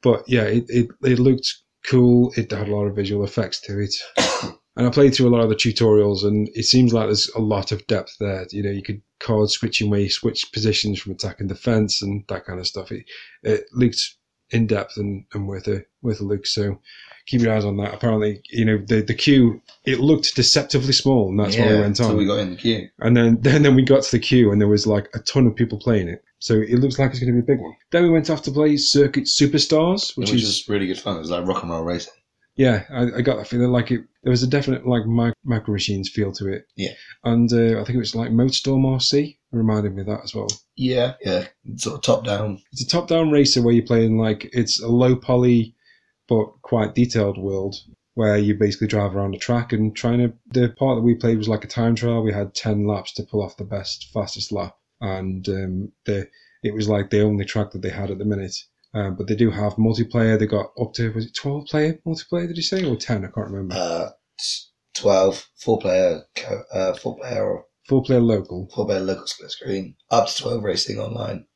[0.03, 1.53] But yeah, it, it, it looked
[1.87, 2.33] cool.
[2.37, 3.95] It had a lot of visual effects to it.
[4.79, 7.41] And I played through a lot of the tutorials, and it seems like there's a
[7.41, 8.47] lot of depth there.
[8.53, 12.23] You know, you could card switching where you switch positions from attack and defense and
[12.29, 12.93] that kind of stuff.
[12.93, 13.05] It,
[13.43, 14.01] it looked
[14.51, 16.47] in depth and, and worth a worth a look.
[16.47, 16.81] So
[17.27, 17.95] keep your eyes on that.
[17.95, 21.97] Apparently, you know, the the queue it looked deceptively small, and that's why we went
[21.97, 22.17] so on.
[22.17, 22.89] we got in the queue.
[23.01, 25.47] And then, then then we got to the queue and there was like a ton
[25.47, 26.23] of people playing it.
[26.41, 27.75] So it looks like it's going to be a big one.
[27.91, 31.17] Then we went off to play Circuit Superstars, which, Which, is was really good fun.
[31.17, 32.13] It was like rock and roll racing.
[32.55, 34.03] yeah, I, I got that feeling like it.
[34.23, 36.67] There was a definite like micro machines feel to it.
[36.77, 36.93] Yeah.
[37.25, 40.49] And uh, I think it was like Motorstorm RC reminded me of that as well.
[40.77, 41.47] Yeah, yeah.
[41.77, 42.61] Sort of top down.
[42.73, 45.75] It's a top-down racer where you're playing like it's a low poly
[46.29, 47.75] but quite detailed world
[48.15, 50.33] where you basically drive around a track and trying to.
[50.51, 52.23] The part that we played was like a time trial.
[52.23, 56.29] We had ten laps to pull off the best, fastest lap, and um, the
[56.63, 58.57] it was like the only track that they had at the minute.
[58.95, 60.39] Um, but they do have multiplayer.
[60.39, 62.49] They got up to was it twelve player multiplayer?
[62.49, 63.25] Did you say or ten?
[63.25, 63.75] I can't remember.
[63.77, 64.65] Uh, t-
[64.95, 66.23] 12, four player,
[66.73, 68.69] uh, four player or Four player local.
[68.75, 71.47] four player local split screen, up to 12 racing online.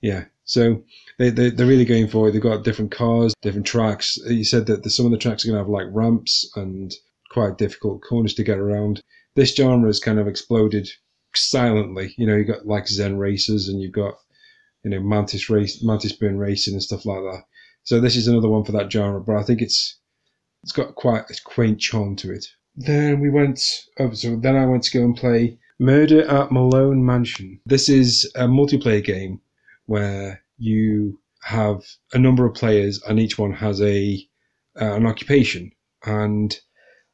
[0.00, 0.24] Yeah.
[0.44, 0.82] So
[1.18, 2.32] they, they, they're really going for it.
[2.32, 4.16] They've got different cars, different tracks.
[4.26, 6.92] You said that the, some of the tracks are going to have like ramps and
[7.30, 9.02] quite difficult corners to get around.
[9.36, 10.88] This genre has kind of exploded
[11.34, 12.14] silently.
[12.16, 14.14] You know, you've got like Zen racers and you've got,
[14.82, 17.42] you know, Mantis race, Mantis Burn racing and stuff like that.
[17.84, 19.98] So this is another one for that genre, but I think it's
[20.62, 22.46] it's got quite a quaint charm to it.
[22.74, 23.60] Then we went,
[23.98, 27.60] oh, so then I went to go and play Murder at Malone Mansion.
[27.64, 29.40] This is a multiplayer game
[29.86, 34.26] where you have a number of players and each one has a
[34.80, 35.70] uh, an occupation.
[36.04, 36.58] And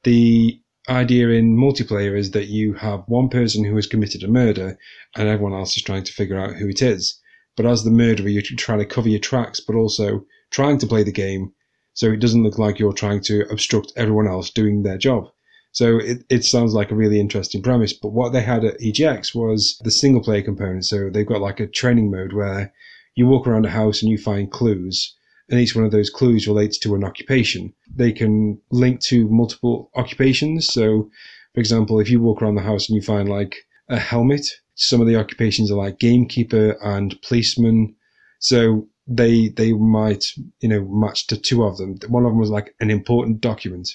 [0.05, 4.78] the idea in multiplayer is that you have one person who has committed a murder
[5.15, 7.20] and everyone else is trying to figure out who it is.
[7.57, 11.03] But as the murderer you're trying to cover your tracks but also trying to play
[11.03, 11.53] the game
[11.93, 15.31] so it doesn't look like you're trying to obstruct everyone else doing their job
[15.74, 17.92] so it, it sounds like a really interesting premise.
[17.92, 20.86] But what they had at EGX was the single player component.
[20.86, 22.72] So they've got like a training mode where
[23.16, 25.12] you walk around a house and you find clues,
[25.51, 27.74] and each one of those clues relates to an occupation.
[27.92, 30.68] They can link to multiple occupations.
[30.68, 31.10] So,
[31.55, 33.56] for example, if you walk around the house and you find like
[33.88, 34.46] a helmet,
[34.76, 37.96] some of the occupations are like gamekeeper and policeman.
[38.38, 40.24] So they they might
[40.60, 41.96] you know match to two of them.
[42.06, 43.90] One of them was like an important document,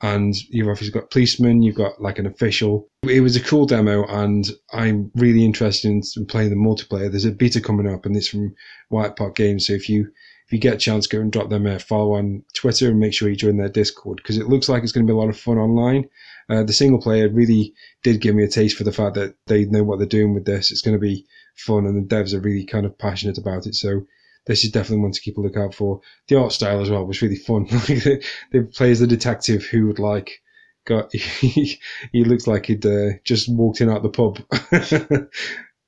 [0.00, 2.88] and you've obviously got policemen, you've got like an official.
[3.04, 7.10] It was a cool demo, and I'm really interested in playing the multiplayer.
[7.10, 8.54] There's a beta coming up, and it's from
[8.88, 9.66] White Park Games.
[9.66, 10.10] So if you
[10.46, 13.14] if you get a chance, go and drop them a follow on Twitter and make
[13.14, 15.30] sure you join their Discord because it looks like it's going to be a lot
[15.30, 16.04] of fun online.
[16.50, 17.72] Uh, the single player really
[18.02, 20.44] did give me a taste for the fact that they know what they're doing with
[20.44, 20.70] this.
[20.70, 21.24] It's going to be
[21.56, 23.74] fun, and the devs are really kind of passionate about it.
[23.74, 24.02] So
[24.46, 26.00] this is definitely one to keep a lookout for.
[26.28, 27.66] The art style as well was really fun.
[27.88, 30.40] They play as the detective who would like
[30.86, 31.80] got he,
[32.12, 34.40] he looks like he'd uh, just walked in out the pub.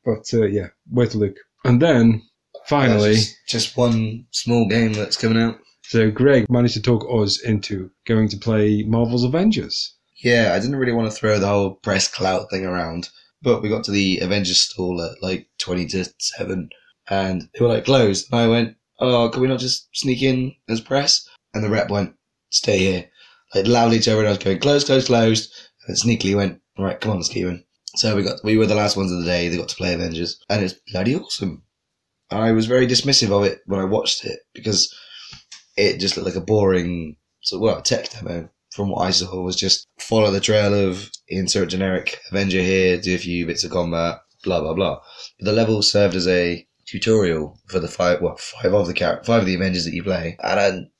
[0.04, 1.36] but uh, yeah, worth a look.
[1.64, 2.22] And then
[2.66, 5.58] finally, Just, just one small game that's coming out.
[5.82, 9.94] so Greg managed to talk us into going to play Marvel's Avengers.
[10.22, 13.10] Yeah, I didn't really want to throw the whole press clout thing around,
[13.42, 16.70] but we got to the Avengers stall at like 20 to 7,
[17.08, 18.26] and they were like closed.
[18.30, 21.28] And I went, Oh, can we not just sneak in as press?
[21.54, 22.14] And the rep went,
[22.50, 23.10] Stay here.
[23.54, 25.52] Like loudly to everyone else going, Close, close, closed.
[25.86, 27.62] And sneakily went, right, come on, let's keep in.
[27.94, 29.48] So we got, we were the last ones of the day.
[29.48, 31.62] They got to play Avengers, and it's bloody awesome.
[32.30, 34.92] I was very dismissive of it when I watched it because
[35.76, 39.56] it just looked like a boring, so well, tech demo from what I saw was
[39.56, 44.18] just follow the trail of insert generic Avenger here, do a few bits of combat,
[44.44, 45.00] blah blah blah.
[45.38, 49.22] But the level served as a tutorial for the five, well, five of the char-
[49.24, 50.90] five of the Avengers that you play, and then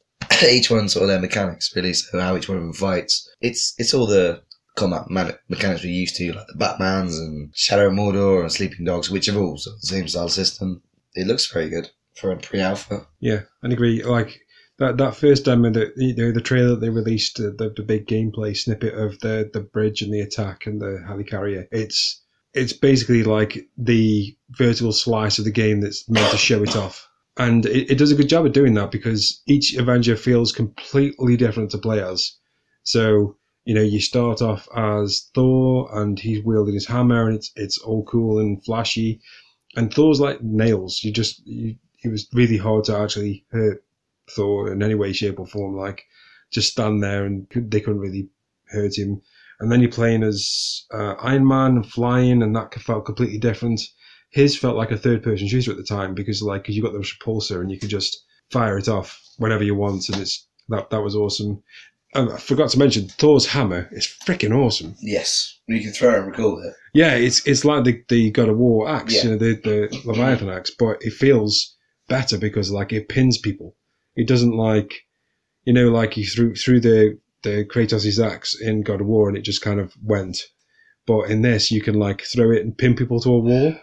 [0.48, 1.92] each one sort of their mechanics really.
[1.92, 3.28] So how each one of them fights.
[3.40, 4.42] It's it's all the
[4.76, 9.10] combat man- mechanics we're used to, like the Batmans and Shadow Mordor and Sleeping Dogs,
[9.10, 10.82] which have all sort of the same style system.
[11.14, 13.06] It looks very good for a pre-alpha.
[13.20, 14.02] Yeah, I agree.
[14.02, 14.40] Like
[14.78, 17.82] that that first demo that you know the trailer that they released, uh, the the
[17.82, 21.66] big gameplay snippet of the the bridge and the attack and the helicarrier.
[21.70, 22.22] It's
[22.56, 27.06] it's basically like the vertical slice of the game that's meant to show it off.
[27.36, 31.36] And it, it does a good job of doing that because each Avenger feels completely
[31.36, 32.32] different to play as.
[32.82, 37.52] So, you know, you start off as Thor and he's wielding his hammer and it's
[37.56, 39.20] it's all cool and flashy.
[39.76, 41.04] And Thor's like nails.
[41.04, 43.84] You just you, it was really hard to actually hurt
[44.30, 45.76] Thor in any way, shape, or form.
[45.76, 46.04] Like
[46.50, 48.30] just stand there and they couldn't really
[48.70, 49.20] hurt him.
[49.60, 53.80] And then you're playing as uh, Iron Man and flying, and that felt completely different.
[54.30, 56.92] His felt like a third person shooter at the time because like cause you got
[56.92, 60.90] the repulsor and you could just fire it off whenever you want, and it's that
[60.90, 61.62] that was awesome.
[62.14, 64.94] Um, I forgot to mention Thor's hammer is freaking awesome.
[65.00, 66.74] Yes, you can throw it and recall it.
[66.92, 69.24] Yeah, it's it's like the the God of War axe, Yeah.
[69.24, 69.54] you know, the
[69.90, 71.74] the Leviathan axe, but it feels
[72.08, 73.74] better because like it pins people.
[74.16, 74.94] It doesn't like,
[75.64, 79.38] you know, like you threw through the the Kratos' axe in God of War and
[79.38, 80.38] it just kind of went.
[81.06, 83.74] But in this, you can like throw it and pin people to a wall,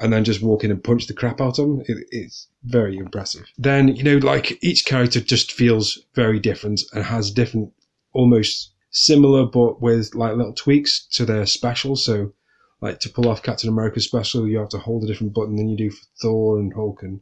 [0.00, 1.82] and then just walk in and punch the crap out of them.
[1.86, 3.46] It, it's very impressive.
[3.56, 7.72] Then you know, like each character just feels very different and has different,
[8.12, 11.94] almost similar, but with like little tweaks to their special.
[11.94, 12.32] So
[12.80, 15.68] like to pull off Captain America's special, you have to hold a different button than
[15.68, 17.20] you do for Thor and Hulk and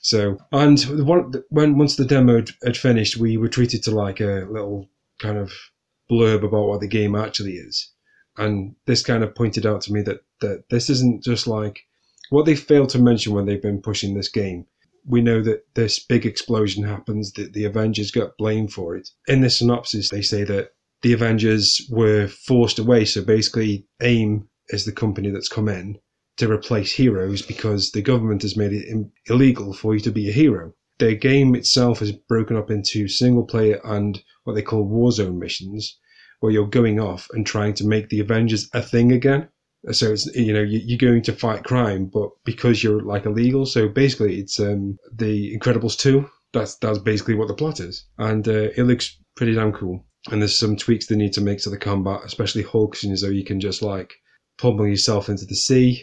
[0.00, 0.38] so.
[0.52, 4.88] And one, when once the demo had- had finished, we retreated to like a little
[5.18, 5.52] kind of
[6.10, 7.92] blurb about what the game actually is,
[8.36, 11.80] and this kind of pointed out to me that that this isn't just like
[12.30, 14.66] what they failed to mention when they've been pushing this game.
[15.08, 19.08] We know that this big explosion happens, that the Avengers got blamed for it.
[19.28, 20.70] In the synopsis, they say that
[21.02, 23.04] the Avengers were forced away.
[23.04, 25.98] So basically, AIM is the company that's come in
[26.38, 30.32] to replace heroes because the government has made it illegal for you to be a
[30.32, 30.72] hero.
[30.98, 35.98] The game itself is broken up into single player and what they call Warzone missions,
[36.40, 39.48] where you're going off and trying to make the Avengers a thing again.
[39.92, 43.66] So it's you know you- you're going to fight crime, but because you're like illegal.
[43.66, 46.28] So basically, it's um, the Incredibles two.
[46.52, 50.04] That's that's basically what the plot is, and uh, it looks pretty damn cool.
[50.30, 53.14] And there's some tweaks they need to make to the combat, especially Hulk, you know,
[53.16, 54.14] so you can just like
[54.58, 56.02] pummel yourself into the sea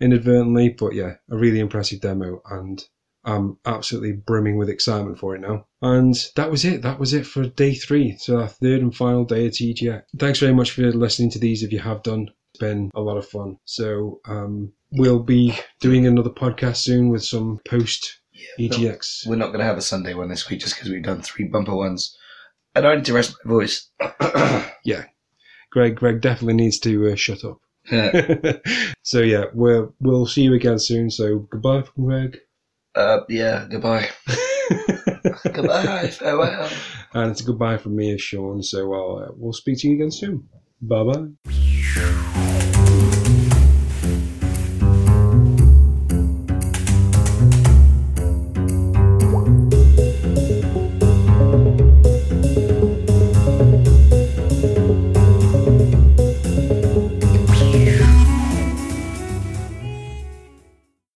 [0.00, 0.70] inadvertently.
[0.70, 2.82] But yeah, a really impressive demo, and
[3.24, 5.66] I'm absolutely brimming with excitement for it now.
[5.82, 6.82] And that was it.
[6.82, 8.16] That was it for day three.
[8.18, 10.02] So our third and final day at EGX.
[10.18, 12.28] Thanks very much for listening to these if you have done.
[12.50, 13.58] It's been a lot of fun.
[13.64, 18.20] So um, we'll be doing another podcast soon with some post
[18.58, 19.26] E EGX.
[19.26, 21.46] We're not going to have a Sunday one this week just because we've done three
[21.46, 22.16] bumper ones.
[22.74, 23.90] And I need to rest my voice.
[24.86, 25.06] Yeah,
[25.74, 27.58] Greg, Greg definitely needs to uh, shut up.
[29.02, 31.10] so yeah, we'll we'll see you again soon.
[31.10, 32.38] So goodbye from Greg.
[32.94, 34.08] Uh, yeah, goodbye.
[35.52, 36.70] goodbye, farewell.
[37.12, 38.62] and it's a goodbye from me as Sean.
[38.62, 40.48] So I'll, uh, we'll speak to you again soon.
[40.80, 42.53] Bye bye.